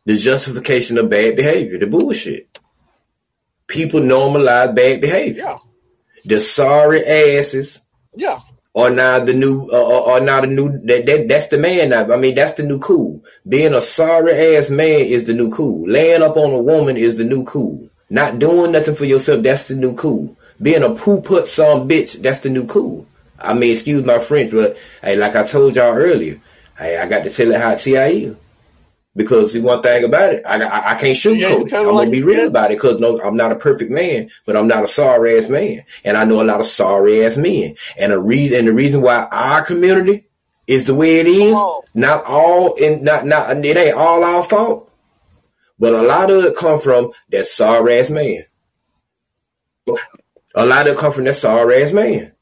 the 0.07 0.15
justification 0.15 0.97
of 0.97 1.09
bad 1.09 1.35
behavior, 1.35 1.77
the 1.77 1.85
bullshit. 1.85 2.59
People 3.67 3.99
normalize 3.99 4.73
bad 4.73 5.01
behavior. 5.01 5.43
Yeah. 5.43 5.57
The 6.23 6.39
sorry 6.39 7.05
asses. 7.05 7.83
Yeah. 8.15 8.39
Are 8.73 8.89
now 8.89 9.19
the 9.19 9.33
new, 9.33 9.67
uh, 9.69 10.03
are 10.05 10.21
now 10.21 10.39
the 10.39 10.47
new, 10.47 10.79
that, 10.85 11.05
that, 11.07 11.27
that's 11.27 11.47
the 11.47 11.57
man 11.57 11.89
now. 11.89 12.09
I 12.13 12.15
mean, 12.15 12.35
that's 12.35 12.53
the 12.53 12.63
new 12.63 12.79
cool. 12.79 13.21
Being 13.45 13.73
a 13.73 13.81
sorry 13.81 14.55
ass 14.55 14.69
man 14.69 15.01
is 15.01 15.27
the 15.27 15.33
new 15.33 15.51
cool. 15.51 15.85
Laying 15.89 16.21
up 16.21 16.37
on 16.37 16.53
a 16.53 16.61
woman 16.61 16.95
is 16.95 17.17
the 17.17 17.25
new 17.25 17.43
cool. 17.43 17.89
Not 18.09 18.39
doing 18.39 18.71
nothing 18.71 18.95
for 18.95 19.03
yourself, 19.03 19.43
that's 19.43 19.67
the 19.67 19.75
new 19.75 19.93
cool. 19.93 20.37
Being 20.61 20.83
a 20.83 20.95
poo 20.95 21.21
put 21.21 21.49
some 21.49 21.89
bitch, 21.89 22.21
that's 22.21 22.39
the 22.39 22.49
new 22.49 22.65
cool. 22.65 23.05
I 23.37 23.53
mean, 23.53 23.73
excuse 23.73 24.05
my 24.05 24.19
French, 24.19 24.51
but 24.51 24.77
hey, 25.01 25.17
like 25.17 25.35
I 25.35 25.43
told 25.43 25.75
y'all 25.75 25.93
earlier, 25.93 26.39
hey, 26.77 26.97
I 26.97 27.09
got 27.09 27.25
to 27.25 27.29
tell 27.29 27.51
it 27.51 27.59
how 27.59 27.71
I 27.71 27.73
is. 27.73 28.37
Because 29.17 29.53
see, 29.53 29.59
one 29.59 29.81
thing 29.81 30.03
about 30.03 30.35
it, 30.35 30.43
I, 30.45 30.63
I, 30.63 30.91
I 30.91 30.95
can't 30.95 31.17
sugarcoat 31.17 31.39
yeah, 31.39 31.49
it. 31.49 31.73
I'm 31.73 31.87
like 31.87 32.05
gonna 32.05 32.11
be 32.11 32.21
real 32.21 32.47
about 32.47 32.69
it 32.69 32.77
because 32.77 32.99
no, 32.99 33.19
I'm 33.19 33.35
not 33.35 33.51
a 33.51 33.55
perfect 33.55 33.89
man, 33.89 34.29
but 34.45 34.55
I'm 34.55 34.67
not 34.67 34.83
a 34.83 34.87
sorry 34.87 35.35
ass 35.35 35.49
man, 35.49 35.83
and 36.05 36.15
I 36.15 36.23
know 36.23 36.41
a 36.41 36.45
lot 36.45 36.59
of 36.59 36.67
sorry 36.67 37.25
ass 37.25 37.35
men. 37.35 37.75
And 37.99 38.11
the 38.11 38.19
reason, 38.19 38.59
and 38.59 38.67
the 38.67 38.73
reason 38.73 39.01
why 39.01 39.25
our 39.25 39.65
community 39.65 40.27
is 40.67 40.85
the 40.85 40.93
way 40.93 41.19
it 41.19 41.25
is, 41.25 41.57
not 41.95 42.25
all, 42.25 42.75
and 42.79 43.01
not 43.01 43.25
not 43.25 43.57
it 43.57 43.75
ain't 43.75 43.97
all 43.97 44.23
our 44.23 44.43
fault, 44.43 44.91
but 45.79 45.93
a 45.93 46.03
lot 46.03 46.29
of 46.29 46.45
it 46.45 46.55
come 46.55 46.79
from 46.79 47.11
that 47.29 47.47
sorry 47.47 47.99
ass 47.99 48.11
man. 48.11 48.43
A 50.53 50.65
lot 50.65 50.87
of 50.87 50.93
it 50.93 50.99
come 50.99 51.11
from 51.11 51.23
that 51.23 51.35
sorry 51.35 51.81
ass 51.81 51.91
man. 51.91 52.33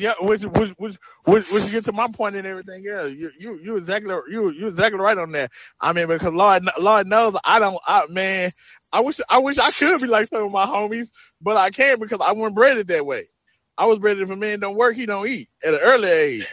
Yeah, 0.00 0.14
which 0.20 0.42
which 0.44 0.70
which 0.78 0.96
which, 1.24 1.52
which 1.52 1.70
get 1.70 1.84
to 1.84 1.92
my 1.92 2.08
point 2.08 2.34
and 2.34 2.46
everything. 2.46 2.82
Yeah, 2.82 3.04
you 3.04 3.30
you 3.38 3.60
you 3.62 3.76
exactly 3.76 4.14
you 4.30 4.50
you 4.50 4.68
exactly 4.68 4.98
right 4.98 5.18
on 5.18 5.32
that. 5.32 5.50
I 5.78 5.92
mean, 5.92 6.08
because 6.08 6.32
Lord 6.32 6.66
Lord 6.80 7.06
knows 7.06 7.36
I 7.44 7.58
don't. 7.58 7.78
I 7.86 8.06
man, 8.08 8.50
I 8.92 9.00
wish 9.00 9.20
I 9.28 9.38
wish 9.38 9.58
I 9.58 9.70
could 9.70 10.00
be 10.00 10.08
like 10.08 10.26
some 10.26 10.44
of 10.44 10.50
my 10.50 10.64
homies, 10.64 11.10
but 11.42 11.58
I 11.58 11.68
can't 11.68 12.00
because 12.00 12.20
I 12.26 12.32
wasn't 12.32 12.54
bred 12.54 12.78
it 12.78 12.86
that 12.86 13.04
way. 13.04 13.28
I 13.76 13.84
was 13.84 13.98
bred 13.98 14.18
if 14.18 14.30
a 14.30 14.36
man 14.36 14.60
don't 14.60 14.74
work, 14.74 14.96
he 14.96 15.04
don't 15.04 15.28
eat 15.28 15.48
at 15.62 15.74
an 15.74 15.80
early 15.80 16.08
age. 16.08 16.46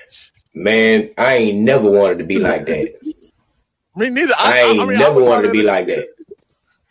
Man, 0.53 1.09
I 1.17 1.35
ain't 1.35 1.59
never 1.59 1.89
wanted 1.89 2.17
to 2.17 2.25
be 2.25 2.39
like 2.39 2.65
that. 2.65 2.95
Me 3.95 4.09
neither. 4.09 4.33
I, 4.37 4.51
I 4.51 4.57
ain't 4.63 4.81
I 4.81 4.85
mean, 4.85 4.99
never 4.99 5.23
wanted 5.23 5.47
to 5.47 5.53
be 5.53 5.63
like 5.63 5.87
that. 5.87 6.09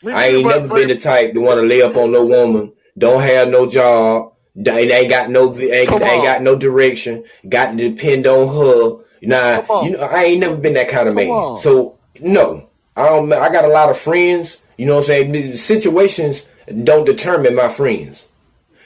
I 0.07 0.29
ain't 0.29 0.47
never 0.47 0.69
but, 0.69 0.75
been 0.75 0.89
the 0.89 0.99
type 0.99 1.35
to 1.35 1.41
want 1.41 1.61
to 1.61 1.67
lay 1.67 1.83
up 1.83 1.97
on 1.97 2.13
no 2.13 2.25
woman, 2.25 2.73
don't 2.97 3.23
have 3.23 3.49
no 3.49 3.69
job, 3.69 4.33
they 4.57 4.91
ain't 4.91 5.11
got 5.11 5.31
no 5.31 5.55
ain't, 5.55 5.93
ain't 5.93 6.25
got 6.25 6.43
no 6.43 6.57
direction. 6.57 7.25
Got 7.49 7.77
to 7.77 7.91
depend 7.91 8.27
on 8.27 8.49
her. 8.49 9.05
Nah, 9.23 9.83
you 9.83 9.93
know, 9.93 10.01
I 10.01 10.25
ain't 10.25 10.41
never 10.41 10.57
been 10.57 10.75
that 10.75 10.89
kind 10.89 11.09
of 11.09 11.15
Come 11.15 11.25
man. 11.25 11.31
On. 11.31 11.59
So 11.59 11.99
no, 12.21 12.69
I 12.97 13.05
don't. 13.05 13.33
I 13.33 13.51
got 13.51 13.65
a 13.65 13.69
lot 13.69 13.91
of 13.91 13.99
friends. 13.99 14.65
You 14.77 14.87
know 14.87 14.95
what 14.95 15.11
I'm 15.11 15.33
saying? 15.33 15.57
Situations 15.57 16.47
don't 16.85 17.05
determine 17.05 17.55
my 17.55 17.69
friends. 17.69 18.29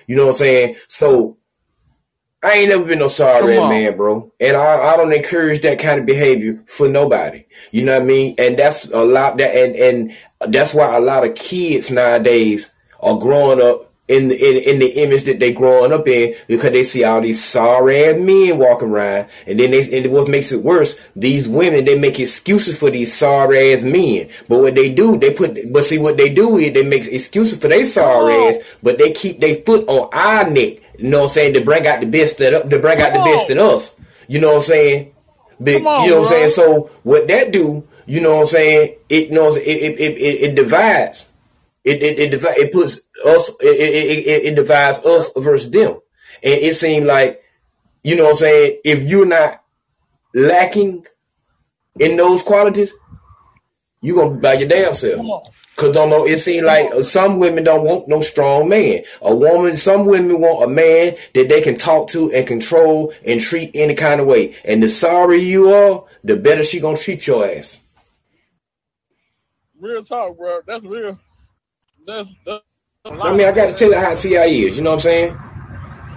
You 0.06 0.16
know 0.16 0.24
what 0.24 0.30
I'm 0.30 0.37
saying? 0.38 0.76
So 0.88 1.37
I 2.42 2.52
ain't 2.52 2.70
never 2.70 2.85
been 2.85 2.98
no 2.98 3.09
sorry 3.09 3.56
man, 3.56 3.96
bro. 3.96 4.33
And 4.40 4.56
I, 4.56 4.92
I 4.92 4.96
don't 4.96 5.12
encourage 5.12 5.61
that 5.62 5.78
kind 5.78 6.00
of 6.00 6.06
behavior 6.06 6.62
for 6.66 6.88
nobody. 6.88 7.44
You 7.70 7.85
know 7.85 7.92
what 7.92 8.02
I 8.02 8.06
mean? 8.06 8.35
And 8.38 8.59
that's 8.59 8.90
a 8.90 9.04
lot 9.04 9.37
that 9.37 9.54
and 9.54 9.76
and 9.76 10.52
that's 10.52 10.74
why 10.74 10.96
a 10.96 11.00
lot 11.00 11.26
of 11.26 11.35
kids 11.35 11.90
nowadays 11.90 12.74
are 12.98 13.18
growing 13.18 13.61
up 13.61 13.89
in 14.11 14.27
the, 14.27 14.35
in, 14.35 14.75
in 14.75 14.79
the 14.81 14.88
image 15.03 15.23
that 15.25 15.38
they 15.38 15.53
growing 15.53 15.92
up 15.92 16.09
in 16.09 16.35
because 16.49 16.73
they 16.73 16.83
see 16.83 17.05
all 17.05 17.20
these 17.20 17.42
sorry 17.42 18.05
ass 18.05 18.18
men 18.18 18.59
walking 18.59 18.90
around 18.90 19.29
and 19.46 19.61
then 19.61 19.70
they 19.70 19.99
and 19.99 20.12
what 20.12 20.29
makes 20.29 20.51
it 20.51 20.64
worse 20.64 21.01
these 21.14 21.49
women 21.49 21.85
they 21.85 21.96
make 21.96 22.18
excuses 22.18 22.79
for 22.79 22.90
these 22.90 23.14
sorry 23.14 23.73
ass 23.73 23.85
men. 23.85 24.29
But 24.49 24.59
what 24.59 24.75
they 24.75 24.92
do 24.92 25.16
they 25.16 25.33
put 25.33 25.73
but 25.73 25.85
see 25.85 25.99
what 25.99 26.16
they 26.16 26.35
do 26.35 26.59
is 26.59 26.75
they 26.75 26.85
make 26.85 27.07
excuses 27.07 27.61
for 27.61 27.68
their 27.68 27.87
sorry 27.87 28.35
ass 28.35 28.79
but 28.83 28.99
they 28.99 29.12
keep 29.12 29.38
their 29.38 29.55
foot 29.55 29.88
on 29.88 30.11
our 30.12 30.51
neck. 30.51 30.79
You 30.99 31.11
know 31.11 31.18
what 31.18 31.25
I'm 31.25 31.29
saying? 31.31 31.55
To 31.55 31.64
bring 31.64 31.87
out 31.87 32.01
the 32.01 32.07
best 32.07 32.38
that 32.38 32.68
to 32.68 32.79
bring 32.81 33.01
out 33.01 33.12
the 33.12 33.31
best 33.31 33.49
in 33.49 33.59
us. 33.59 33.96
You 34.27 34.40
know 34.40 34.49
what 34.49 34.57
I'm 34.57 34.62
saying? 34.62 35.14
Big, 35.62 35.85
on, 35.87 36.05
you 36.05 36.11
know 36.11 36.20
what 36.20 36.27
I'm 36.27 36.31
saying? 36.31 36.49
So 36.49 36.90
what 37.05 37.29
that 37.29 37.53
do 37.53 37.87
you 38.07 38.20
know 38.20 38.35
what 38.35 38.40
I'm 38.40 38.46
saying? 38.46 38.96
It 39.09 39.29
you 39.29 39.35
know 39.35 39.46
it, 39.46 39.59
it, 39.59 40.01
it, 40.01 40.18
it, 40.18 40.51
it 40.51 40.55
divides 40.57 41.29
it 41.90 42.03
it 42.03 42.35
it, 42.35 42.44
it 42.44 42.72
puts 42.72 43.03
us 43.26 43.50
it, 43.61 43.66
it, 43.66 44.26
it 44.29 44.44
it 44.53 44.57
divides 44.57 45.05
us 45.07 45.31
versus 45.37 45.70
them, 45.70 45.92
and 46.42 46.61
it 46.62 46.76
seemed 46.76 47.07
like 47.07 47.42
you 48.03 48.16
know 48.16 48.24
what 48.24 48.31
I'm 48.31 48.37
saying. 48.37 48.81
If 48.85 49.05
you're 49.05 49.26
not 49.26 49.62
lacking 50.35 51.07
in 51.98 52.16
those 52.16 52.42
qualities, 52.42 52.92
You 54.03 54.14
gonna 54.16 54.37
buy 54.37 54.55
your 54.55 54.68
damn 54.68 54.94
self. 54.94 55.29
Cause 55.76 55.94
don't 55.94 56.11
know. 56.11 56.26
It 56.26 56.40
seems 56.40 56.66
like 56.66 56.92
some 57.05 57.38
women 57.38 57.64
don't 57.64 57.85
want 57.87 58.09
no 58.09 58.20
strong 58.20 58.68
man. 58.68 59.03
A 59.22 59.35
woman, 59.35 59.76
some 59.79 60.07
women 60.07 60.40
want 60.40 60.70
a 60.70 60.74
man 60.74 61.16
that 61.35 61.48
they 61.48 61.62
can 61.62 61.76
talk 61.76 62.09
to 62.11 62.33
and 62.33 62.46
control 62.46 63.14
and 63.26 63.40
treat 63.40 63.72
any 63.74 63.94
kind 63.94 64.20
of 64.20 64.26
way. 64.26 64.57
And 64.64 64.83
the 64.83 64.88
sorry 64.90 65.40
you 65.40 65.70
are, 65.72 66.05
the 66.24 66.37
better 66.37 66.64
she 66.64 66.81
gonna 66.81 66.98
treat 66.98 67.26
your 67.26 67.46
ass. 67.46 67.81
Real 69.81 70.05
talk, 70.05 70.37
bro. 70.38 70.61
That's 70.66 70.85
real. 70.85 71.18
That's, 72.11 72.31
that's 72.46 72.64
I 73.07 73.33
mean, 73.37 73.46
I 73.49 73.53
got 73.53 73.68
to 73.68 73.75
tell 73.75 73.92
her 73.92 74.01
how 74.01 74.16
Ti 74.16 74.35
is. 74.37 74.79
You 74.79 74.85
know 74.85 74.90
what 74.90 74.96
I'm 74.96 75.01
saying? 75.01 75.38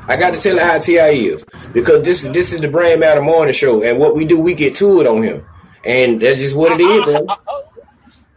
I 0.07 0.17
got 0.17 0.31
to 0.31 0.37
tell 0.39 0.57
her 0.59 0.65
how 0.65 0.79
Ti 0.79 0.95
is 0.97 1.45
because 1.73 2.03
this 2.05 2.23
this 2.23 2.53
is 2.53 2.61
the 2.61 2.69
Brain 2.69 2.99
Matter 2.99 3.21
Morning 3.21 3.53
Show, 3.53 3.83
and 3.83 3.99
what 3.99 4.15
we 4.15 4.25
do, 4.25 4.39
we 4.41 4.55
get 4.55 4.75
to 4.77 5.01
it 5.01 5.07
on 5.07 5.23
him, 5.23 5.45
and 5.85 6.21
that's 6.21 6.41
just 6.41 6.55
what 6.55 6.73
it 6.73 6.81
is, 6.81 7.05
bro. 7.05 7.33
Oh, 7.47 7.63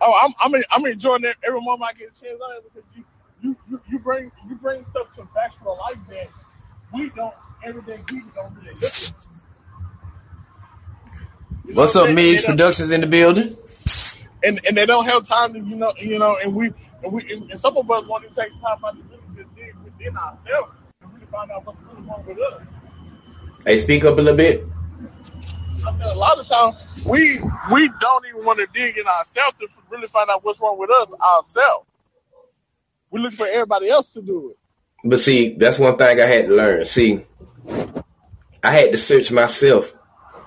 oh, 0.02 0.14
I'm 0.22 0.34
I'm 0.54 0.62
I'm 0.72 0.86
enjoying 0.86 1.24
it 1.24 1.36
every 1.46 1.60
moment 1.62 1.90
I 1.94 1.98
get 1.98 2.10
a 2.16 2.20
chance 2.20 2.40
on 2.42 2.56
it 2.56 2.64
because 2.64 2.88
you 2.96 3.04
you, 3.42 3.56
you, 3.70 3.80
you 3.90 3.98
bring 4.00 4.32
you 4.48 4.56
bring 4.56 4.84
stuff 4.90 5.14
to 5.16 5.28
factual 5.34 5.78
life 5.78 5.98
that 6.10 6.28
we 6.94 7.10
don't 7.10 7.34
everyday 7.64 7.98
people 8.08 8.30
don't 8.34 8.54
do 8.54 8.70
that. 8.80 9.12
You 11.66 11.74
know 11.76 11.82
What's 11.82 11.96
up? 11.96 12.08
Migs 12.10 12.44
Productions 12.46 12.90
in 12.92 13.02
the 13.02 13.08
building? 13.08 13.56
and 14.44 14.60
and 14.66 14.76
they 14.76 14.86
don't 14.86 15.06
have 15.06 15.26
time 15.28 15.54
to 15.54 15.60
you 15.60 15.76
know 15.76 15.94
you 15.98 16.18
know 16.18 16.36
and 16.42 16.54
we 16.54 16.72
and 17.06 17.14
we 17.14 17.32
and, 17.32 17.50
and 17.50 17.60
some 17.60 17.76
of 17.76 17.88
us 17.90 18.06
want 18.06 18.28
to 18.28 18.34
take 18.34 18.52
time 18.60 18.84
out 18.84 18.96
to 18.96 19.02
really 19.08 19.22
just 19.36 19.54
dig 19.54 19.74
within 19.84 20.16
ourselves 20.16 20.72
and 21.00 21.14
really 21.14 21.26
find 21.26 21.50
out 21.52 21.64
what's 21.64 21.78
really 21.82 22.02
wrong 22.08 22.24
with 22.26 22.38
us. 22.38 22.62
Hey, 23.64 23.78
speak 23.78 24.04
up 24.04 24.18
a 24.18 24.20
little 24.20 24.36
bit. 24.36 24.64
I 25.86 25.96
said 25.98 26.06
a 26.06 26.14
lot 26.14 26.38
of 26.38 26.48
times 26.48 26.76
we 27.04 27.40
we 27.72 27.90
don't 28.00 28.26
even 28.26 28.44
want 28.44 28.58
to 28.58 28.66
dig 28.74 28.98
in 28.98 29.06
ourselves 29.06 29.56
to 29.60 29.68
really 29.90 30.08
find 30.08 30.28
out 30.30 30.44
what's 30.44 30.60
wrong 30.60 30.78
with 30.78 30.90
us 30.90 31.08
ourselves. 31.20 31.86
We 33.10 33.20
look 33.20 33.34
for 33.34 33.46
everybody 33.46 33.88
else 33.88 34.12
to 34.14 34.22
do 34.22 34.50
it. 34.50 34.58
But 35.08 35.20
see, 35.20 35.54
that's 35.54 35.78
one 35.78 35.96
thing 35.96 36.20
I 36.20 36.26
had 36.26 36.48
to 36.48 36.54
learn. 36.54 36.86
See, 36.86 37.24
I 38.64 38.72
had 38.72 38.90
to 38.90 38.98
search 38.98 39.30
myself 39.30 39.96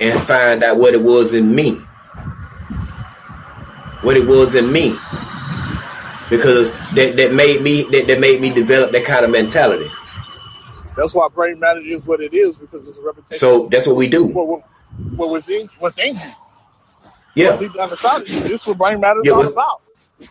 and 0.02 0.20
find 0.24 0.62
out 0.62 0.78
what 0.78 0.94
it 0.94 1.02
was 1.02 1.34
in 1.34 1.56
me. 1.56 1.76
What 4.02 4.18
it 4.18 4.28
was 4.28 4.56
in 4.56 4.72
me. 4.72 4.98
Because 6.30 6.72
that, 6.96 7.16
that 7.18 7.34
made 7.34 7.62
me 7.62 7.84
that, 7.84 8.08
that 8.08 8.20
made 8.20 8.42
me 8.42 8.54
develop 8.54 8.92
that 8.92 9.06
kind 9.06 9.26
of 9.26 9.32
mentality. 9.32 9.90
That's 10.96 11.16
why 11.16 11.28
brain 11.30 11.60
matter 11.60 11.82
is 11.82 12.08
what 12.08 12.22
it 12.22 12.34
is 12.34 12.58
because 12.58 12.88
it's 12.88 13.00
a 13.00 13.06
reputation. 13.06 13.40
So 13.40 13.68
that's 13.68 13.88
what 13.88 13.96
we 13.96 14.10
do. 14.10 14.26
what, 14.26 14.48
what, 14.48 14.62
what 15.16 15.30
was 15.30 15.50
in 15.50 15.70
what's 15.80 15.98
in 16.00 16.16
you. 16.16 16.22
Yeah. 17.36 17.58
Deep 17.58 17.74
down 17.74 17.90
you. 17.90 18.44
This 18.44 18.62
is 18.62 18.68
what 18.68 18.78
brain 18.78 19.00
matter 19.00 19.22
is 19.22 19.28
Yeah, 19.28 19.34
all 19.34 19.48
about. 19.48 19.82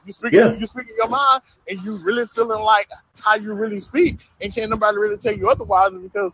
You 0.06 0.12
speak, 0.12 0.32
Yeah. 0.34 0.54
you 0.56 0.66
speak 0.66 0.88
in 0.90 0.96
your 0.96 1.08
mind, 1.08 1.42
and 1.68 1.80
you 1.82 1.96
really 1.96 2.26
feeling 2.26 2.62
like 2.62 2.88
how 3.20 3.37
you 3.37 3.54
really 3.54 3.80
speak, 3.80 4.18
and 4.40 4.54
can't 4.54 4.70
nobody 4.70 4.98
really 4.98 5.16
tell 5.16 5.34
you 5.37 5.48
otherwise 5.50 5.92
because 6.02 6.32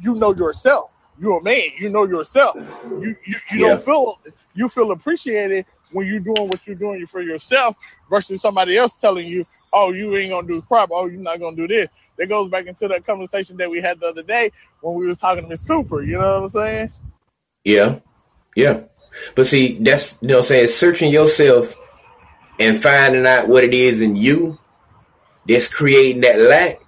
you 0.00 0.14
know 0.14 0.34
yourself. 0.34 0.96
You're 1.18 1.38
a 1.40 1.42
man. 1.42 1.62
You 1.78 1.90
know 1.90 2.06
yourself. 2.06 2.56
You 3.00 3.16
you, 3.26 3.36
you 3.52 3.60
Yeah. 3.66 3.68
don't 3.68 3.82
feel 3.82 4.20
you 4.54 4.68
feel 4.68 4.92
appreciated 4.92 5.66
when 5.92 6.06
you're 6.06 6.20
doing 6.20 6.48
what 6.48 6.66
you're 6.66 6.76
doing 6.76 7.06
for 7.06 7.20
yourself 7.20 7.76
versus 8.10 8.40
somebody 8.40 8.76
else 8.76 8.94
telling 8.94 9.26
you, 9.26 9.44
"Oh, 9.72 9.92
you 9.92 10.16
ain't 10.16 10.30
gonna 10.30 10.46
do 10.46 10.62
crap. 10.62 10.90
Oh, 10.92 11.06
you're 11.06 11.20
not 11.20 11.40
gonna 11.40 11.56
do 11.56 11.68
this." 11.68 11.88
That 12.18 12.28
goes 12.28 12.50
back 12.50 12.66
into 12.66 12.88
that 12.88 13.06
conversation 13.06 13.56
that 13.58 13.70
we 13.70 13.80
had 13.80 14.00
the 14.00 14.08
other 14.08 14.22
day 14.22 14.52
when 14.80 14.94
we 14.94 15.06
was 15.06 15.18
talking 15.18 15.44
to 15.44 15.48
Miss 15.48 15.64
Cooper. 15.64 16.02
You 16.02 16.18
know 16.18 16.40
what 16.40 16.44
I'm 16.44 16.48
saying? 16.48 16.92
Yeah. 17.64 17.98
Yeah. 18.54 18.80
But 19.34 19.46
see, 19.46 19.78
that's 19.78 20.20
you 20.22 20.28
know 20.28 20.34
what 20.34 20.38
I'm 20.40 20.44
saying, 20.44 20.68
searching 20.68 21.12
yourself 21.12 21.78
and 22.58 22.80
finding 22.80 23.26
out 23.26 23.48
what 23.48 23.64
it 23.64 23.74
is 23.74 24.00
in 24.00 24.16
you 24.16 24.58
that's 25.48 25.74
creating 25.74 26.22
that 26.22 26.38
lack, 26.40 26.80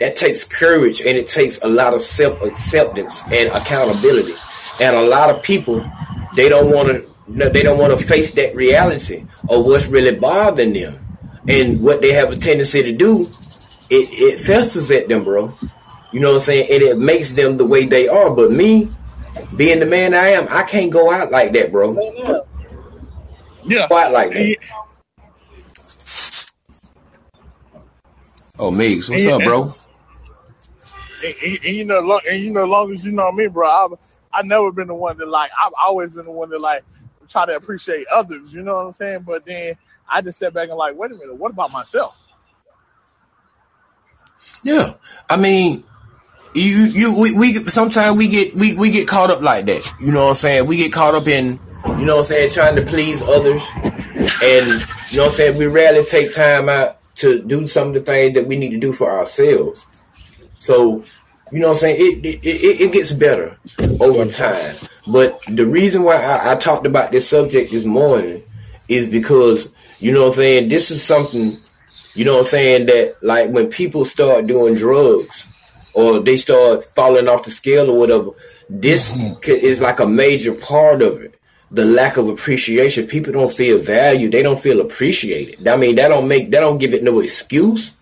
that 0.00 0.16
takes 0.16 0.44
courage 0.44 1.00
and 1.00 1.16
it 1.16 1.28
takes 1.28 1.62
a 1.62 1.68
lot 1.68 1.94
of 1.94 2.02
self 2.02 2.40
acceptance 2.42 3.22
and 3.32 3.50
accountability. 3.50 4.34
And 4.80 4.96
a 4.96 5.02
lot 5.02 5.30
of 5.30 5.42
people 5.42 5.84
they 6.34 6.48
don't 6.48 6.72
want 6.72 6.88
to 6.88 7.09
they 7.34 7.62
don't 7.62 7.78
want 7.78 7.98
to 7.98 8.04
face 8.04 8.34
that 8.34 8.54
reality 8.54 9.24
or 9.48 9.64
what's 9.64 9.88
really 9.88 10.16
bothering 10.18 10.72
them. 10.72 10.98
And 11.48 11.80
what 11.82 12.00
they 12.02 12.12
have 12.12 12.30
a 12.30 12.36
tendency 12.36 12.82
to 12.82 12.92
do, 12.92 13.26
it, 13.90 14.08
it 14.12 14.40
festers 14.40 14.90
at 14.90 15.08
them, 15.08 15.24
bro. 15.24 15.52
You 16.12 16.20
know 16.20 16.30
what 16.30 16.36
I'm 16.36 16.42
saying? 16.42 16.68
And 16.72 16.82
it 16.82 16.98
makes 16.98 17.34
them 17.34 17.56
the 17.56 17.66
way 17.66 17.86
they 17.86 18.08
are. 18.08 18.30
But 18.34 18.50
me, 18.50 18.90
being 19.56 19.80
the 19.80 19.86
man 19.86 20.14
I 20.14 20.30
am, 20.30 20.48
I 20.50 20.64
can't 20.64 20.92
go 20.92 21.10
out 21.12 21.30
like 21.30 21.52
that, 21.52 21.72
bro. 21.72 21.94
Yeah. 23.64 23.88
Go 23.88 23.96
out 23.96 24.12
like 24.12 24.32
that. 24.34 24.56
Oh, 28.58 28.70
Migs, 28.70 29.10
what's 29.10 29.26
Yeah. 29.26 29.36
up, 29.36 29.44
bro? 29.44 29.70
and, 31.24 31.34
and, 31.44 31.58
and 31.64 31.76
you 31.76 31.84
know, 31.84 32.00
lo- 32.00 32.20
and 32.28 32.42
you 32.42 32.50
know, 32.52 32.64
as 32.64 32.68
long 32.68 32.92
as 32.92 33.04
you 33.04 33.12
know 33.12 33.32
me, 33.32 33.48
bro, 33.48 33.68
I've 33.70 33.98
I 34.32 34.42
never 34.42 34.70
been 34.72 34.88
the 34.88 34.94
one 34.94 35.18
that 35.18 35.28
like 35.28 35.50
I've 35.58 35.72
always 35.80 36.12
been 36.12 36.24
the 36.24 36.30
one 36.32 36.50
that 36.50 36.60
like 36.60 36.84
try 37.30 37.46
to 37.46 37.56
appreciate 37.56 38.06
others. 38.12 38.52
You 38.52 38.62
know 38.62 38.76
what 38.76 38.86
I'm 38.86 38.92
saying? 38.94 39.22
But 39.26 39.46
then 39.46 39.76
I 40.08 40.20
just 40.20 40.36
step 40.36 40.52
back 40.52 40.68
and 40.68 40.76
like, 40.76 40.96
wait 40.96 41.12
a 41.12 41.14
minute, 41.14 41.36
what 41.36 41.52
about 41.52 41.72
myself? 41.72 42.16
Yeah, 44.62 44.94
I 45.28 45.36
mean, 45.36 45.84
you 46.54 46.84
you 46.86 47.20
we, 47.20 47.38
we 47.38 47.54
sometimes 47.54 48.16
we 48.18 48.28
get 48.28 48.54
we, 48.54 48.74
we 48.76 48.90
get 48.90 49.06
caught 49.06 49.30
up 49.30 49.42
like 49.42 49.66
that. 49.66 49.92
You 50.00 50.12
know 50.12 50.22
what 50.22 50.28
I'm 50.30 50.34
saying? 50.34 50.66
We 50.66 50.76
get 50.76 50.92
caught 50.92 51.14
up 51.14 51.28
in 51.28 51.58
you 51.98 52.06
know 52.06 52.16
what 52.16 52.18
I'm 52.18 52.22
saying 52.24 52.50
trying 52.52 52.76
to 52.76 52.84
please 52.84 53.22
others, 53.22 53.62
and 53.74 54.66
you 55.10 55.16
know 55.16 55.24
what 55.24 55.26
I'm 55.26 55.30
saying 55.30 55.58
we 55.58 55.66
rarely 55.66 56.04
take 56.04 56.34
time 56.34 56.68
out 56.68 56.98
to 57.16 57.42
do 57.42 57.66
some 57.66 57.88
of 57.88 57.94
the 57.94 58.00
things 58.00 58.34
that 58.34 58.46
we 58.46 58.56
need 58.56 58.70
to 58.70 58.78
do 58.78 58.92
for 58.92 59.10
ourselves. 59.10 59.86
So 60.56 61.04
you 61.52 61.60
know 61.60 61.68
what 61.68 61.74
I'm 61.74 61.78
saying 61.78 61.96
it 61.98 62.26
it, 62.26 62.44
it, 62.44 62.80
it 62.80 62.92
gets 62.92 63.12
better 63.12 63.58
over 64.00 64.26
time. 64.26 64.76
But 65.10 65.40
the 65.48 65.66
reason 65.66 66.02
why 66.02 66.22
I, 66.22 66.52
I 66.52 66.56
talked 66.56 66.86
about 66.86 67.10
this 67.10 67.28
subject 67.28 67.70
this 67.70 67.84
morning 67.84 68.42
is 68.88 69.08
because 69.08 69.72
you 69.98 70.12
know 70.12 70.20
what 70.20 70.28
I'm 70.28 70.34
saying 70.34 70.68
this 70.68 70.90
is 70.90 71.02
something 71.02 71.56
you 72.14 72.24
know 72.24 72.34
what 72.34 72.40
I'm 72.40 72.44
saying? 72.44 72.86
That 72.86 73.16
like 73.22 73.50
when 73.50 73.70
people 73.70 74.04
start 74.04 74.46
doing 74.46 74.74
drugs 74.74 75.46
or 75.94 76.20
they 76.20 76.36
start 76.36 76.84
falling 76.96 77.28
off 77.28 77.44
the 77.44 77.50
scale 77.50 77.90
or 77.90 77.98
whatever, 77.98 78.30
this 78.68 79.12
mm-hmm. 79.12 79.50
is 79.50 79.80
like 79.80 80.00
a 80.00 80.06
major 80.06 80.54
part 80.54 81.02
of 81.02 81.22
it. 81.22 81.34
The 81.72 81.84
lack 81.84 82.16
of 82.16 82.26
appreciation. 82.26 83.06
People 83.06 83.32
don't 83.32 83.50
feel 83.50 83.78
valued. 83.78 84.32
They 84.32 84.42
don't 84.42 84.58
feel 84.58 84.80
appreciated. 84.80 85.68
I 85.68 85.76
mean, 85.76 85.94
that 85.96 86.08
don't 86.08 86.26
make 86.26 86.50
that 86.50 86.60
don't 86.60 86.78
give 86.78 86.94
it 86.94 87.04
no 87.04 87.20
excuse. 87.20 87.96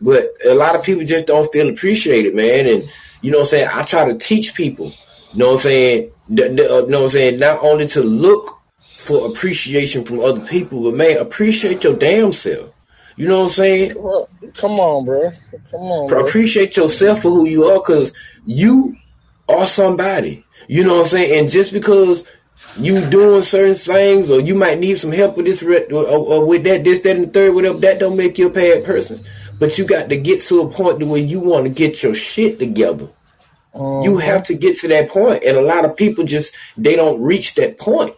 But 0.00 0.28
a 0.46 0.54
lot 0.54 0.76
of 0.76 0.84
people 0.84 1.04
just 1.04 1.26
don't 1.26 1.50
feel 1.52 1.68
appreciated, 1.68 2.34
man. 2.34 2.68
And 2.68 2.90
you 3.22 3.32
know 3.32 3.38
what 3.38 3.42
I'm 3.42 3.46
saying? 3.46 3.68
I 3.72 3.82
try 3.82 4.04
to 4.04 4.16
teach 4.16 4.54
people, 4.54 4.92
know 5.38 5.46
what 5.46 5.52
I'm 5.52 5.58
saying? 5.58 6.10
th- 6.34 6.56
th- 6.56 6.70
uh, 6.70 6.82
You 6.84 6.88
know 6.88 6.98
what 7.00 7.04
I'm 7.04 7.10
saying? 7.10 7.38
Not 7.38 7.62
only 7.62 7.86
to 7.88 8.02
look 8.02 8.46
for 8.96 9.26
appreciation 9.30 10.04
from 10.04 10.20
other 10.20 10.44
people, 10.46 10.82
but 10.82 10.94
man, 10.94 11.18
appreciate 11.18 11.84
your 11.84 11.96
damn 11.96 12.32
self. 12.32 12.70
You 13.16 13.28
know 13.28 13.38
what 13.38 13.42
I'm 13.44 13.48
saying? 13.48 13.90
Come 14.56 14.80
on, 14.80 15.04
bro. 15.04 15.30
Come 15.70 15.80
on, 15.82 16.08
bro. 16.08 16.24
Appreciate 16.24 16.76
yourself 16.76 17.22
for 17.22 17.30
who 17.30 17.46
you 17.46 17.64
are, 17.64 17.80
cause 17.80 18.12
you 18.46 18.96
are 19.48 19.66
somebody. 19.66 20.44
You 20.68 20.84
know 20.84 20.94
what 20.94 21.00
I'm 21.00 21.06
saying? 21.06 21.40
And 21.40 21.50
just 21.50 21.72
because 21.72 22.26
you 22.76 23.04
doing 23.10 23.42
certain 23.42 23.74
things, 23.74 24.30
or 24.30 24.40
you 24.40 24.54
might 24.54 24.78
need 24.78 24.96
some 24.96 25.12
help 25.12 25.36
with 25.36 25.46
this, 25.46 25.62
re- 25.62 25.86
or, 25.92 26.06
or 26.06 26.44
with 26.46 26.64
that, 26.64 26.82
this, 26.84 27.00
that, 27.00 27.16
and 27.16 27.26
the 27.26 27.28
third, 27.30 27.54
whatever, 27.54 27.78
that 27.80 28.00
don't 28.00 28.16
make 28.16 28.38
you 28.38 28.48
a 28.48 28.50
bad 28.50 28.84
person. 28.84 29.22
But 29.60 29.78
you 29.78 29.86
got 29.86 30.08
to 30.08 30.16
get 30.16 30.40
to 30.42 30.62
a 30.62 30.70
point 30.70 30.98
to 31.00 31.06
where 31.06 31.20
you 31.20 31.38
want 31.40 31.64
to 31.64 31.70
get 31.70 32.02
your 32.02 32.14
shit 32.14 32.58
together. 32.58 33.08
You 33.74 34.18
have 34.18 34.44
to 34.44 34.54
get 34.54 34.78
to 34.80 34.88
that 34.88 35.10
point, 35.10 35.44
and 35.44 35.56
a 35.56 35.62
lot 35.62 35.84
of 35.84 35.96
people 35.96 36.24
just 36.24 36.56
they 36.76 36.96
don't 36.96 37.22
reach 37.22 37.56
that 37.56 37.78
point. 37.78 38.14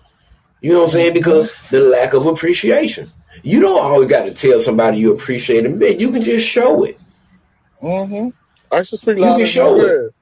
You 0.60 0.72
know 0.72 0.80
what 0.80 0.84
I'm 0.86 0.90
saying? 0.90 1.14
Because 1.14 1.52
the 1.70 1.80
lack 1.80 2.14
of 2.14 2.26
appreciation. 2.26 3.10
You 3.42 3.60
don't 3.60 3.80
always 3.80 4.08
got 4.10 4.24
to 4.24 4.34
tell 4.34 4.60
somebody 4.60 4.98
you 4.98 5.14
appreciate 5.14 5.62
them. 5.62 5.80
You 6.00 6.10
can 6.12 6.22
just 6.22 6.48
show 6.48 6.84
it. 6.84 6.98
Mm-hmm. 7.82 8.28
Actions 8.76 9.00
speak 9.00 9.18
You 9.18 9.22
louder 9.22 9.38
can 9.38 9.46
than 9.46 9.46
show 9.46 9.80
it. 9.80 9.80
words. 9.80 10.14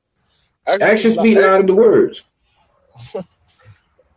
Actions 0.81 1.17
speak 1.17 1.39
louder 1.39 1.59
than 1.59 1.67
the 1.67 1.75
words. 1.75 2.25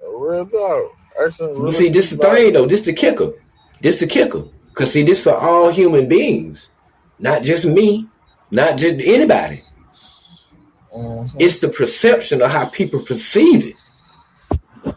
Real 0.02 0.48
talk. 0.48 0.92
Actions 1.22 1.58
really 1.58 1.72
see, 1.74 1.90
this 1.90 2.12
the 2.12 2.18
thing 2.18 2.54
though. 2.54 2.68
This 2.68 2.86
the 2.86 2.94
kicker. 2.94 3.34
This 3.82 4.00
the 4.00 4.08
kicker. 4.08 4.46
Cause 4.74 4.94
see, 4.94 5.04
this 5.04 5.24
for 5.24 5.36
all 5.36 5.70
human 5.72 6.08
beings, 6.08 6.68
not 7.20 7.44
just 7.44 7.66
me, 7.66 8.08
not 8.52 8.78
just 8.78 9.00
anybody. 9.08 9.64
Mhm, 10.98 11.32
It's 11.40 11.60
the 11.60 11.70
perception 11.70 12.42
of 12.42 12.52
how 12.52 12.66
people 12.66 13.00
perceive 13.00 13.68
it. 13.68 14.96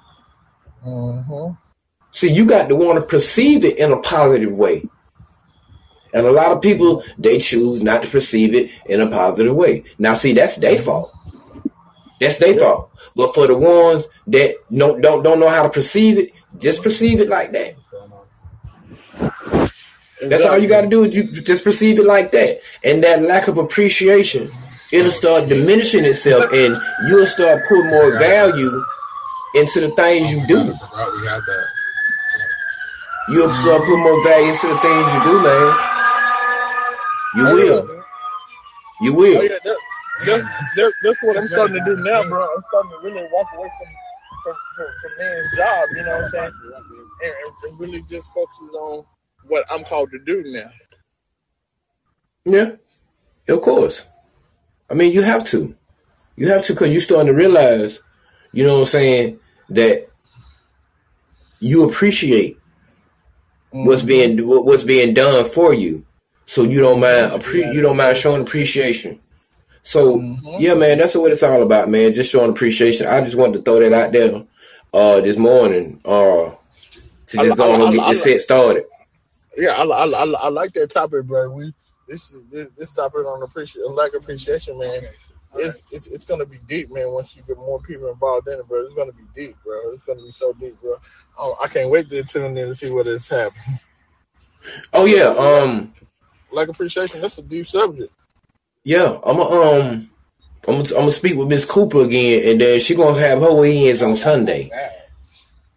mhm. 0.86 1.56
See, 2.12 2.32
you 2.32 2.46
got 2.46 2.68
to 2.68 2.76
want 2.76 2.96
to 2.98 3.02
perceive 3.02 3.64
it 3.64 3.78
in 3.78 3.92
a 3.92 3.96
positive 3.98 4.52
way. 4.52 4.88
And 6.12 6.26
a 6.26 6.32
lot 6.32 6.50
of 6.50 6.60
people, 6.60 7.04
they 7.18 7.38
choose 7.38 7.82
not 7.82 8.02
to 8.02 8.08
perceive 8.10 8.54
it 8.54 8.70
in 8.86 9.00
a 9.00 9.06
positive 9.06 9.54
way. 9.54 9.84
Now, 9.98 10.14
see, 10.14 10.32
that's 10.32 10.56
their 10.56 10.76
fault. 10.76 11.12
That's 12.20 12.38
their 12.38 12.54
fault. 12.58 12.90
But 13.14 13.32
for 13.34 13.46
the 13.46 13.56
ones 13.56 14.04
that 14.26 14.56
don't, 14.74 15.00
don't, 15.00 15.22
don't 15.22 15.38
know 15.38 15.48
how 15.48 15.62
to 15.62 15.70
perceive 15.70 16.18
it, 16.18 16.32
Just 16.58 16.82
perceive 16.82 17.20
it 17.20 17.28
like 17.28 17.52
that. 17.52 17.76
That's 20.20 20.44
all 20.44 20.58
you 20.58 20.68
got 20.68 20.80
to 20.82 20.88
do 20.88 21.04
is 21.04 21.14
you 21.14 21.24
just 21.30 21.62
perceive 21.62 21.98
it 22.00 22.04
like 22.06 22.32
that. 22.32 22.60
And 22.82 23.02
that 23.04 23.22
lack 23.22 23.46
of 23.46 23.56
appreciation, 23.56 24.50
it'll 24.92 25.12
start 25.12 25.48
diminishing 25.48 26.04
itself, 26.06 26.52
and 26.52 26.76
you'll 27.08 27.26
start 27.26 27.62
putting 27.68 27.90
more 27.90 28.18
value 28.18 28.84
into 29.54 29.80
the 29.82 29.90
things 29.96 30.32
you 30.32 30.46
do. 30.46 30.74
You'll 33.30 33.50
start 33.54 33.82
putting 33.84 34.02
more 34.02 34.24
value 34.24 34.50
into 34.50 34.68
the 34.68 34.78
things 34.78 35.14
you 35.14 35.24
do, 35.24 35.42
man. 35.42 35.76
You 37.36 37.48
Oh, 37.48 37.54
will. 37.54 37.88
yeah. 37.88 38.02
You 39.02 39.14
Oh, 39.14 39.16
will. 39.16 39.42
yeah, 39.42 39.58
that, 39.64 39.78
that's, 40.26 40.44
that, 40.76 40.92
that's 41.04 41.22
what 41.24 41.38
I'm 41.38 41.48
starting 41.48 41.76
to 41.76 41.84
do 41.84 41.96
now, 42.02 42.22
bro. 42.24 42.42
I'm 42.42 42.62
starting 42.68 42.90
to 42.92 42.98
really 43.02 43.28
walk 43.32 43.48
away 43.56 43.70
from 43.78 43.88
from, 44.44 44.54
from, 44.76 44.86
from 45.02 45.12
man's 45.18 45.56
job, 45.56 45.88
you 45.96 46.04
know 46.04 46.12
what 46.12 46.24
I'm 46.24 46.30
saying? 46.30 46.52
And, 46.74 47.32
and, 47.32 47.34
and 47.64 47.80
really 47.80 48.02
just 48.02 48.32
focus 48.32 48.56
on 48.74 49.04
what 49.48 49.66
I'm 49.70 49.84
called 49.84 50.10
to 50.12 50.18
do 50.20 50.42
now. 50.46 50.70
Yeah, 52.44 52.76
of 53.48 53.62
course. 53.62 54.06
I 54.90 54.94
mean, 54.94 55.12
you 55.12 55.22
have 55.22 55.44
to. 55.48 55.74
You 56.36 56.48
have 56.48 56.64
to 56.64 56.72
because 56.72 56.92
you're 56.92 57.00
starting 57.00 57.26
to 57.28 57.34
realize, 57.34 58.00
you 58.52 58.64
know 58.64 58.74
what 58.74 58.80
I'm 58.80 58.86
saying, 58.86 59.40
that 59.70 60.08
you 61.60 61.88
appreciate 61.88 62.58
what's 63.70 64.02
being 64.02 64.38
what's 64.46 64.82
being 64.82 65.14
done 65.14 65.44
for 65.44 65.74
you, 65.74 66.04
so 66.46 66.62
you 66.62 66.80
don't 66.80 67.00
mind 67.00 67.32
appre- 67.32 67.72
you 67.74 67.80
don't 67.82 67.96
mind 67.96 68.16
showing 68.16 68.42
appreciation. 68.42 69.20
So 69.82 70.18
yeah, 70.58 70.74
man, 70.74 70.98
that's 70.98 71.14
what 71.14 71.30
it's 71.32 71.42
all 71.42 71.62
about, 71.62 71.88
man. 71.90 72.14
Just 72.14 72.32
showing 72.32 72.50
appreciation. 72.50 73.06
I 73.06 73.20
just 73.22 73.36
wanted 73.36 73.58
to 73.58 73.62
throw 73.62 73.80
that 73.80 73.92
out 73.92 74.12
there 74.12 74.44
uh 74.92 75.20
this 75.20 75.36
morning, 75.36 76.00
uh, 76.04 76.50
to 77.28 77.38
I- 77.40 77.44
just 77.44 77.56
go 77.56 77.70
I- 77.70 77.74
on 77.74 77.80
and 77.82 77.88
I- 77.90 77.92
get 77.92 78.00
I- 78.04 78.10
this 78.12 78.24
set 78.24 78.40
started. 78.40 78.84
Yeah, 79.56 79.72
I, 79.72 79.82
I, 79.84 80.06
I, 80.06 80.24
I 80.44 80.48
like 80.48 80.72
that 80.74 80.90
topic, 80.90 81.24
bro. 81.26 81.50
We 81.50 81.74
this 82.10 82.32
is 82.32 82.44
this, 82.50 82.68
this 82.76 82.90
topic 82.90 83.24
on 83.24 83.42
appreciate 83.42 83.88
like 83.88 84.14
appreciation, 84.14 84.76
man. 84.76 85.02
It's, 85.54 85.82
it's 85.92 86.06
it's 86.08 86.24
gonna 86.24 86.44
be 86.44 86.58
deep, 86.68 86.90
man. 86.92 87.10
Once 87.12 87.36
you 87.36 87.42
get 87.42 87.56
more 87.56 87.80
people 87.80 88.08
involved 88.08 88.48
in 88.48 88.58
it, 88.58 88.68
bro, 88.68 88.84
it's 88.84 88.94
gonna 88.94 89.12
be 89.12 89.22
deep, 89.34 89.56
bro. 89.64 89.92
It's 89.92 90.04
gonna 90.04 90.22
be 90.22 90.32
so 90.32 90.52
deep, 90.54 90.80
bro. 90.80 90.96
Oh, 91.38 91.56
I 91.62 91.68
can't 91.68 91.88
wait 91.88 92.10
to 92.10 92.22
tune 92.24 92.56
in 92.56 92.68
to 92.68 92.74
see 92.74 92.90
what 92.90 93.06
is 93.06 93.28
happening. 93.28 93.78
Oh 94.92 95.06
yeah, 95.06 95.28
um, 95.28 95.94
Like 96.52 96.68
appreciation, 96.68 97.20
that's 97.22 97.38
a 97.38 97.42
deep 97.42 97.66
subject. 97.66 98.12
Yeah, 98.84 99.18
I'm 99.24 99.38
a, 99.38 99.42
um, 99.42 100.10
I'm 100.68 100.74
gonna, 100.74 100.88
I'm 100.90 100.94
gonna 100.94 101.12
speak 101.12 101.36
with 101.36 101.48
Miss 101.48 101.64
Cooper 101.64 102.02
again, 102.02 102.46
and 102.46 102.60
then 102.60 102.78
she 102.78 102.94
gonna 102.94 103.18
have 103.18 103.40
her 103.40 103.52
weigh-ins 103.52 104.02
on 104.02 104.16
Sunday. 104.16 104.70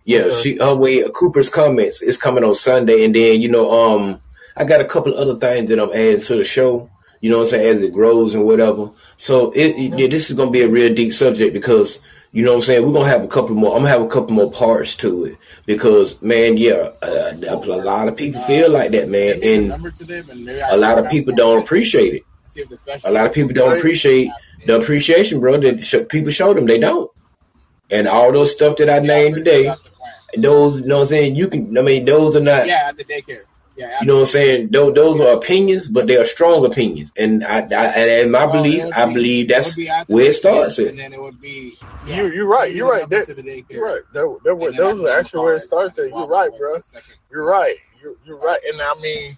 Yeah, 0.04 0.32
she 0.32 0.58
her 0.58 0.76
way 0.76 1.10
Cooper's 1.14 1.50
comments 1.50 2.02
is 2.02 2.18
coming 2.18 2.44
on 2.44 2.56
Sunday, 2.56 3.06
and 3.06 3.16
then 3.16 3.42
you 3.42 3.50
know, 3.50 3.72
um, 3.72 4.22
I 4.56 4.64
got 4.66 4.82
a 4.82 4.86
couple 4.86 5.18
other 5.18 5.36
things 5.36 5.70
that 5.70 5.80
I'm 5.80 5.90
adding 5.92 6.20
to 6.20 6.36
the 6.38 6.44
show. 6.44 6.90
You 7.22 7.30
know 7.32 7.38
what 7.38 7.44
I'm 7.44 7.50
saying 7.50 7.78
as 7.78 7.82
it 7.82 7.94
grows 7.94 8.36
and 8.36 8.46
whatever. 8.46 8.92
So 9.18 9.52
it, 9.52 9.76
it- 9.78 10.00
yeah, 10.00 10.08
this 10.08 10.30
is 10.30 10.36
gonna 10.38 10.52
be 10.52 10.62
a 10.62 10.68
real 10.68 10.94
deep 10.94 11.14
subject 11.14 11.54
because 11.54 12.02
you 12.32 12.44
know 12.44 12.52
what 12.52 12.58
I'm 12.58 12.62
saying 12.64 12.86
we're 12.86 12.94
gonna 12.94 13.10
have 13.10 13.24
a 13.24 13.28
couple 13.28 13.56
more. 13.56 13.72
I'm 13.76 13.84
gonna 13.84 13.90
have 13.90 14.02
a 14.02 14.08
couple 14.10 14.32
more 14.32 14.52
parts 14.52 14.96
to 14.98 15.26
it 15.26 15.38
because 15.66 16.22
man, 16.22 16.58
yeah, 16.58 16.90
uh, 17.02 17.34
a 17.42 17.56
lot 17.58 18.08
of 18.08 18.18
people 18.18 18.42
feel 18.42 18.70
like 18.72 18.92
that, 18.92 19.08
man, 19.08 19.40
and 19.44 19.72
a 20.72 20.78
lot 20.78 20.98
of 21.00 21.10
people 21.12 21.34
don't 21.36 21.62
appreciate 21.64 22.14
it. 22.16 22.24
A 23.06 23.12
lot 23.12 23.26
of 23.28 23.34
people 23.34 23.54
don't 23.54 23.70
appreciate 23.78 24.30
the 24.68 24.78
appreciation, 24.78 25.40
bro. 25.40 25.60
That 25.60 26.08
people 26.10 26.32
show 26.32 26.54
them 26.54 26.66
they 26.66 26.80
don't, 26.80 27.10
and 27.90 28.08
all 28.08 28.32
those 28.32 28.54
stuff 28.54 28.78
that 28.78 28.90
I 28.90 29.00
named 29.00 29.36
today, 29.38 29.68
those 30.36 30.82
you 30.82 30.88
know 30.88 30.98
what 30.98 31.02
I'm 31.04 31.08
saying. 31.08 31.36
You 31.36 31.48
can, 31.48 31.78
I 31.78 31.82
mean, 31.84 32.06
those 32.06 32.36
are 32.36 32.42
not. 32.42 32.68
Yeah, 32.68 32.86
at 32.90 32.98
the 32.98 33.04
daycare. 33.06 33.44
Yeah, 33.76 33.98
You 34.02 34.08
know 34.08 34.14
what 34.16 34.20
I'm 34.22 34.26
saying? 34.28 34.70
Those, 34.72 34.94
those 34.94 35.22
are 35.22 35.34
opinions, 35.34 35.88
but 35.88 36.08
they 36.08 36.18
are 36.18 36.26
strong 36.26 36.66
opinions, 36.66 37.12
and 37.18 37.44
I, 37.44 37.60
I 37.62 37.86
and 37.88 38.12
in 38.26 38.32
my 38.32 38.46
Well, 38.46 38.64
belief, 38.64 38.84
it 38.86 38.94
I 38.98 39.06
be- 39.08 39.14
believe 39.16 39.50
that's 39.50 39.76
be 39.76 39.88
where 40.08 40.26
it 40.26 40.30
daycare, 40.30 40.34
starts. 40.36 40.80
And 40.80 40.88
At. 40.90 40.96
then 40.98 41.14
it 41.14 41.22
would 41.22 41.42
be. 41.42 41.78
You 42.06 42.28
you're 42.32 42.46
right. 42.48 42.74
You're 42.74 42.90
right. 42.92 43.10
them 43.10 43.26
That, 43.26 43.36
to 43.36 43.36
you're 43.74 43.86
right. 43.86 44.02
That, 44.14 44.40
that, 44.44 44.52
And 44.52 44.62
that, 44.62 44.68
then 44.70 44.78
those 44.78 45.00
are 45.06 45.20
actually 45.20 45.44
where 45.46 45.54
it 45.56 45.60
starts. 45.62 46.00
At. 46.00 46.10
You're 46.10 46.28
right, 46.28 46.50
away 46.50 46.60
bro. 46.60 46.74
for 46.76 46.80
a 46.80 46.84
second. 46.84 47.16
You're 47.32 47.46
right. 47.46 47.78
You're, 48.02 48.16
you're 48.26 48.38
right. 48.40 48.60
And 48.68 48.82
I 48.82 48.94
mean, 49.02 49.38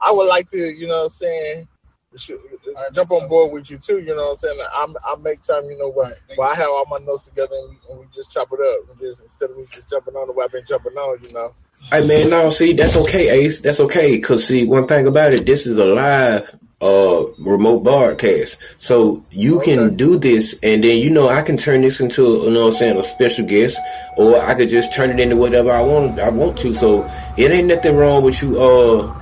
I 0.00 0.10
would 0.12 0.28
like 0.28 0.50
to, 0.50 0.58
you 0.58 0.86
know 0.86 0.98
what 0.98 1.04
I'm 1.04 1.10
saying, 1.10 1.68
sh- 2.16 2.32
uh, 2.76 2.90
jump 2.92 3.10
on 3.12 3.28
board 3.28 3.52
with 3.52 3.70
you 3.70 3.78
too, 3.78 4.00
you 4.00 4.14
know 4.14 4.28
what 4.28 4.32
I'm 4.32 4.38
saying? 4.38 4.60
I'm, 4.74 4.96
I 5.04 5.16
make 5.20 5.42
time, 5.42 5.64
you 5.70 5.78
know 5.78 5.88
what, 5.90 6.10
Right, 6.10 6.18
thank 6.28 6.40
I 6.40 6.54
have 6.54 6.68
all 6.68 6.86
my 6.90 6.98
notes 6.98 7.26
together 7.26 7.54
and 7.54 7.70
we, 7.70 7.76
and 7.90 8.00
we 8.00 8.06
just 8.14 8.30
chop 8.30 8.48
it 8.52 8.60
up. 8.60 8.96
We 9.00 9.08
just, 9.08 9.20
instead 9.20 9.50
of 9.50 9.56
me 9.58 9.66
just 9.72 9.88
jumping 9.90 10.14
on 10.14 10.26
the 10.26 10.32
way 10.32 10.44
I've 10.44 10.52
been 10.52 10.64
jumping 10.66 10.92
on, 10.94 11.22
you 11.22 11.32
know. 11.32 11.54
Hey 11.90 12.06
man, 12.06 12.28
no, 12.28 12.50
see, 12.50 12.74
that's 12.74 12.96
okay, 12.98 13.30
Ace. 13.30 13.62
That's 13.62 13.80
okay, 13.80 14.20
cause 14.20 14.46
see, 14.46 14.64
one 14.66 14.86
thing 14.86 15.06
about 15.06 15.32
it, 15.32 15.46
this 15.46 15.66
is 15.66 15.78
a 15.78 15.86
live, 15.86 16.54
uh, 16.82 17.24
remote 17.38 17.82
broadcast, 17.82 18.58
so 18.76 19.24
you 19.30 19.56
Okay. 19.58 19.74
can 19.76 19.96
do 19.96 20.18
this, 20.18 20.58
and 20.62 20.84
then 20.84 20.98
you 20.98 21.08
know 21.08 21.30
I 21.30 21.40
can 21.40 21.56
turn 21.56 21.80
this 21.80 21.98
into, 22.00 22.22
you 22.44 22.50
know, 22.50 22.60
what 22.60 22.66
I'm 22.66 22.72
saying, 22.74 22.96
a 22.98 23.04
special 23.04 23.46
guest, 23.46 23.78
or 24.18 24.38
I 24.38 24.54
could 24.54 24.68
just 24.68 24.92
turn 24.94 25.10
it 25.10 25.18
into 25.18 25.36
whatever 25.36 25.70
I 25.72 25.80
want, 25.80 26.20
I 26.20 26.28
want 26.28 26.58
to. 26.58 26.74
So 26.74 27.08
it 27.38 27.50
ain't 27.50 27.68
nothing 27.68 27.96
wrong 27.96 28.22
with 28.22 28.42
you, 28.42 28.62
uh, 28.62 29.14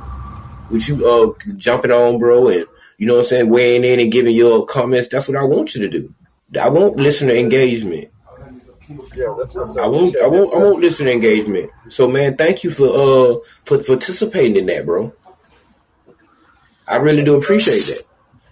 with 0.71 0.89
you, 0.89 1.07
uh, 1.09 1.53
jumping 1.57 1.93
on, 1.93 2.19
bro, 2.19 2.49
and 2.49 2.67
you 2.99 3.07
know 3.07 3.15
what 3.15 3.21
I'm 3.21 3.25
saying, 3.25 3.51
weighing 3.51 3.85
in 3.85 4.01
and 4.01 4.11
giving 4.13 4.35
your 4.35 4.67
comments. 4.67 5.09
That's 5.09 5.29
what 5.29 5.37
I 5.39 5.45
want 5.45 5.75
you 5.77 5.89
to 5.89 6.01
do. 6.01 6.15
I 6.61 6.69
want 6.69 6.97
listener 6.97 7.35
engagement. 7.35 8.11
Yeah, 9.17 9.35
that's 9.39 9.55
what's 9.55 9.77
I 9.77 9.87
up. 9.87 9.93
won't, 9.93 10.17
I 10.17 10.27
won't, 10.27 10.55
I 10.55 10.59
that. 10.59 10.65
won't 10.65 10.81
listen 10.81 11.07
to 11.07 11.13
engagement. 11.13 11.71
So, 11.91 12.09
man, 12.09 12.37
thank 12.37 12.65
you 12.65 12.71
for 12.71 12.89
uh 12.89 13.39
for, 13.65 13.83
for 13.83 13.95
participating 13.97 14.57
in 14.57 14.67
that, 14.67 14.87
bro. 14.87 15.13
I 16.89 16.97
really 16.97 17.23
do 17.23 17.37
appreciate 17.37 17.79
that. 17.81 18.07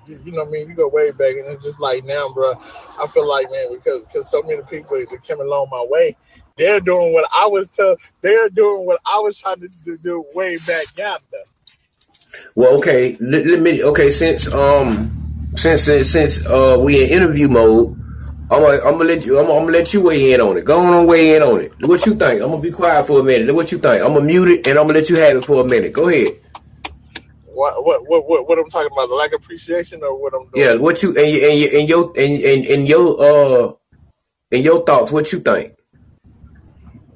You, 0.06 0.20
you 0.24 0.32
know 0.32 0.44
what 0.44 0.48
I 0.48 0.50
mean? 0.52 0.68
You 0.68 0.74
go 0.74 0.88
way 0.88 1.10
back, 1.10 1.36
and 1.36 1.46
it's 1.48 1.62
just 1.64 1.80
like 1.80 2.04
now, 2.04 2.32
bro. 2.32 2.54
I 3.00 3.06
feel 3.08 3.28
like, 3.28 3.50
man, 3.50 3.72
because 3.72 4.02
because 4.02 4.30
so 4.30 4.42
many 4.42 4.62
people 4.62 4.98
that 4.98 5.22
came 5.24 5.40
along 5.40 5.68
my 5.70 5.84
way, 5.88 6.16
they're 6.56 6.80
doing 6.80 7.12
what 7.12 7.28
I 7.34 7.46
was 7.46 7.68
tell. 7.70 7.96
They're 8.20 8.48
doing 8.48 8.86
what 8.86 9.00
I 9.06 9.18
was 9.18 9.38
trying 9.38 9.60
to 9.60 9.96
do, 9.98 10.24
way 10.34 10.56
back 10.66 10.86
yonder. 10.96 11.44
Well, 12.54 12.78
okay, 12.78 13.16
let, 13.20 13.46
let 13.46 13.60
me. 13.60 13.82
Okay, 13.82 14.10
since 14.10 14.52
um 14.52 15.52
since 15.56 15.82
since, 15.82 16.10
since 16.10 16.46
uh 16.46 16.78
we 16.80 17.04
in 17.04 17.10
interview 17.10 17.48
mode, 17.48 17.98
I'm 18.50 18.62
gonna, 18.62 18.76
I'm 18.78 18.92
gonna 18.92 19.04
let 19.04 19.26
you. 19.26 19.38
I'm, 19.38 19.46
gonna- 19.46 19.58
I'm 19.58 19.66
gonna 19.66 19.78
let 19.78 19.92
you 19.94 20.02
weigh 20.02 20.32
in 20.32 20.40
on 20.40 20.56
it. 20.56 20.64
Go 20.64 20.80
on 20.80 20.94
and 20.94 21.06
weigh 21.08 21.36
in 21.36 21.42
on 21.42 21.60
it. 21.60 21.72
What 21.80 22.06
you 22.06 22.14
think? 22.14 22.40
I'm 22.42 22.50
gonna 22.50 22.62
be 22.62 22.70
quiet 22.70 23.06
for 23.06 23.20
a 23.20 23.24
minute. 23.24 23.54
What 23.54 23.70
you 23.72 23.78
think? 23.78 24.02
I'm 24.02 24.14
gonna 24.14 24.22
mute 24.24 24.48
it 24.48 24.66
and 24.66 24.78
I'm 24.78 24.86
gonna 24.86 24.98
let 25.00 25.10
you 25.10 25.16
have 25.16 25.36
it 25.36 25.44
for 25.44 25.60
a 25.62 25.68
minute. 25.68 25.92
Go 25.92 26.08
ahead. 26.08 26.28
What 27.44 27.84
what 27.84 28.08
what 28.08 28.26
what, 28.28 28.48
what 28.48 28.58
I'm 28.58 28.70
talking 28.70 28.88
about? 28.92 29.08
The 29.08 29.16
lack 29.16 29.32
of 29.34 29.42
appreciation, 29.42 30.02
or 30.02 30.18
what 30.20 30.32
I'm 30.34 30.48
doing? 30.48 30.64
Yeah, 30.64 30.74
what 30.76 31.02
you 31.02 31.10
and 31.10 31.18
and 31.18 31.58
you- 31.60 31.78
and 31.80 31.88
your 31.88 32.12
and 32.16 32.42
and, 32.42 32.66
and 32.66 32.88
your 32.88 33.20
uh 33.20 33.72
and 34.52 34.64
your 34.64 34.84
thoughts. 34.84 35.12
What 35.12 35.30
you 35.32 35.40
think? 35.40 35.74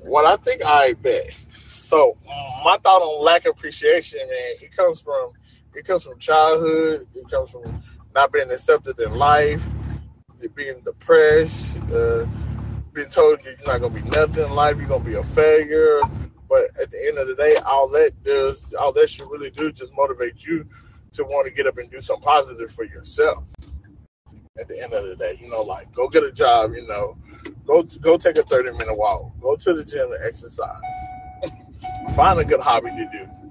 What 0.00 0.26
I 0.26 0.36
think 0.42 0.62
I 0.64 0.94
bet. 0.94 1.30
So 1.68 2.18
my 2.64 2.76
thought 2.82 3.02
on 3.02 3.24
lack 3.24 3.46
of 3.46 3.56
appreciation, 3.56 4.20
man, 4.20 4.54
it 4.60 4.76
comes 4.76 5.00
from 5.00 5.32
it 5.74 5.86
comes 5.86 6.04
from 6.04 6.18
childhood. 6.18 7.06
It 7.14 7.30
comes 7.30 7.50
from 7.52 7.82
not 8.14 8.32
being 8.32 8.50
accepted 8.50 8.98
in 9.00 9.14
life, 9.14 9.64
it 10.42 10.54
being 10.54 10.80
depressed, 10.84 11.76
uh, 11.92 12.26
being 12.92 13.08
told 13.08 13.40
you're 13.44 13.54
not 13.66 13.80
gonna 13.80 13.90
be 13.90 14.08
nothing 14.10 14.44
in 14.44 14.52
life, 14.52 14.76
you're 14.78 14.88
gonna 14.88 15.04
be 15.04 15.14
a 15.14 15.24
failure. 15.24 16.00
But 16.48 16.64
at 16.80 16.90
the 16.90 17.06
end 17.06 17.18
of 17.18 17.28
the 17.28 17.34
day, 17.34 17.56
all 17.64 17.88
that 17.90 18.22
does, 18.22 18.74
all 18.74 18.92
that 18.92 19.08
should 19.08 19.30
really 19.30 19.50
do, 19.50 19.72
just 19.72 19.92
motivate 19.96 20.44
you 20.44 20.66
to 21.12 21.24
want 21.24 21.46
to 21.46 21.50
get 21.50 21.66
up 21.66 21.78
and 21.78 21.90
do 21.90 22.00
something 22.00 22.24
positive 22.24 22.70
for 22.70 22.84
yourself. 22.84 23.44
At 24.58 24.68
the 24.68 24.82
end 24.82 24.92
of 24.92 25.06
the 25.06 25.16
day, 25.16 25.38
you 25.40 25.48
know, 25.48 25.62
like 25.62 25.92
go 25.94 26.08
get 26.08 26.24
a 26.24 26.32
job, 26.32 26.74
you 26.74 26.86
know, 26.86 27.16
go 27.66 27.82
go 27.82 28.18
take 28.18 28.36
a 28.36 28.42
30 28.42 28.72
minute 28.72 28.96
walk, 28.96 29.32
go 29.40 29.56
to 29.56 29.74
the 29.74 29.84
gym 29.84 30.12
and 30.12 30.24
exercise. 30.24 30.80
Find 32.14 32.38
a 32.38 32.44
good 32.44 32.60
hobby 32.60 32.90
to 32.90 33.08
do. 33.10 33.41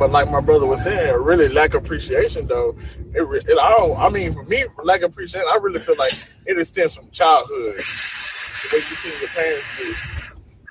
But 0.00 0.12
like 0.12 0.30
my 0.30 0.40
brother 0.40 0.64
was 0.64 0.82
saying, 0.82 1.14
really 1.14 1.50
lack 1.50 1.74
appreciation 1.74 2.46
though. 2.46 2.74
It, 3.14 3.20
re- 3.20 3.42
it 3.46 3.58
all. 3.58 3.98
I 3.98 4.08
mean, 4.08 4.32
for 4.32 4.44
me, 4.44 4.64
lack 4.82 5.02
of 5.02 5.12
appreciation, 5.12 5.46
I 5.52 5.58
really 5.58 5.78
feel 5.78 5.94
like 5.98 6.10
it 6.46 6.66
stems 6.66 6.94
from 6.94 7.10
childhood. 7.10 7.74
The 7.76 8.68
way 8.72 8.78
you 8.78 8.96
see 8.96 9.20
your 9.20 9.28
parents 9.28 9.66
do, 9.76 9.94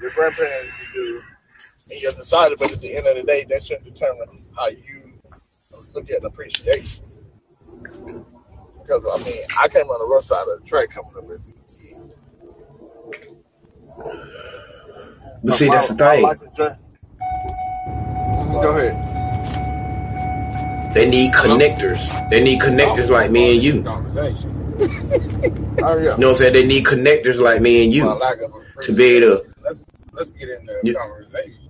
your 0.02 0.10
grandparents 0.10 0.74
do, 0.96 1.22
and 1.92 2.02
you're 2.02 2.12
decided. 2.14 2.58
But 2.58 2.72
at 2.72 2.82
the 2.82 2.98
end 2.98 3.06
of 3.06 3.18
the 3.18 3.22
day, 3.22 3.46
that 3.52 3.64
should 3.64 3.84
determine 3.84 4.46
how 4.56 4.70
you 4.70 5.14
look 5.94 6.10
at 6.10 6.26
appreciation. 6.26 7.06
Because 8.82 9.04
I 9.14 9.24
mean, 9.24 9.44
I 9.60 9.68
came 9.68 9.90
on 9.90 10.00
the 10.00 10.08
rough 10.08 10.24
side 10.24 10.48
of 10.48 10.60
the 10.60 10.68
track 10.68 10.90
coming 10.90 11.12
up 11.16 11.30
as 11.30 11.50
a 11.50 11.52
kid. 11.78 11.98
But 15.44 15.54
see, 15.54 15.70
that's 15.70 15.90
the 15.90 15.96
thing. 15.98 16.24
life 16.24 16.42
is 16.42 16.58
journey. 16.58 16.78
Go 18.60 18.76
ahead. 18.76 19.19
They 20.94 21.10
need 21.10 21.34
connectors. 21.34 22.30
They 22.30 22.44
need 22.44 22.60
connectors 22.62 23.10
like 23.10 23.32
me 23.32 23.56
and 23.56 23.64
you. 23.64 23.84
You 25.80 25.86
know 25.86 26.04
what 26.04 26.24
I'm 26.24 26.34
saying? 26.36 26.54
They 26.54 26.66
need 26.66 26.86
connectors 26.86 27.40
like 27.40 27.62
me 27.62 27.86
and 27.86 27.94
you 27.94 28.04
to 28.82 28.94
be 28.94 29.04
able 29.06 29.38
to 29.38 29.54
let's 29.64 29.86
let's 30.12 30.32
get 30.32 30.50
in 30.50 30.66
the 30.66 30.94
conversation. 30.94 31.70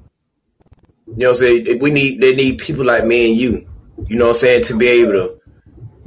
You 1.06 1.16
know 1.16 1.30
what 1.30 1.42
I'm 1.42 1.66
saying? 1.66 1.80
We 1.80 1.92
need 1.92 2.22
they 2.22 2.36
need 2.36 2.60
people 2.60 2.86
like 2.86 3.06
me 3.06 3.30
and 3.30 3.40
you. 3.40 3.70
You 4.08 4.18
know 4.18 4.26
what 4.26 4.38
I'm 4.38 4.42
saying 4.42 4.64
to 4.66 4.78
be 4.78 4.88
able 4.88 5.12
to 5.14 5.42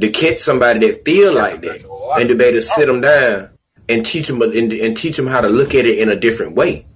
to 0.01 0.11
catch 0.11 0.39
somebody 0.39 0.89
that 0.89 1.05
feel 1.05 1.33
like 1.33 1.61
that 1.61 1.85
and 2.19 2.29
to 2.29 2.35
be 2.35 2.45
able 2.45 2.57
to 2.57 2.63
sit 2.63 2.87
them 2.87 3.01
down 3.01 3.51
and 3.89 4.05
teach 4.05 4.27
them 4.27 4.43
and, 4.43 4.73
and 4.73 4.97
teach 4.97 5.17
them 5.17 5.27
how 5.27 5.41
to 5.41 5.49
look 5.49 5.75
at 5.75 5.87
it 5.87 5.99
in 5.99 6.09
a 6.09 6.17
different 6.17 6.57
way. 6.57 6.87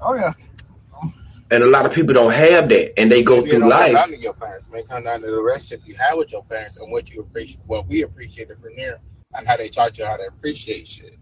Oh 0.00 0.14
yeah. 0.14 0.32
And 1.52 1.62
a 1.62 1.66
lot 1.66 1.84
of 1.84 1.92
people 1.92 2.14
don't 2.14 2.32
have 2.32 2.68
that, 2.70 2.98
and 2.98 3.12
they 3.12 3.22
go 3.22 3.36
Maybe 3.36 3.50
through 3.50 3.60
don't 3.60 3.70
come 3.70 3.78
life. 3.80 3.92
down 3.94 4.08
to 4.08 4.16
your 4.18 4.32
parents. 4.32 4.66
It 4.66 4.72
may 4.72 4.82
come 4.84 5.04
down 5.04 5.20
to 5.20 5.26
the 5.26 5.32
relationship 5.34 5.82
you 5.84 5.94
have 5.96 6.16
with 6.16 6.32
your 6.32 6.42
parents 6.44 6.78
and 6.78 6.90
what 6.90 7.10
you 7.10 7.20
appreciate, 7.20 7.60
what 7.66 7.86
we 7.86 8.02
appreciated 8.02 8.56
from 8.60 8.74
there, 8.74 9.00
and 9.34 9.46
how 9.46 9.58
they 9.58 9.68
taught 9.68 9.98
you 9.98 10.06
how 10.06 10.16
to 10.16 10.26
appreciate 10.28 10.88
shit. 10.88 11.18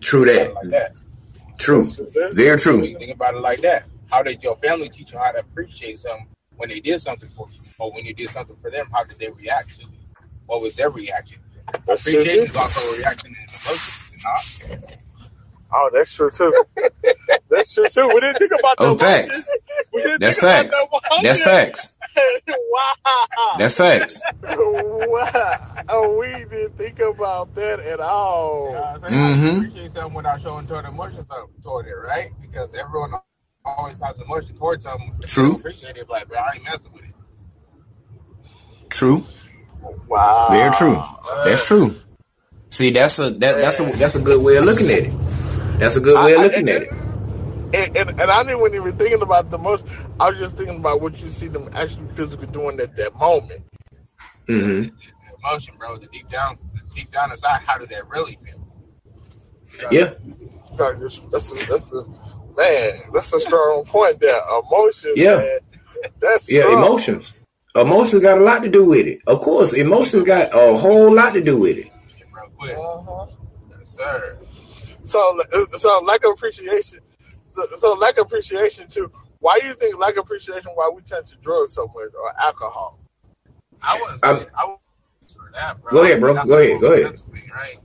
True 0.00 0.26
Something 0.26 0.54
like 0.54 0.64
that. 0.70 0.92
that. 0.94 1.58
True. 1.58 1.84
Very 2.32 2.58
So 2.58 2.72
true. 2.72 2.84
you 2.86 2.98
think 2.98 3.12
about 3.14 3.34
it 3.34 3.40
like 3.40 3.60
that. 3.62 3.84
How 4.10 4.22
did 4.22 4.42
your 4.42 4.56
family 4.56 4.88
teach 4.88 5.12
you 5.12 5.18
how 5.18 5.30
to 5.32 5.38
appreciate 5.38 5.98
something 6.00 6.26
when 6.56 6.68
they 6.68 6.80
did 6.80 7.00
something 7.00 7.28
for 7.30 7.46
you, 7.52 7.60
or 7.78 7.92
when 7.92 8.04
you 8.04 8.14
did 8.14 8.30
something 8.30 8.56
for 8.60 8.70
them? 8.70 8.88
How 8.92 9.04
did 9.04 9.18
they 9.18 9.30
react 9.30 9.76
to 9.76 9.82
it? 9.82 9.88
What 10.46 10.60
was 10.60 10.74
their 10.74 10.90
reaction? 10.90 11.38
Appreciation 11.72 12.46
is 12.50 12.56
also 12.56 12.80
a 12.80 12.98
reaction 12.98 13.34
and 13.38 13.48
emotion. 13.48 14.80
Not 14.80 15.05
Oh, 15.72 15.90
that's 15.92 16.14
true 16.14 16.30
too. 16.30 16.54
that's 17.50 17.74
true 17.74 17.88
too. 17.88 18.08
We 18.08 18.20
didn't 18.20 18.38
think 18.38 18.52
about 18.58 18.78
that. 18.78 18.84
Oh, 18.86 18.94
that. 18.96 19.24
facts. 19.24 19.48
We 19.92 20.02
didn't 20.02 20.20
That's 20.20 20.40
facts. 20.40 20.70
that 20.70 20.88
one. 20.90 21.02
That's 21.22 21.42
facts. 21.44 21.94
wow. 22.70 23.56
That's 23.58 23.78
facts. 23.78 24.20
wow. 24.42 25.58
Oh, 25.88 26.16
we 26.18 26.28
didn't 26.46 26.76
think 26.78 27.00
about 27.00 27.54
that 27.56 27.80
at 27.80 28.00
all. 28.00 28.72
what 28.72 28.84
I'm 28.84 29.00
saying? 29.00 29.14
How 29.14 29.34
do 29.34 29.40
you 29.40 29.52
Mhm. 29.52 29.56
appreciate 29.58 29.92
something 29.92 30.14
without 30.14 30.42
showing 30.42 30.66
toward 30.66 30.84
emotion 30.86 31.24
so- 31.24 31.50
toward 31.62 31.86
it, 31.86 31.94
right? 31.94 32.32
Because 32.40 32.74
everyone 32.74 33.12
always 33.64 34.00
has 34.00 34.20
emotion 34.20 34.56
towards 34.56 34.84
something. 34.84 35.14
If 35.22 35.30
True. 35.30 35.56
Appreciate 35.56 35.96
it, 35.96 36.08
like, 36.10 36.28
bro, 36.28 36.38
I 36.38 36.52
ain't 36.56 36.64
messing 36.64 36.92
with 36.92 37.04
it. 37.04 37.10
True. 38.90 39.24
Wow. 40.08 40.48
Very 40.50 40.72
true. 40.72 41.02
That's 41.44 41.66
true. 41.66 41.96
See, 42.70 42.90
that's 42.90 43.18
a 43.20 43.30
that, 43.30 43.60
that's 43.62 43.80
a 43.80 43.84
that's 43.96 44.16
a 44.16 44.22
good 44.22 44.42
way 44.42 44.56
of 44.56 44.64
looking 44.64 44.88
at 44.90 45.04
it. 45.04 45.14
That's 45.78 45.96
a 45.96 46.00
good 46.00 46.22
way 46.24 46.34
of 46.34 46.40
I- 46.40 46.44
I- 46.44 46.44
looking 46.44 46.68
at 46.68 46.82
it. 46.82 46.90
And, 47.74 47.96
and, 47.96 48.10
and 48.20 48.30
I 48.30 48.42
didn't 48.44 48.60
wasn't 48.60 48.76
even 48.76 48.96
thinking 48.96 49.22
about 49.22 49.50
the 49.50 49.58
most. 49.58 49.86
I 50.20 50.30
was 50.30 50.38
just 50.38 50.56
thinking 50.56 50.76
about 50.78 51.00
what 51.02 51.22
you 51.22 51.28
see 51.28 51.48
them 51.48 51.68
actually 51.74 52.08
physically 52.10 52.46
doing 52.48 52.80
at 52.80 52.96
that 52.96 53.14
moment. 53.16 53.62
hmm 54.48 54.82
The 54.82 54.90
emotion, 55.42 55.74
bro, 55.78 55.98
the 55.98 56.06
deep 56.06 56.28
down, 56.30 56.58
the 56.74 56.82
deep 56.94 57.12
down 57.12 57.30
inside, 57.32 57.62
how 57.62 57.78
did 57.78 57.90
that 57.90 58.08
really 58.08 58.38
feel? 58.44 58.60
Yeah. 59.92 60.14
God, 60.76 61.00
That's 61.00 61.18
that's 61.32 61.50
a, 61.52 61.54
that's 61.70 61.92
a 61.92 62.04
man. 62.56 62.94
That's 63.12 63.32
a 63.34 63.40
strong 63.40 63.84
point 63.84 64.20
there. 64.20 64.40
Emotion. 64.64 65.12
Yeah. 65.16 65.36
Man, 65.36 65.58
that's 66.20 66.50
Yeah, 66.50 66.62
strong. 66.62 66.84
emotions. 66.84 67.40
Emotions 67.74 68.22
got 68.22 68.38
a 68.40 68.44
lot 68.44 68.62
to 68.62 68.70
do 68.70 68.84
with 68.84 69.06
it. 69.06 69.20
Of 69.26 69.40
course, 69.40 69.72
emotions 69.74 70.24
got 70.24 70.50
a 70.54 70.76
whole 70.76 71.14
lot 71.14 71.34
to 71.34 71.42
do 71.42 71.58
with 71.58 71.78
it. 71.78 71.92
Real 72.34 72.50
quick. 72.58 72.76
Uh-huh. 72.76 73.26
Yes, 73.70 73.90
sir. 73.96 74.38
So, 75.06 75.40
so 75.78 76.00
lack 76.00 76.24
of 76.24 76.32
appreciation. 76.32 77.00
So, 77.46 77.66
so 77.78 77.92
lack 77.94 78.18
of 78.18 78.26
appreciation 78.26 78.88
too. 78.88 79.10
Why 79.38 79.58
do 79.60 79.66
you 79.66 79.74
think 79.74 79.96
lack 79.98 80.16
of 80.16 80.24
appreciation? 80.24 80.72
Why 80.74 80.90
we 80.94 81.02
turn 81.02 81.24
to 81.24 81.36
drugs 81.36 81.72
so 81.74 81.86
much 81.86 82.12
or 82.20 82.32
alcohol? 82.40 82.98
I 83.82 83.98
wouldn't 84.02 84.20
say, 84.20 84.28
I'm- 84.28 84.46
I 84.56 84.64
wouldn't 84.64 84.80
for 85.36 85.50
that, 85.52 85.82
bro. 85.82 85.92
Go 85.92 86.02
ahead, 86.04 86.20
bro. 86.20 86.34
Go 86.44 86.58
ahead. 86.58 86.80
Go 86.80 86.92
ahead. 86.92 87.04
mental 87.04 87.26
thing, 87.32 87.50
Right? 87.54 87.78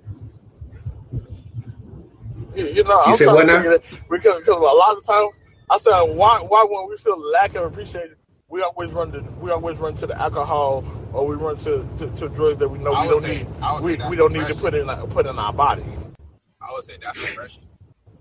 You, 2.55 2.65
you 2.67 2.83
know, 2.83 2.99
I'm 3.01 3.15
said 3.15 3.25
trying 3.25 3.35
what 3.37 3.45
now? 3.45 3.61
because, 4.09 4.39
because 4.39 4.47
a 4.47 4.53
lot 4.53 4.97
of 4.97 5.05
time 5.05 5.29
I 5.69 5.77
said 5.77 6.01
why 6.01 6.39
why 6.39 6.65
when 6.69 6.89
we 6.89 6.97
feel 6.97 7.17
lack 7.31 7.55
of 7.55 7.63
appreciation 7.63 8.15
we 8.49 8.61
always 8.61 8.91
run 8.91 9.11
to 9.13 9.21
we 9.39 9.51
always 9.51 9.77
run 9.77 9.93
to 9.95 10.07
the 10.07 10.19
alcohol 10.21 10.83
or 11.13 11.25
we 11.25 11.35
run 11.35 11.55
to, 11.57 11.87
to, 11.97 12.09
to 12.09 12.27
drugs 12.29 12.57
that 12.57 12.67
we 12.67 12.77
know 12.79 12.91
we 13.01 13.07
don't 13.07 13.21
say- 13.21 13.37
need 13.39 13.47
I 13.61 13.73
would 13.73 13.83
say 13.83 14.03
we, 14.03 14.09
we 14.09 14.15
don't 14.17 14.33
need 14.33 14.47
to 14.47 14.55
put 14.55 14.73
in 14.75 14.87
put 14.87 15.25
in 15.27 15.39
our 15.39 15.53
body. 15.53 15.83
Would 16.81 16.85
say 16.87 16.97
that's 16.99 17.29
depression. 17.29 17.61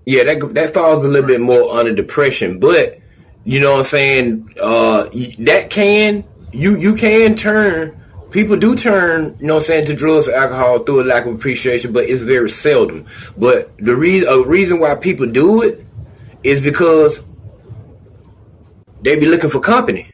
Yeah, 0.04 0.24
that 0.24 0.54
that 0.54 0.74
falls 0.74 1.02
a 1.02 1.08
little 1.08 1.26
bit 1.26 1.40
more 1.40 1.78
under 1.78 1.94
depression, 1.94 2.60
but 2.60 2.98
you 3.44 3.58
know 3.58 3.72
what 3.72 3.78
I'm 3.78 3.84
saying. 3.84 4.50
Uh, 4.60 5.04
that 5.38 5.68
can 5.70 6.24
you 6.52 6.76
you 6.76 6.94
can 6.94 7.36
turn 7.36 7.98
people 8.30 8.58
do 8.58 8.76
turn 8.76 9.34
you 9.40 9.46
know 9.46 9.56
I'm 9.56 9.60
saying 9.62 9.86
to 9.86 9.96
drugs 9.96 10.28
or 10.28 10.34
alcohol 10.34 10.80
through 10.80 11.02
a 11.02 11.04
lack 11.04 11.24
of 11.24 11.36
appreciation, 11.36 11.94
but 11.94 12.04
it's 12.04 12.20
very 12.20 12.50
seldom. 12.50 13.06
But 13.34 13.74
the 13.78 13.96
reason 13.96 14.28
a 14.28 14.42
reason 14.42 14.78
why 14.78 14.94
people 14.96 15.30
do 15.30 15.62
it 15.62 15.82
is 16.44 16.60
because 16.60 17.24
they 19.00 19.18
be 19.18 19.24
looking 19.24 19.48
for 19.48 19.60
company. 19.60 20.10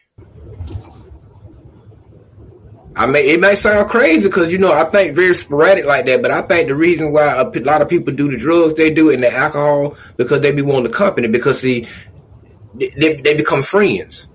I 2.97 3.05
may 3.05 3.29
it 3.29 3.39
may 3.39 3.53
sound 3.53 3.89
crazy 3.89 4.27
because 4.27 4.51
you 4.51 4.57
know 4.57 4.73
I 4.73 4.83
think 4.85 5.15
very 5.15 5.35
sporadic 5.35 5.85
like 5.85 6.07
that, 6.07 6.23
but 6.23 6.31
I 6.31 6.41
think 6.41 6.67
the 6.67 6.75
reason 6.75 7.13
why 7.13 7.27
a 7.27 7.45
lot 7.59 7.83
of 7.83 7.89
people 7.89 8.11
do 8.11 8.29
the 8.29 8.37
drugs 8.37 8.73
they 8.73 8.91
do 8.91 9.11
and 9.11 9.21
the 9.21 9.31
alcohol 9.31 9.95
because 10.17 10.41
they 10.41 10.51
be 10.51 10.63
wanting 10.63 10.91
the 10.91 10.97
company 10.97 11.27
because 11.27 11.59
see 11.59 11.85
they, 12.73 13.15
they, 13.21 13.35
become 13.35 13.61
friends. 13.61 14.29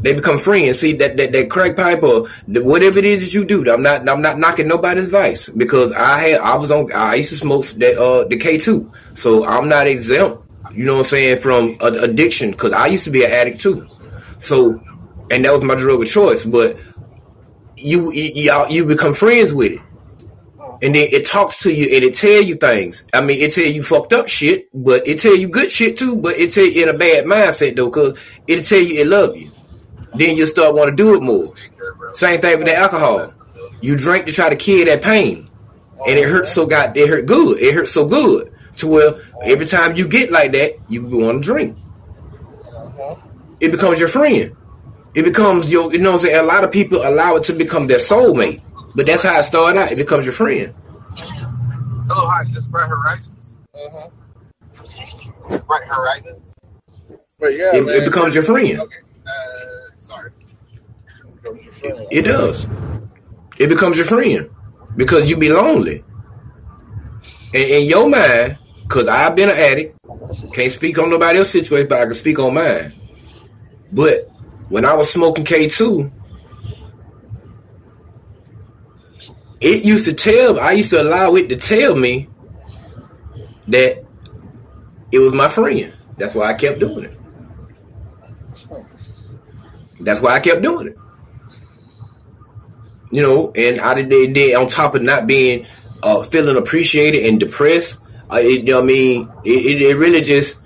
They 0.00 0.14
become 0.14 0.38
friends. 0.38 0.80
See 0.80 0.94
that 0.94 1.16
that, 1.16 1.30
that 1.30 1.48
crack 1.48 1.76
pipe 1.76 2.02
or 2.02 2.28
whatever 2.48 2.98
it 2.98 3.04
is 3.04 3.24
that 3.24 3.34
you 3.34 3.44
do. 3.44 3.70
I'm 3.72 3.82
not 3.82 4.08
I'm 4.08 4.20
not 4.20 4.38
knocking 4.38 4.66
nobody's 4.66 5.10
vice 5.10 5.48
because 5.48 5.92
I 5.92 6.18
had 6.18 6.40
I 6.40 6.56
was 6.56 6.72
on 6.72 6.92
I 6.92 7.16
used 7.16 7.30
to 7.30 7.36
smoke 7.36 7.66
that 7.66 7.98
uh 7.98 8.24
the 8.24 8.36
K 8.36 8.58
two, 8.58 8.90
so 9.14 9.46
I'm 9.46 9.68
not 9.68 9.86
exempt. 9.86 10.42
You 10.72 10.86
know 10.86 10.94
what 10.94 10.98
I'm 10.98 11.04
saying 11.04 11.36
from 11.38 11.76
addiction 11.80 12.50
because 12.50 12.72
I 12.72 12.86
used 12.86 13.04
to 13.04 13.10
be 13.10 13.24
an 13.24 13.30
addict 13.30 13.60
too. 13.60 13.86
So 14.42 14.82
and 15.32 15.44
that 15.44 15.52
was 15.52 15.62
my 15.64 15.74
drug 15.74 16.00
of 16.02 16.08
choice. 16.08 16.44
But 16.44 16.76
you 17.76 18.12
you 18.12 18.30
y'all- 18.44 18.70
you 18.70 18.84
become 18.84 19.14
friends 19.14 19.52
with 19.52 19.72
it, 19.72 19.80
and 20.82 20.94
then 20.94 21.08
it 21.10 21.24
talks 21.26 21.62
to 21.62 21.72
you 21.72 21.86
and 21.94 22.04
it 22.04 22.14
tell 22.14 22.40
you 22.42 22.54
things. 22.54 23.02
I 23.12 23.20
mean, 23.20 23.40
it 23.40 23.52
tell 23.52 23.64
you 23.64 23.82
fucked 23.82 24.12
up 24.12 24.28
shit, 24.28 24.68
but 24.72 25.06
it 25.08 25.18
tell 25.18 25.34
you 25.34 25.48
good 25.48 25.72
shit 25.72 25.96
too. 25.96 26.16
But 26.16 26.38
it 26.38 26.52
tell 26.52 26.64
you 26.64 26.82
in 26.82 26.88
a 26.88 26.94
bad 26.96 27.24
mindset 27.24 27.76
though, 27.76 27.90
cause 27.90 28.18
it 28.46 28.62
tell 28.64 28.78
you 28.78 29.00
it 29.00 29.06
love 29.06 29.36
you. 29.36 29.50
Then 30.14 30.36
you 30.36 30.44
start 30.46 30.74
want 30.74 30.90
to 30.90 30.96
do 30.96 31.14
it 31.16 31.22
more. 31.22 31.46
Same 32.12 32.40
thing 32.40 32.58
with 32.58 32.66
the 32.66 32.76
alcohol. 32.76 33.32
You 33.80 33.96
drink 33.96 34.26
to 34.26 34.32
try 34.32 34.50
to 34.50 34.56
kill 34.56 34.84
that 34.84 35.02
pain, 35.02 35.48
and 36.06 36.18
it 36.18 36.28
hurts 36.28 36.52
so 36.52 36.66
god 36.66 36.96
it 36.96 37.08
hurt 37.08 37.26
good. 37.26 37.58
It 37.58 37.74
hurts 37.74 37.90
so 37.92 38.06
good 38.06 38.52
to 38.76 38.86
where 38.86 39.14
every 39.44 39.66
time 39.66 39.96
you 39.96 40.06
get 40.06 40.30
like 40.30 40.52
that, 40.52 40.74
you 40.88 41.04
want 41.04 41.42
to 41.42 41.46
drink. 41.46 41.76
It 43.60 43.70
becomes 43.70 43.98
your 43.98 44.08
friend. 44.08 44.54
It 45.14 45.24
becomes 45.24 45.70
your, 45.70 45.92
you 45.92 45.98
know 45.98 46.12
what 46.12 46.20
I'm 46.22 46.26
saying? 46.26 46.40
A 46.40 46.42
lot 46.46 46.64
of 46.64 46.72
people 46.72 46.98
allow 47.02 47.36
it 47.36 47.44
to 47.44 47.52
become 47.52 47.86
their 47.86 47.98
soulmate. 47.98 48.62
But 48.94 49.06
that's 49.06 49.24
how 49.24 49.38
it 49.38 49.42
started 49.42 49.80
out. 49.80 49.92
It 49.92 49.96
becomes 49.96 50.26
your 50.26 50.32
friend. 50.32 50.74
Hello, 51.16 52.26
hi. 52.28 52.42
Is 52.42 52.54
this 52.54 52.66
Bright 52.66 52.88
Horizons? 52.88 53.58
Bright 55.66 55.84
Horizons. 55.84 56.42
But 57.38 57.56
yeah, 57.56 57.74
It, 57.74 57.86
it 57.88 58.04
becomes 58.04 58.34
your 58.34 58.44
friend. 58.44 58.80
Okay. 58.80 58.96
Uh, 59.26 59.30
sorry. 59.98 60.30
becomes 61.42 61.64
your 61.64 61.72
friend. 61.72 62.06
It 62.10 62.22
does. 62.22 62.66
It 63.58 63.68
becomes 63.68 63.96
your 63.96 64.06
friend 64.06 64.50
because 64.96 65.28
you 65.28 65.36
be 65.36 65.52
lonely. 65.52 66.04
And 67.54 67.64
in 67.64 67.84
your 67.86 68.08
mind, 68.08 68.58
because 68.82 69.08
I've 69.08 69.34
been 69.34 69.48
an 69.50 69.56
addict, 69.56 69.98
can't 70.52 70.72
speak 70.72 70.98
on 70.98 71.10
nobody 71.10 71.38
else's 71.38 71.52
situation, 71.52 71.88
but 71.88 72.00
I 72.00 72.04
can 72.04 72.14
speak 72.14 72.38
on 72.38 72.54
mine. 72.54 72.94
But 73.90 74.30
when 74.72 74.84
I 74.84 74.94
was 74.94 75.12
smoking 75.12 75.44
K2, 75.44 76.10
it 79.60 79.84
used 79.84 80.06
to 80.06 80.14
tell, 80.14 80.58
I 80.58 80.72
used 80.72 80.90
to 80.90 81.00
allow 81.00 81.34
it 81.36 81.48
to 81.48 81.56
tell 81.56 81.94
me 81.94 82.28
that 83.68 84.04
it 85.12 85.18
was 85.18 85.32
my 85.34 85.48
friend. 85.48 85.92
That's 86.16 86.34
why 86.34 86.50
I 86.50 86.54
kept 86.54 86.80
doing 86.80 87.04
it. 87.04 87.18
That's 90.00 90.22
why 90.22 90.32
I 90.34 90.40
kept 90.40 90.62
doing 90.62 90.88
it 90.88 90.96
you 93.12 93.20
know, 93.20 93.52
and 93.54 93.78
I 93.78 94.02
did, 94.02 94.32
did 94.32 94.54
on 94.54 94.66
top 94.66 94.94
of 94.94 95.02
not 95.02 95.26
being 95.26 95.66
uh, 96.02 96.22
feeling 96.22 96.56
appreciated 96.56 97.26
and 97.26 97.38
depressed. 97.38 98.00
Uh, 98.30 98.36
it, 98.36 98.66
you 98.66 98.72
know 98.72 98.80
I 98.80 98.84
mean, 98.84 99.30
it, 99.44 99.66
it, 99.66 99.82
it 99.82 99.94
really 99.96 100.22
just 100.22 100.60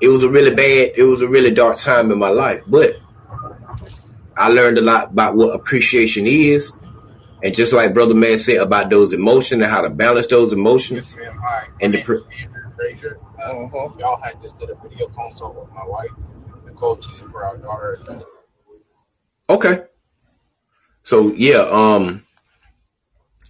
it 0.00 0.08
was 0.08 0.24
a 0.24 0.28
really 0.28 0.54
bad, 0.54 0.92
it 0.96 1.04
was 1.04 1.22
a 1.22 1.28
really 1.28 1.52
dark 1.52 1.78
time 1.78 2.10
in 2.10 2.18
my 2.18 2.28
life. 2.28 2.62
But 2.66 2.96
I 4.36 4.48
learned 4.48 4.78
a 4.78 4.82
lot 4.82 5.12
about 5.12 5.36
what 5.36 5.54
appreciation 5.54 6.26
is, 6.26 6.72
and 7.42 7.54
just 7.54 7.72
like 7.72 7.94
Brother 7.94 8.14
Man 8.14 8.38
said 8.38 8.58
about 8.58 8.90
those 8.90 9.12
emotions 9.12 9.62
and 9.62 9.70
how 9.70 9.80
to 9.82 9.90
balance 9.90 10.26
those 10.26 10.52
emotions. 10.52 11.16
Yes, 11.16 11.26
ma'am. 11.26 11.40
Hi. 11.42 11.68
And 11.80 11.94
the 11.94 11.98
name 11.98 12.10
is 12.10 12.22
Andrew 12.40 12.72
Frazier. 12.76 13.18
Uh, 13.38 13.42
Uh-huh. 13.42 13.88
Y'all 13.98 14.20
had 14.20 14.40
just 14.42 14.58
did 14.58 14.70
a 14.70 14.74
video 14.82 15.08
consult 15.08 15.54
with 15.54 15.70
my 15.72 15.84
wife, 15.86 16.10
Nicole 16.66 16.96
Cheating 16.96 17.30
for 17.30 17.44
our 17.44 17.56
daughter. 17.58 18.00
Okay, 19.48 19.84
so 21.04 21.32
yeah, 21.34 21.66
um, 21.70 22.26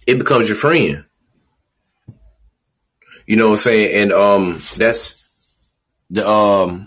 it 0.05 0.19
becomes 0.19 0.47
your 0.47 0.55
friend. 0.55 1.03
You 3.25 3.35
know 3.35 3.47
what 3.47 3.53
I'm 3.53 3.57
saying? 3.57 4.03
And 4.03 4.13
um 4.13 4.53
that's 4.77 5.25
the 6.09 6.27
um 6.27 6.86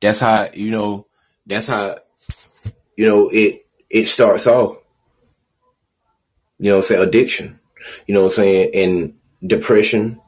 that's 0.00 0.20
how 0.20 0.48
you 0.54 0.70
know 0.70 1.06
that's 1.46 1.68
how 1.68 1.94
you 2.96 3.06
know 3.06 3.28
it 3.28 3.62
it 3.88 4.08
starts 4.08 4.46
off. 4.46 4.78
You 6.58 6.70
know 6.70 6.76
I'm 6.76 6.82
saying? 6.82 7.02
Addiction. 7.02 7.58
You 8.06 8.14
know 8.14 8.20
what 8.20 8.32
I'm 8.32 8.36
saying? 8.36 8.70
And 8.74 9.14
depression 9.46 10.20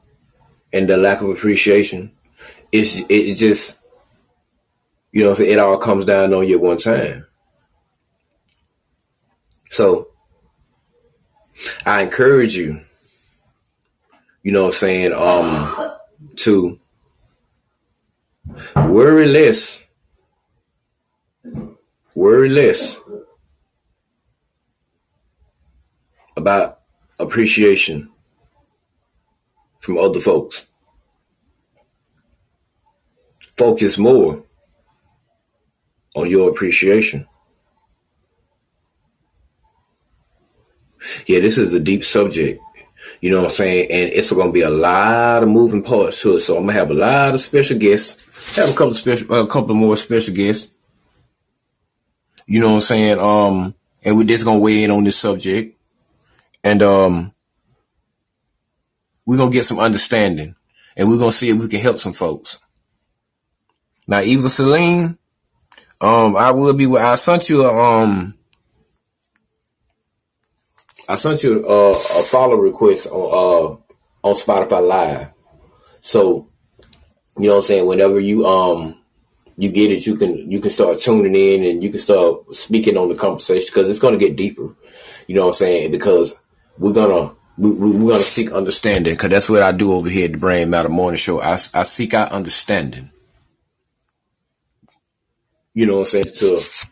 and 0.72 0.88
the 0.88 0.96
lack 0.96 1.20
of 1.20 1.28
appreciation. 1.28 2.12
It's 2.70 3.02
it 3.08 3.34
just 3.36 3.78
you 5.12 5.24
know 5.24 5.30
I'm 5.30 5.36
saying, 5.36 5.52
it 5.52 5.58
all 5.58 5.78
comes 5.78 6.06
down 6.06 6.32
on 6.32 6.46
you 6.46 6.58
one 6.58 6.78
time. 6.78 7.26
So 9.70 10.08
I 11.86 12.02
encourage 12.02 12.56
you, 12.56 12.80
you 14.42 14.52
know 14.52 14.66
I'm 14.66 14.72
saying, 14.72 15.12
um, 15.12 15.92
to 16.36 16.78
worry 18.76 19.26
less. 19.26 19.84
Worry 22.14 22.48
less 22.50 23.00
about 26.36 26.80
appreciation 27.18 28.10
from 29.78 29.98
other 29.98 30.20
folks. 30.20 30.66
Focus 33.56 33.98
more 33.98 34.44
on 36.14 36.28
your 36.28 36.50
appreciation. 36.50 37.26
Yeah, 41.26 41.40
this 41.40 41.58
is 41.58 41.72
a 41.72 41.80
deep 41.80 42.04
subject. 42.04 42.60
You 43.22 43.30
know 43.30 43.36
what 43.38 43.44
I'm 43.44 43.50
saying? 43.50 43.88
And 43.92 44.12
it's 44.12 44.32
going 44.32 44.48
to 44.48 44.52
be 44.52 44.62
a 44.62 44.68
lot 44.68 45.44
of 45.44 45.48
moving 45.48 45.84
parts 45.84 46.20
to 46.22 46.36
it. 46.36 46.40
So 46.40 46.56
I'm 46.56 46.64
going 46.64 46.74
to 46.74 46.80
have 46.80 46.90
a 46.90 46.94
lot 46.94 47.32
of 47.32 47.40
special 47.40 47.78
guests. 47.78 48.56
Have 48.56 48.68
a 48.68 48.76
couple 48.76 48.92
special, 48.94 49.40
a 49.40 49.46
couple 49.46 49.76
more 49.76 49.96
special 49.96 50.34
guests. 50.34 50.74
You 52.48 52.58
know 52.60 52.70
what 52.70 52.74
I'm 52.74 52.80
saying? 52.80 53.18
Um, 53.20 53.76
and 54.04 54.16
we're 54.16 54.26
just 54.26 54.44
going 54.44 54.58
to 54.58 54.62
weigh 54.62 54.82
in 54.82 54.90
on 54.90 55.04
this 55.04 55.16
subject. 55.16 55.78
And, 56.64 56.82
um, 56.82 57.32
we're 59.24 59.36
going 59.36 59.52
to 59.52 59.56
get 59.56 59.66
some 59.66 59.78
understanding 59.78 60.56
and 60.96 61.08
we're 61.08 61.18
going 61.18 61.30
to 61.30 61.36
see 61.36 61.50
if 61.50 61.60
we 61.60 61.68
can 61.68 61.80
help 61.80 62.00
some 62.00 62.12
folks. 62.12 62.60
Now, 64.08 64.20
Eva 64.20 64.48
Celine, 64.48 65.16
um, 66.00 66.36
I 66.36 66.50
will 66.50 66.74
be, 66.74 66.86
I 66.96 67.14
sent 67.14 67.48
you 67.48 67.62
a, 67.62 67.72
um, 67.72 68.34
I 71.08 71.16
sent 71.16 71.42
you 71.42 71.66
a, 71.66 71.90
a 71.90 71.94
follow 71.94 72.54
request 72.54 73.06
on 73.08 73.78
uh 74.24 74.28
on 74.28 74.34
Spotify 74.34 74.86
Live. 74.86 75.28
So 76.00 76.48
you 77.38 77.46
know 77.46 77.52
what 77.52 77.56
I'm 77.56 77.62
saying. 77.62 77.86
Whenever 77.86 78.20
you 78.20 78.46
um 78.46 78.98
you 79.56 79.72
get 79.72 79.90
it, 79.90 80.06
you 80.06 80.16
can 80.16 80.50
you 80.50 80.60
can 80.60 80.70
start 80.70 80.98
tuning 80.98 81.34
in 81.34 81.64
and 81.64 81.82
you 81.82 81.90
can 81.90 82.00
start 82.00 82.54
speaking 82.54 82.96
on 82.96 83.08
the 83.08 83.14
conversation 83.14 83.68
because 83.72 83.88
it's 83.88 83.98
going 83.98 84.18
to 84.18 84.24
get 84.24 84.36
deeper. 84.36 84.74
You 85.26 85.34
know 85.34 85.42
what 85.42 85.48
I'm 85.48 85.52
saying? 85.54 85.90
Because 85.90 86.38
we're 86.78 86.94
gonna 86.94 87.34
we, 87.58 87.72
we, 87.72 87.90
we're 87.92 88.12
gonna 88.12 88.18
seek 88.18 88.52
understanding 88.52 89.12
because 89.12 89.30
that's 89.30 89.50
what 89.50 89.62
I 89.62 89.72
do 89.72 89.92
over 89.92 90.08
here 90.08 90.26
at 90.26 90.32
the 90.32 90.38
Brain 90.38 90.70
Matter 90.70 90.88
Morning 90.88 91.18
Show. 91.18 91.40
I 91.40 91.52
I 91.52 91.82
seek 91.82 92.14
out 92.14 92.32
understanding. 92.32 93.10
You 95.74 95.86
know 95.86 96.00
what 96.00 96.14
I'm 96.14 96.22
saying 96.22 96.24
to 96.24 96.86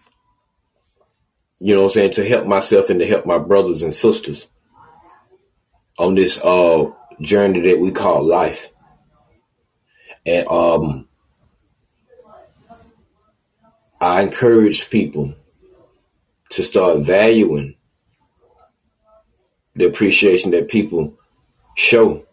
you 1.61 1.75
know 1.75 1.83
what 1.83 1.89
I'm 1.89 1.91
saying, 1.91 2.11
to 2.13 2.25
help 2.29 2.47
myself 2.47 2.89
and 2.89 2.99
to 3.01 3.07
help 3.07 3.27
my 3.27 3.39
brothers 3.39 3.83
and 3.83 3.95
sisters 3.95 4.49
on 5.99 6.15
this 6.15 6.43
uh 6.43 6.91
journey 7.21 7.61
that 7.61 7.79
we 7.79 7.91
call 7.91 8.25
life. 8.25 8.71
And 10.25 10.49
um 10.49 11.07
I 14.01 14.23
encourage 14.23 14.89
people 14.89 15.35
to 16.53 16.63
start 16.63 17.05
valuing 17.05 17.77
the 19.77 19.85
appreciation 19.85 20.53
that 20.53 20.69
people 20.69 21.19
show 21.77 22.27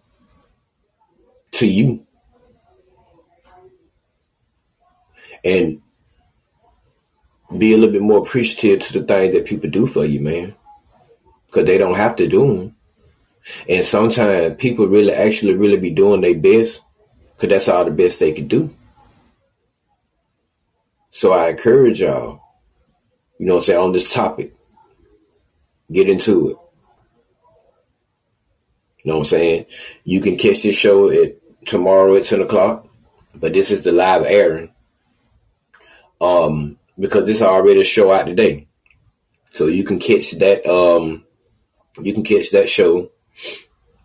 to 1.52 1.68
you. 1.68 2.06
And 5.44 5.82
be 7.56 7.74
a 7.74 7.78
little 7.78 7.91
bit 7.91 8.02
more 8.02 8.20
appreciative 8.20 8.80
to 8.88 9.00
the 9.00 9.06
things 9.06 9.34
that 9.34 9.45
people 9.45 9.70
do 9.70 9.86
for 9.86 10.04
you, 10.04 10.20
man. 10.20 10.56
Because 11.45 11.66
they 11.66 11.78
don't 11.78 11.95
have 11.95 12.16
to 12.18 12.28
do 12.28 12.48
them. 12.48 12.76
And 13.70 13.86
sometimes 13.86 14.56
people 14.58 14.88
really 14.88 15.14
actually 15.14 15.54
really 15.54 15.78
be 15.78 15.91
doing 15.91 16.22
their 16.22 16.38
best 16.38 16.82
because 17.36 17.50
that's 17.50 17.70
all 17.70 17.86
the 17.86 17.91
best 17.91 18.20
they 18.20 18.34
could 18.34 18.48
do. 18.48 18.76
So 21.10 21.32
I 21.32 21.50
encourage 21.50 22.02
y'all, 22.02 22.41
you 23.39 23.45
know 23.45 23.56
what 23.56 23.60
I'm 23.60 23.66
saying, 23.66 23.80
on 23.80 23.91
this 23.91 24.14
topic, 24.14 24.54
get 25.91 26.10
into 26.10 26.50
it. 26.50 26.58
You 29.04 29.12
know 29.12 29.20
what 29.20 29.20
I'm 29.20 29.26
saying? 29.26 29.66
You 30.04 30.20
can 30.20 30.38
catch 30.38 30.64
this 30.64 30.78
show 30.78 31.10
at 31.10 31.38
tomorrow 31.66 32.16
at 32.16 32.24
10 32.24 32.41
o'clock, 32.41 32.88
but 33.34 33.54
this 33.54 33.72
is 33.72 33.84
the 33.84 33.91
live 33.91 34.26
airing. 34.26 34.72
Um, 36.20 36.77
because 37.00 37.28
it's 37.30 37.41
already 37.41 37.82
a 37.82 37.86
show 37.86 38.12
out 38.12 38.26
today. 38.26 38.68
So 39.54 39.68
you 39.68 39.84
can 39.84 40.00
catch 40.00 40.32
that 40.39 40.66
um 40.66 41.24
you 42.00 42.14
can 42.14 42.24
catch 42.24 42.52
that 42.52 42.70
show, 42.70 43.10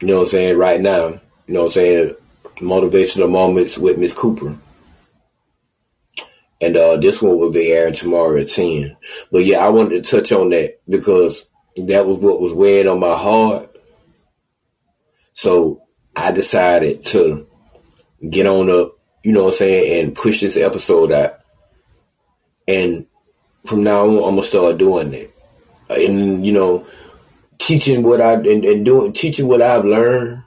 you 0.00 0.06
know 0.06 0.14
what 0.14 0.20
I'm 0.20 0.26
saying, 0.26 0.56
right 0.56 0.80
now. 0.80 1.20
You 1.46 1.54
know 1.54 1.60
what 1.60 1.66
I'm 1.66 1.70
saying? 1.70 2.16
Motivational 2.56 3.30
moments 3.30 3.76
with 3.76 3.98
Miss 3.98 4.12
Cooper. 4.12 4.56
And 6.60 6.76
uh 6.76 6.96
this 6.96 7.20
one 7.20 7.38
will 7.38 7.52
be 7.52 7.72
airing 7.72 7.94
tomorrow 7.94 8.38
at 8.38 8.48
10. 8.48 8.96
But 9.30 9.44
yeah, 9.44 9.64
I 9.64 9.68
wanted 9.70 10.04
to 10.04 10.10
touch 10.10 10.32
on 10.32 10.50
that 10.50 10.80
because 10.88 11.46
that 11.76 12.06
was 12.06 12.18
what 12.18 12.40
was 12.40 12.52
weighing 12.52 12.88
on 12.88 13.00
my 13.00 13.16
heart. 13.16 13.76
So 15.34 15.82
I 16.14 16.30
decided 16.30 17.02
to 17.06 17.46
get 18.28 18.46
on 18.46 18.70
up, 18.70 18.98
you 19.22 19.32
know 19.32 19.44
what 19.44 19.54
I'm 19.54 19.58
saying, 19.58 20.04
and 20.04 20.14
push 20.14 20.40
this 20.40 20.56
episode 20.56 21.10
out 21.10 21.41
and 22.72 23.06
from 23.64 23.84
now 23.84 24.04
on, 24.04 24.28
I'm 24.28 24.34
gonna 24.34 24.44
start 24.44 24.78
doing 24.78 25.12
it. 25.14 25.34
And 25.88 26.44
you 26.44 26.52
know, 26.52 26.86
teaching 27.58 28.02
what 28.02 28.20
I 28.20 28.34
and, 28.34 28.64
and 28.64 28.84
doing 28.84 29.12
teaching 29.12 29.46
what 29.46 29.62
I've 29.62 29.84
learned, 29.84 30.42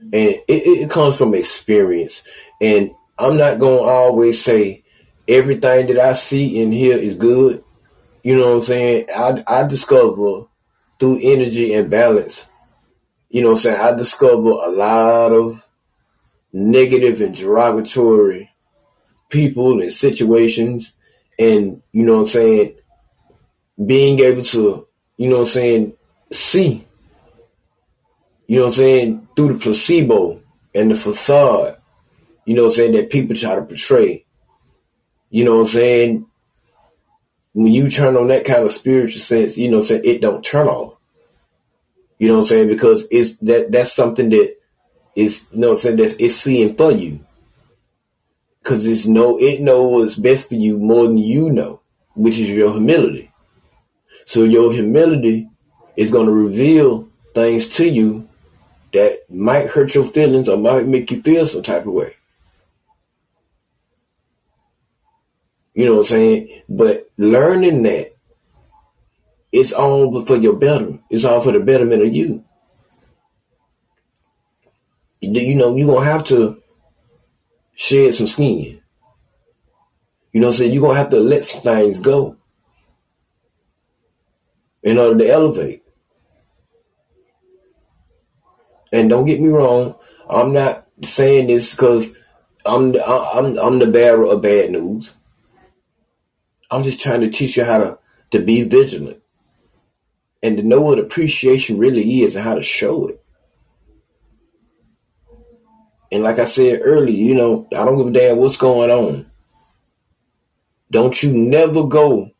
and 0.00 0.12
it, 0.12 0.42
it 0.48 0.90
comes 0.90 1.16
from 1.16 1.34
experience. 1.34 2.22
And 2.60 2.90
I'm 3.18 3.36
not 3.36 3.58
gonna 3.58 3.82
always 3.82 4.42
say 4.42 4.84
everything 5.28 5.86
that 5.86 5.98
I 5.98 6.14
see 6.14 6.60
in 6.60 6.72
here 6.72 6.96
is 6.96 7.14
good. 7.14 7.62
You 8.22 8.36
know 8.36 8.48
what 8.48 8.54
I'm 8.56 8.60
saying? 8.62 9.06
I 9.14 9.44
I 9.46 9.62
discover 9.66 10.46
through 10.98 11.20
energy 11.22 11.74
and 11.74 11.90
balance. 11.90 12.48
You 13.30 13.42
know 13.42 13.48
what 13.48 13.54
I'm 13.54 13.60
saying? 13.60 13.80
I 13.80 13.92
discover 13.96 14.50
a 14.50 14.68
lot 14.68 15.32
of 15.32 15.68
negative 16.52 17.20
and 17.20 17.34
derogatory 17.34 18.53
people 19.28 19.80
and 19.80 19.92
situations 19.92 20.92
and 21.38 21.82
you 21.92 22.04
know 22.04 22.14
what 22.14 22.20
I'm 22.20 22.26
saying 22.26 22.76
being 23.84 24.20
able 24.20 24.42
to 24.42 24.86
you 25.16 25.28
know 25.28 25.36
what 25.36 25.42
I'm 25.42 25.46
saying 25.46 25.96
see 26.30 26.86
you 28.46 28.56
know 28.56 28.62
what 28.62 28.68
I'm 28.68 28.72
saying 28.72 29.28
through 29.34 29.54
the 29.54 29.58
placebo 29.58 30.40
and 30.74 30.90
the 30.90 30.94
facade 30.94 31.76
you 32.44 32.56
know 32.56 32.64
what 32.64 32.68
I'm 32.68 32.74
saying 32.74 32.92
that 32.92 33.10
people 33.10 33.34
try 33.34 33.54
to 33.54 33.62
portray. 33.62 34.24
You 35.30 35.44
know 35.44 35.54
what 35.54 35.60
I'm 35.60 35.66
saying? 35.66 36.26
When 37.54 37.72
you 37.72 37.88
turn 37.88 38.16
on 38.16 38.28
that 38.28 38.44
kind 38.44 38.64
of 38.64 38.72
spiritual 38.72 39.20
sense 39.20 39.56
you 39.56 39.70
know 39.70 39.78
what 39.78 39.90
I'm 39.90 40.02
saying 40.02 40.02
it 40.04 40.20
don't 40.20 40.44
turn 40.44 40.68
off. 40.68 40.94
You 42.18 42.28
know 42.28 42.34
what 42.34 42.40
I'm 42.40 42.46
saying? 42.46 42.68
Because 42.68 43.06
it's 43.10 43.36
that 43.38 43.72
that's 43.72 43.92
something 43.92 44.28
that 44.30 44.56
is 45.16 45.48
you 45.52 45.60
know 45.60 45.68
what 45.68 45.72
I'm 45.74 45.78
saying 45.78 45.96
that's 45.96 46.14
it's 46.14 46.36
seeing 46.36 46.74
for 46.74 46.92
you 46.92 47.20
Cause 48.64 48.86
it's 48.86 49.06
no, 49.06 49.38
it 49.38 49.60
know 49.60 49.84
what's 49.84 50.14
best 50.16 50.48
for 50.48 50.54
you 50.54 50.78
more 50.78 51.06
than 51.06 51.18
you 51.18 51.50
know, 51.50 51.82
which 52.14 52.38
is 52.38 52.48
your 52.48 52.72
humility. 52.72 53.30
So 54.24 54.44
your 54.44 54.72
humility 54.72 55.50
is 55.96 56.10
going 56.10 56.26
to 56.26 56.32
reveal 56.32 57.08
things 57.34 57.68
to 57.76 57.86
you 57.86 58.28
that 58.94 59.18
might 59.28 59.66
hurt 59.66 59.94
your 59.94 60.04
feelings 60.04 60.48
or 60.48 60.56
might 60.56 60.86
make 60.86 61.10
you 61.10 61.20
feel 61.20 61.46
some 61.46 61.62
type 61.62 61.86
of 61.86 61.92
way. 61.92 62.16
You 65.74 65.84
know 65.86 65.92
what 65.92 65.98
I'm 65.98 66.04
saying? 66.04 66.62
But 66.68 67.10
learning 67.18 67.82
that 67.82 68.14
it's 69.52 69.72
all 69.72 70.20
for 70.20 70.36
your 70.36 70.56
better. 70.56 70.98
It's 71.10 71.24
all 71.24 71.40
for 71.40 71.52
the 71.52 71.60
betterment 71.60 72.02
of 72.02 72.14
you. 72.14 72.44
You 75.20 75.54
know, 75.54 75.76
you're 75.76 75.86
going 75.86 76.04
to 76.04 76.10
have 76.10 76.24
to 76.24 76.62
shed 77.74 78.14
some 78.14 78.26
skin. 78.26 78.80
You 80.32 80.40
know 80.40 80.48
what 80.48 80.54
I'm 80.54 80.58
saying? 80.58 80.72
You're 80.72 80.82
going 80.82 80.96
to 80.96 81.02
have 81.02 81.10
to 81.10 81.20
let 81.20 81.44
some 81.44 81.62
things 81.62 82.00
go. 82.00 82.36
in 84.84 84.98
order 84.98 85.18
to 85.18 85.28
elevate. 85.30 85.82
And 88.92 89.08
don't 89.10 89.26
get 89.26 89.40
me 89.40 89.48
wrong, 89.48 89.96
I'm 90.28 90.52
not 90.52 90.86
saying 91.02 91.48
this 91.48 91.74
because 91.74 92.14
I'm 92.64 92.92
the, 92.92 93.04
I'm 93.04 93.58
I'm 93.58 93.78
the 93.80 93.90
bearer 93.90 94.26
of 94.26 94.42
bad 94.42 94.70
news. 94.70 95.14
I'm 96.70 96.84
just 96.84 97.02
trying 97.02 97.22
to 97.22 97.30
teach 97.30 97.56
you 97.56 97.64
how 97.64 97.78
to 97.78 97.98
to 98.32 98.40
be 98.40 98.64
vigilant 98.64 99.22
and 100.42 100.56
to 100.58 100.62
know 100.62 100.82
what 100.82 100.98
appreciation 101.00 101.78
really 101.78 102.22
is 102.22 102.36
and 102.36 102.44
how 102.44 102.54
to 102.54 102.62
show 102.62 103.08
it. 103.08 103.23
And 106.14 106.22
like 106.22 106.38
I 106.38 106.44
said 106.44 106.82
earlier, 106.84 107.10
you 107.10 107.34
know, 107.34 107.66
I 107.72 107.84
don't 107.84 107.98
give 107.98 108.06
a 108.06 108.10
damn 108.12 108.36
what's 108.36 108.56
going 108.56 108.88
on. 108.88 109.26
Don't 110.88 111.20
you 111.20 111.32
never 111.32 111.88
go 111.88 112.30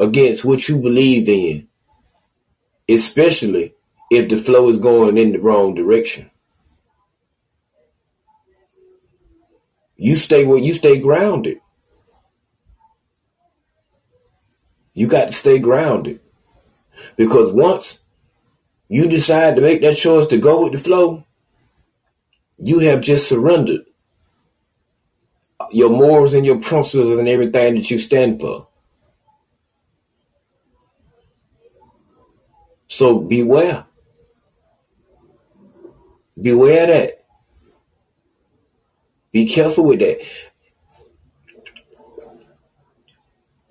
against 0.00 0.44
what 0.44 0.68
you 0.68 0.80
believe 0.80 1.28
in, 1.28 1.68
especially 2.88 3.74
if 4.10 4.28
the 4.28 4.36
flow 4.36 4.68
is 4.68 4.80
going 4.80 5.16
in 5.16 5.30
the 5.30 5.38
wrong 5.38 5.76
direction. 5.76 6.28
You 9.94 10.16
stay 10.16 10.44
where 10.44 10.58
you 10.58 10.74
stay 10.74 10.98
grounded. 11.00 11.60
You 14.92 15.06
got 15.06 15.26
to 15.26 15.32
stay 15.32 15.60
grounded. 15.60 16.18
Because 17.16 17.52
once 17.52 18.00
you 18.88 19.06
decide 19.06 19.54
to 19.54 19.62
make 19.62 19.82
that 19.82 19.96
choice 19.96 20.26
to 20.26 20.38
go 20.38 20.64
with 20.64 20.72
the 20.72 20.78
flow, 20.78 21.24
you 22.62 22.80
have 22.80 23.00
just 23.00 23.28
surrendered 23.28 23.86
your 25.70 25.90
morals 25.90 26.34
and 26.34 26.44
your 26.44 26.60
principles 26.60 27.18
and 27.18 27.28
everything 27.28 27.74
that 27.74 27.90
you 27.90 27.98
stand 27.98 28.40
for. 28.40 28.66
So 32.88 33.18
beware. 33.18 33.86
Beware 36.40 36.86
that. 36.86 37.24
Be 39.32 39.46
careful 39.46 39.84
with 39.84 40.00
that. 40.00 40.20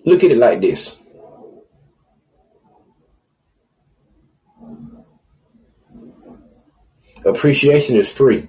Look 0.04 0.24
at 0.24 0.30
it 0.30 0.38
like 0.38 0.60
this. 0.60 0.98
Appreciation 7.26 7.96
is 7.96 8.10
free. 8.10 8.48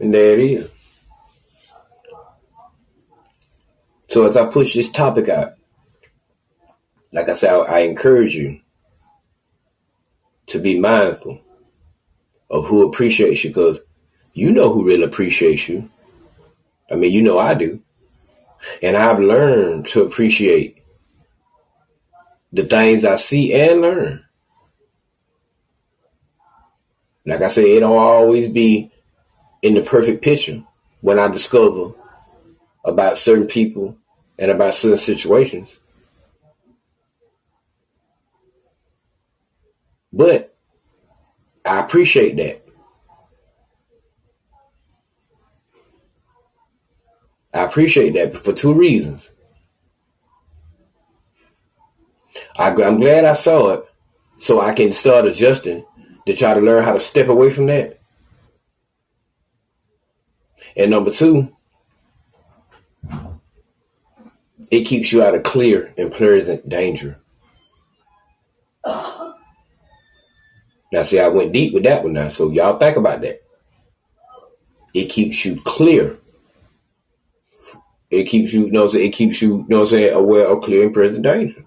And 0.00 0.12
there 0.14 0.38
it 0.38 0.40
is. 0.40 0.72
So 4.12 4.26
as 4.26 4.36
I 4.36 4.44
push 4.44 4.74
this 4.74 4.92
topic 4.92 5.30
out, 5.30 5.54
like 7.12 7.30
I 7.30 7.32
said, 7.32 7.50
I, 7.50 7.60
I 7.60 7.78
encourage 7.78 8.34
you 8.34 8.60
to 10.48 10.58
be 10.58 10.78
mindful 10.78 11.40
of 12.50 12.66
who 12.68 12.86
appreciates 12.86 13.42
you 13.42 13.48
because 13.48 13.80
you 14.34 14.52
know 14.52 14.70
who 14.70 14.84
really 14.84 15.04
appreciates 15.04 15.66
you. 15.66 15.90
I 16.90 16.96
mean, 16.96 17.10
you 17.10 17.22
know 17.22 17.38
I 17.38 17.54
do. 17.54 17.80
And 18.82 18.98
I've 18.98 19.18
learned 19.18 19.86
to 19.88 20.02
appreciate 20.02 20.84
the 22.52 22.64
things 22.64 23.06
I 23.06 23.16
see 23.16 23.54
and 23.54 23.80
learn. 23.80 24.24
Like 27.24 27.40
I 27.40 27.48
said, 27.48 27.64
it 27.64 27.80
don't 27.80 27.96
always 27.96 28.50
be 28.50 28.92
in 29.62 29.72
the 29.72 29.80
perfect 29.80 30.22
picture 30.22 30.62
when 31.00 31.18
I 31.18 31.28
discover 31.28 31.94
about 32.84 33.16
certain 33.16 33.46
people 33.46 33.96
and 34.38 34.50
about 34.50 34.74
certain 34.74 34.98
situations. 34.98 35.76
But 40.12 40.54
I 41.64 41.80
appreciate 41.80 42.36
that. 42.36 42.62
I 47.54 47.64
appreciate 47.64 48.14
that 48.14 48.36
for 48.36 48.52
two 48.52 48.74
reasons. 48.74 49.30
I, 52.56 52.68
am 52.68 53.00
glad 53.00 53.24
I 53.24 53.32
saw 53.32 53.70
it 53.70 53.84
so 54.38 54.60
I 54.60 54.74
can 54.74 54.92
start 54.92 55.26
adjusting 55.26 55.84
to 56.26 56.34
try 56.34 56.54
to 56.54 56.60
learn 56.60 56.82
how 56.82 56.94
to 56.94 57.00
step 57.00 57.28
away 57.28 57.50
from 57.50 57.66
that. 57.66 57.98
And 60.76 60.90
number 60.90 61.10
two, 61.10 61.54
it 64.72 64.86
keeps 64.86 65.12
you 65.12 65.22
out 65.22 65.34
of 65.34 65.42
clear 65.42 65.92
and 65.98 66.10
pleasant 66.10 66.66
danger. 66.66 67.20
Now, 70.90 71.02
see, 71.02 71.20
I 71.20 71.28
went 71.28 71.52
deep 71.52 71.74
with 71.74 71.84
that 71.84 72.02
one 72.02 72.14
now, 72.14 72.30
so 72.30 72.50
y'all 72.50 72.78
think 72.78 72.96
about 72.96 73.20
that. 73.20 73.42
It 74.94 75.10
keeps 75.10 75.44
you 75.44 75.60
clear. 75.62 76.16
It 78.10 78.24
keeps 78.24 78.52
you, 78.52 78.66
you 78.66 78.72
know, 78.72 78.86
it 78.86 79.12
keeps 79.12 79.42
you, 79.42 79.58
you 79.58 79.66
know, 79.68 79.80
what 79.80 79.82
I'm 79.82 79.86
saying, 79.88 80.14
aware 80.14 80.46
of 80.46 80.62
clear 80.62 80.84
and 80.84 80.94
present 80.94 81.22
danger. 81.22 81.64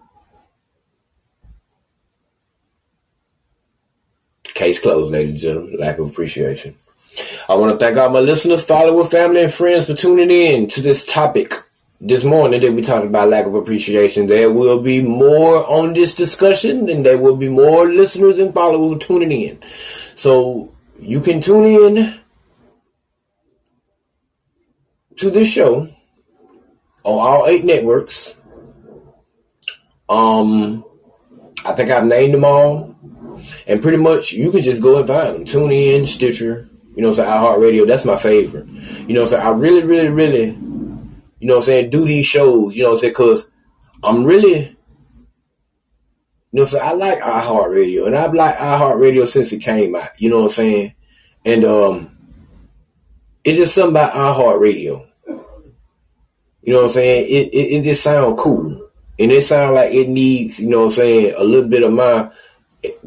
Case 4.44 4.80
closed, 4.80 5.12
ladies 5.12 5.32
and 5.32 5.40
gentlemen. 5.42 5.78
Lack 5.80 6.00
of 6.00 6.10
appreciation. 6.10 6.76
I 7.50 7.56
want 7.56 7.72
to 7.72 7.84
thank 7.84 7.98
all 7.98 8.10
my 8.10 8.20
listeners, 8.20 8.66
followers, 8.66 9.12
family, 9.12 9.44
and 9.44 9.54
friends 9.54 9.88
for 9.88 9.96
tuning 9.96 10.32
in 10.32 10.68
to 10.70 10.82
this 10.82 11.06
topic 11.06 11.54
this 12.02 12.24
morning 12.24 12.62
that 12.62 12.74
we 12.74 12.82
talked 12.82 13.06
about 13.06 13.30
lack 13.30 13.46
of 13.46 13.56
appreciation. 13.56 14.28
There 14.28 14.52
will 14.52 14.82
be 14.82 15.02
more 15.02 15.66
on 15.68 15.94
this 15.94 16.16
discussion, 16.16 16.90
and 16.90 17.06
there 17.06 17.18
will 17.18 17.38
be 17.38 17.50
more 17.50 17.88
listeners 17.88 18.38
and 18.38 18.54
followers 18.54 19.06
tuning 19.06 19.32
in. 19.32 19.62
So 20.16 20.74
you 21.00 21.22
can 21.22 21.42
tune 21.42 21.66
in 21.66 22.20
to 25.18 25.30
this 25.30 25.50
show 25.52 25.90
on 27.04 27.28
all 27.28 27.48
eight 27.48 27.64
networks. 27.64 28.38
Um, 30.10 30.84
I 31.66 31.72
think 31.72 31.90
I've 31.90 32.06
named 32.06 32.34
them 32.34 32.46
all, 32.46 32.96
and 33.68 33.82
pretty 33.82 33.98
much 33.98 34.34
you 34.34 34.52
can 34.52 34.62
just 34.62 34.82
go 34.82 35.00
and 35.00 35.08
find 35.08 35.36
them. 35.36 35.46
Tune 35.46 35.72
in, 35.72 36.06
Stitcher, 36.06 36.70
you 36.96 37.02
know, 37.02 37.12
so 37.12 37.26
iHeartRadio. 37.26 37.88
That's 37.88 38.06
my 38.06 38.18
favorite. 38.18 38.68
You 39.08 39.16
know, 39.16 39.26
so 39.26 39.38
I 39.38 39.50
really, 39.50 39.84
really, 39.84 40.10
really 40.10 40.58
you 41.40 41.48
know 41.48 41.56
what 41.56 41.64
I'm 41.64 41.66
saying, 41.66 41.90
do 41.90 42.06
these 42.06 42.26
shows, 42.26 42.76
you 42.76 42.84
know 42.84 42.90
what 42.90 42.96
I'm 42.96 43.00
saying, 43.00 43.14
because 43.14 43.52
I'm 44.04 44.24
really, 44.24 44.60
you 44.60 44.76
know 46.52 46.62
what 46.62 46.62
I'm 46.62 46.68
saying, 46.68 46.84
I 46.86 46.94
like 46.94 47.20
iHeartRadio, 47.22 48.08
and 48.08 48.16
I've 48.16 48.34
liked 48.34 48.60
iHeartRadio 48.60 49.28
since 49.28 49.52
it 49.52 49.60
came 49.60 49.96
out, 49.96 50.10
you 50.18 50.30
know 50.30 50.38
what 50.38 50.44
I'm 50.44 50.50
saying, 50.50 50.94
and 51.44 51.66
um, 51.66 52.18
it's 53.44 53.60
just 53.60 53.76
something 53.76 53.92
about 53.92 54.14
iHeartRadio. 54.14 55.08
You 56.66 56.74
know 56.74 56.80
what 56.80 56.86
I'm 56.86 56.90
saying? 56.90 57.26
It, 57.30 57.54
it, 57.54 57.74
it 57.78 57.84
just 57.84 58.02
sound 58.02 58.38
cool. 58.40 58.90
And 59.20 59.32
it 59.32 59.44
sound 59.44 59.76
like 59.76 59.94
it 59.94 60.10
needs, 60.10 60.60
you 60.60 60.68
know 60.68 60.80
what 60.80 60.86
I'm 60.86 60.92
saying, 60.92 61.36
a 61.38 61.44
little 61.44 61.70
bit 61.70 61.84
of 61.84 61.94
my 61.94 62.32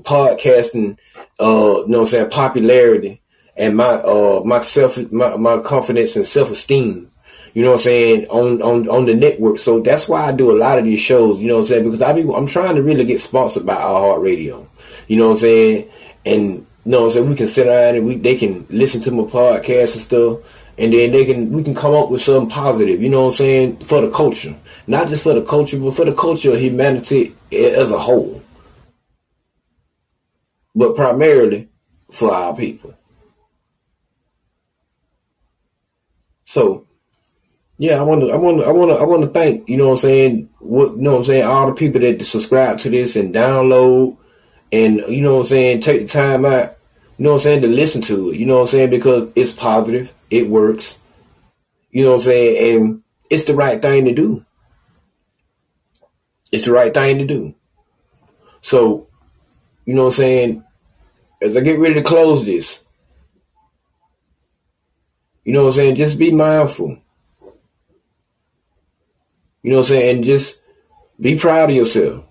podcasting, 0.03 0.97
uh, 1.41 1.83
you 1.83 1.89
know 1.89 1.99
what 1.99 1.99
I'm 1.99 2.07
saying, 2.07 2.31
popularity 2.31 3.21
and 3.57 3.77
my, 3.77 3.95
uh, 3.95 4.43
my 4.45 4.61
self, 4.61 4.97
my, 5.11 5.37
my 5.37 5.59
confidence 5.59 6.15
and 6.15 6.27
self 6.27 6.53
esteem 6.53 7.11
you 7.59 7.65
know 7.65 7.71
what 7.71 7.81
I'm 7.81 7.91
saying, 7.91 8.27
on, 8.29 8.63
on, 8.63 8.89
on 8.89 9.07
the 9.07 9.15
network. 9.15 9.59
So 9.59 9.81
that's 9.81 10.09
why 10.09 10.25
I 10.25 10.31
do 10.31 10.53
a 10.53 10.57
lot 10.57 10.79
of 10.79 10.85
these 10.85 11.01
shows, 11.01 11.41
you 11.41 11.49
know 11.49 11.55
what 11.55 11.63
I'm 11.63 11.67
saying? 11.67 11.85
Because 11.87 12.03
I 12.03 12.13
be, 12.13 12.23
I'm 12.33 12.47
trying 12.47 12.77
to 12.77 12.85
really 12.85 13.05
get 13.05 13.21
sponsored 13.21 13.67
by 13.67 13.75
iHeartRadio. 13.75 14.23
Radio. 14.23 14.71
You 15.09 15.19
know 15.19 15.25
what 15.25 15.33
I'm 15.33 15.39
saying? 15.39 15.91
And 16.25 16.45
you 16.45 16.65
know 16.85 17.01
what 17.01 17.05
I'm 17.07 17.11
saying, 17.11 17.31
we 17.31 17.35
can 17.35 17.49
sit 17.49 17.65
down 17.65 17.97
and 17.97 18.07
we 18.07 18.15
they 18.15 18.37
can 18.37 18.65
listen 18.71 19.01
to 19.01 19.11
my 19.11 19.25
podcast 19.25 19.95
and 19.95 20.03
stuff. 20.03 20.69
And 20.79 20.93
then 20.93 21.11
they 21.11 21.25
can 21.25 21.51
we 21.51 21.65
can 21.65 21.75
come 21.75 21.95
up 21.95 22.11
with 22.11 22.23
something 22.23 22.49
positive, 22.49 23.03
you 23.03 23.09
know 23.09 23.23
what 23.23 23.27
I'm 23.27 23.33
saying, 23.33 23.77
for 23.79 24.03
the 24.03 24.11
culture. 24.13 24.55
Not 24.87 25.09
just 25.09 25.25
for 25.25 25.35
the 25.35 25.43
culture, 25.43 25.81
but 25.81 25.97
for 25.97 26.05
the 26.05 26.15
culture 26.15 26.53
of 26.53 26.61
humanity 26.61 27.35
as 27.51 27.91
a 27.91 27.99
whole. 27.99 28.41
But 30.77 30.95
primarily 30.95 31.71
for 32.09 32.33
our 32.33 32.55
people. 32.55 32.95
So 36.45 36.88
yeah, 37.79 37.99
I 37.99 38.03
want 38.03 38.23
to, 38.23 38.31
I 38.33 38.37
want 38.37 38.59
to, 38.59 38.65
I 38.65 38.73
want 38.73 38.91
to, 38.93 38.97
I 38.97 39.05
want 39.05 39.23
to 39.23 39.29
thank, 39.29 39.69
you 39.69 39.77
know 39.77 39.87
what 39.87 39.93
I'm 39.93 39.99
saying, 39.99 40.51
what, 40.59 40.97
you 40.97 41.03
know 41.03 41.13
what 41.13 41.19
I'm 41.19 41.25
saying, 41.25 41.45
all 41.45 41.69
the 41.69 41.75
people 41.75 42.01
that 42.03 42.25
subscribe 42.25 42.79
to 42.81 42.91
this 42.91 43.17
and 43.17 43.35
download 43.35 44.17
and, 44.73 44.97
you 44.97 45.23
know 45.23 45.35
what 45.35 45.41
I'm 45.41 45.47
saying, 45.47 45.81
take 45.81 46.03
the 46.03 46.09
time 46.09 46.45
out, 46.45 46.77
you 47.17 47.25
know 47.25 47.31
what 47.31 47.37
I'm 47.37 47.41
saying, 47.41 47.63
to 47.63 47.69
listen 47.69 48.03
to 48.03 48.31
it, 48.31 48.37
you 48.37 48.47
know 48.47 48.57
what 48.57 48.61
I'm 48.63 48.67
saying, 48.67 48.91
because 48.91 49.33
it's 49.37 49.53
positive, 49.53 50.13
it 50.31 50.49
works, 50.49 50.99
you 51.91 52.05
know 52.05 52.11
what 52.11 52.17
I'm 52.17 52.23
saying, 52.23 52.77
and 52.77 53.03
it's 53.31 53.45
the 53.45 53.55
right 53.55 53.81
thing 53.81 54.07
to 54.07 54.15
do. 54.15 54.45
It's 56.51 56.67
the 56.67 56.73
right 56.73 56.93
thing 56.93 57.19
to 57.19 57.27
do. 57.27 57.55
So, 58.63 59.07
you 59.85 59.95
know 59.95 60.05
what 60.05 60.09
I'm 60.09 60.13
saying, 60.13 60.65
as 61.41 61.57
I 61.57 61.61
get 61.61 61.79
ready 61.79 61.95
to 61.95 62.03
close 62.03 62.45
this, 62.45 62.85
You 65.49 65.55
know 65.55 65.63
what 65.63 65.69
I'm 65.69 65.73
saying? 65.77 65.95
Just 65.95 66.19
be 66.19 66.31
mindful. 66.31 66.99
You 69.63 69.71
know 69.71 69.79
what 69.79 69.87
I'm 69.87 69.89
saying? 69.89 70.17
And 70.17 70.25
just 70.25 70.61
be 71.21 71.39
proud 71.39 71.71
of 71.71 71.77
yourself. 71.77 72.25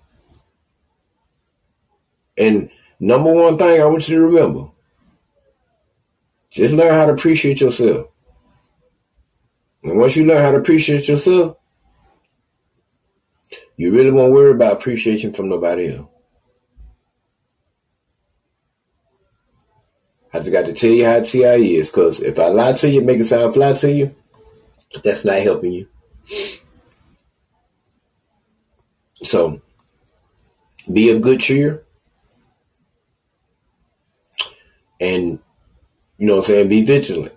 And 2.36 2.70
number 2.98 3.32
one 3.32 3.58
thing 3.58 3.80
I 3.80 3.84
want 3.84 4.08
you 4.08 4.16
to 4.16 4.26
remember 4.26 4.70
just 6.50 6.74
learn 6.74 6.92
how 6.92 7.06
to 7.06 7.12
appreciate 7.12 7.60
yourself. 7.60 8.08
And 9.82 9.98
once 9.98 10.16
you 10.16 10.26
learn 10.26 10.42
how 10.42 10.52
to 10.52 10.58
appreciate 10.58 11.08
yourself, 11.08 11.56
you 13.76 13.92
really 13.92 14.10
won't 14.10 14.32
worry 14.32 14.50
about 14.50 14.72
appreciation 14.72 15.32
from 15.32 15.48
nobody 15.48 15.94
else. 15.94 16.08
I 20.32 20.38
just 20.38 20.52
got 20.52 20.66
to 20.66 20.72
tell 20.74 20.90
you 20.90 21.06
how 21.06 21.20
TI 21.20 21.76
is, 21.76 21.90
because 21.90 22.20
if 22.20 22.38
I 22.38 22.48
lie 22.48 22.72
to 22.72 22.90
you, 22.90 23.02
make 23.02 23.18
it 23.18 23.24
sound 23.24 23.54
fly 23.54 23.72
to 23.72 23.92
you, 23.92 24.14
that's 25.02 25.24
not 25.24 25.40
helping 25.40 25.72
you. 25.72 25.88
So, 29.24 29.60
be 30.92 31.10
a 31.10 31.18
good 31.18 31.40
cheer. 31.40 31.84
And, 35.00 35.38
you 36.16 36.26
know 36.26 36.36
what 36.36 36.38
I'm 36.38 36.44
saying, 36.44 36.68
be 36.68 36.84
vigilant. 36.84 37.32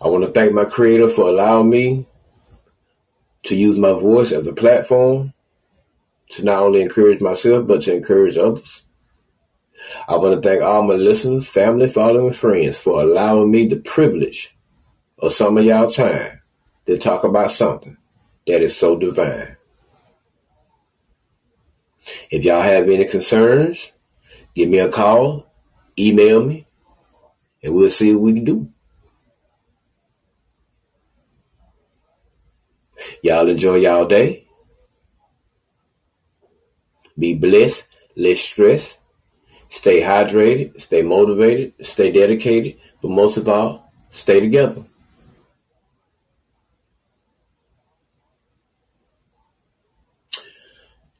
I 0.00 0.08
want 0.08 0.24
to 0.24 0.30
thank 0.30 0.52
my 0.52 0.64
creator 0.64 1.08
for 1.08 1.28
allowing 1.28 1.70
me 1.70 2.06
to 3.44 3.54
use 3.54 3.78
my 3.78 3.92
voice 3.92 4.32
as 4.32 4.46
a 4.46 4.52
platform 4.52 5.32
to 6.30 6.44
not 6.44 6.62
only 6.62 6.82
encourage 6.82 7.20
myself, 7.20 7.66
but 7.66 7.82
to 7.82 7.94
encourage 7.94 8.36
others. 8.36 8.84
I 10.08 10.16
want 10.16 10.42
to 10.42 10.46
thank 10.46 10.62
all 10.62 10.82
my 10.82 10.94
listeners, 10.94 11.48
family, 11.48 11.88
following, 11.88 12.32
friends 12.32 12.78
for 12.80 13.00
allowing 13.00 13.50
me 13.50 13.66
the 13.66 13.80
privilege 13.80 14.54
of 15.18 15.32
some 15.32 15.56
of 15.56 15.64
y'all 15.64 15.88
time 15.88 16.40
to 16.86 16.98
talk 16.98 17.24
about 17.24 17.52
something 17.52 17.96
that 18.46 18.62
is 18.62 18.76
so 18.76 18.98
divine. 18.98 19.53
If 22.34 22.42
y'all 22.42 22.62
have 22.62 22.88
any 22.88 23.04
concerns, 23.04 23.92
give 24.56 24.68
me 24.68 24.80
a 24.80 24.90
call, 24.90 25.48
email 25.96 26.44
me, 26.44 26.66
and 27.62 27.72
we'll 27.72 27.88
see 27.90 28.12
what 28.12 28.22
we 28.22 28.34
can 28.34 28.44
do. 28.44 28.72
Y'all 33.22 33.48
enjoy 33.48 33.76
y'all 33.76 34.06
day. 34.06 34.48
Be 37.16 37.34
blessed, 37.34 37.96
less 38.16 38.40
stress. 38.40 38.98
Stay 39.68 40.00
hydrated, 40.00 40.80
stay 40.80 41.02
motivated, 41.02 41.74
stay 41.86 42.10
dedicated, 42.10 42.74
but 43.00 43.12
most 43.12 43.36
of 43.36 43.48
all, 43.48 43.92
stay 44.08 44.40
together. 44.40 44.84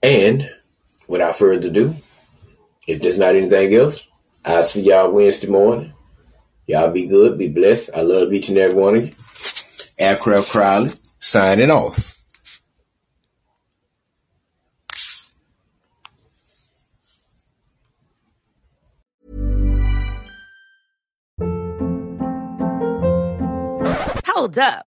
And 0.03 0.51
without 1.09 1.37
further 1.37 1.69
ado, 1.69 1.95
if 2.87 3.01
there's 3.01 3.19
not 3.19 3.35
anything 3.35 3.75
else, 3.75 4.07
I'll 4.45 4.65
see 4.65 4.83
y'all 4.83 5.11
Wednesday 5.11 5.49
morning. 5.49 5.93
Y'all 6.67 6.91
be 6.91 7.07
good, 7.07 7.39
be 7.39 7.49
blessed. 7.49 7.91
I 7.95 8.03
love 8.03 8.33
each 8.33 8.49
and 8.49 8.59
every 8.59 8.77
one 8.77 8.97
of 8.97 9.05
you. 9.05 9.11
Aircraft 9.99 10.51
Crowley, 10.51 10.91
signing 11.19 11.71
off. 11.71 12.15
Hold 24.27 24.59
up. 24.59 24.87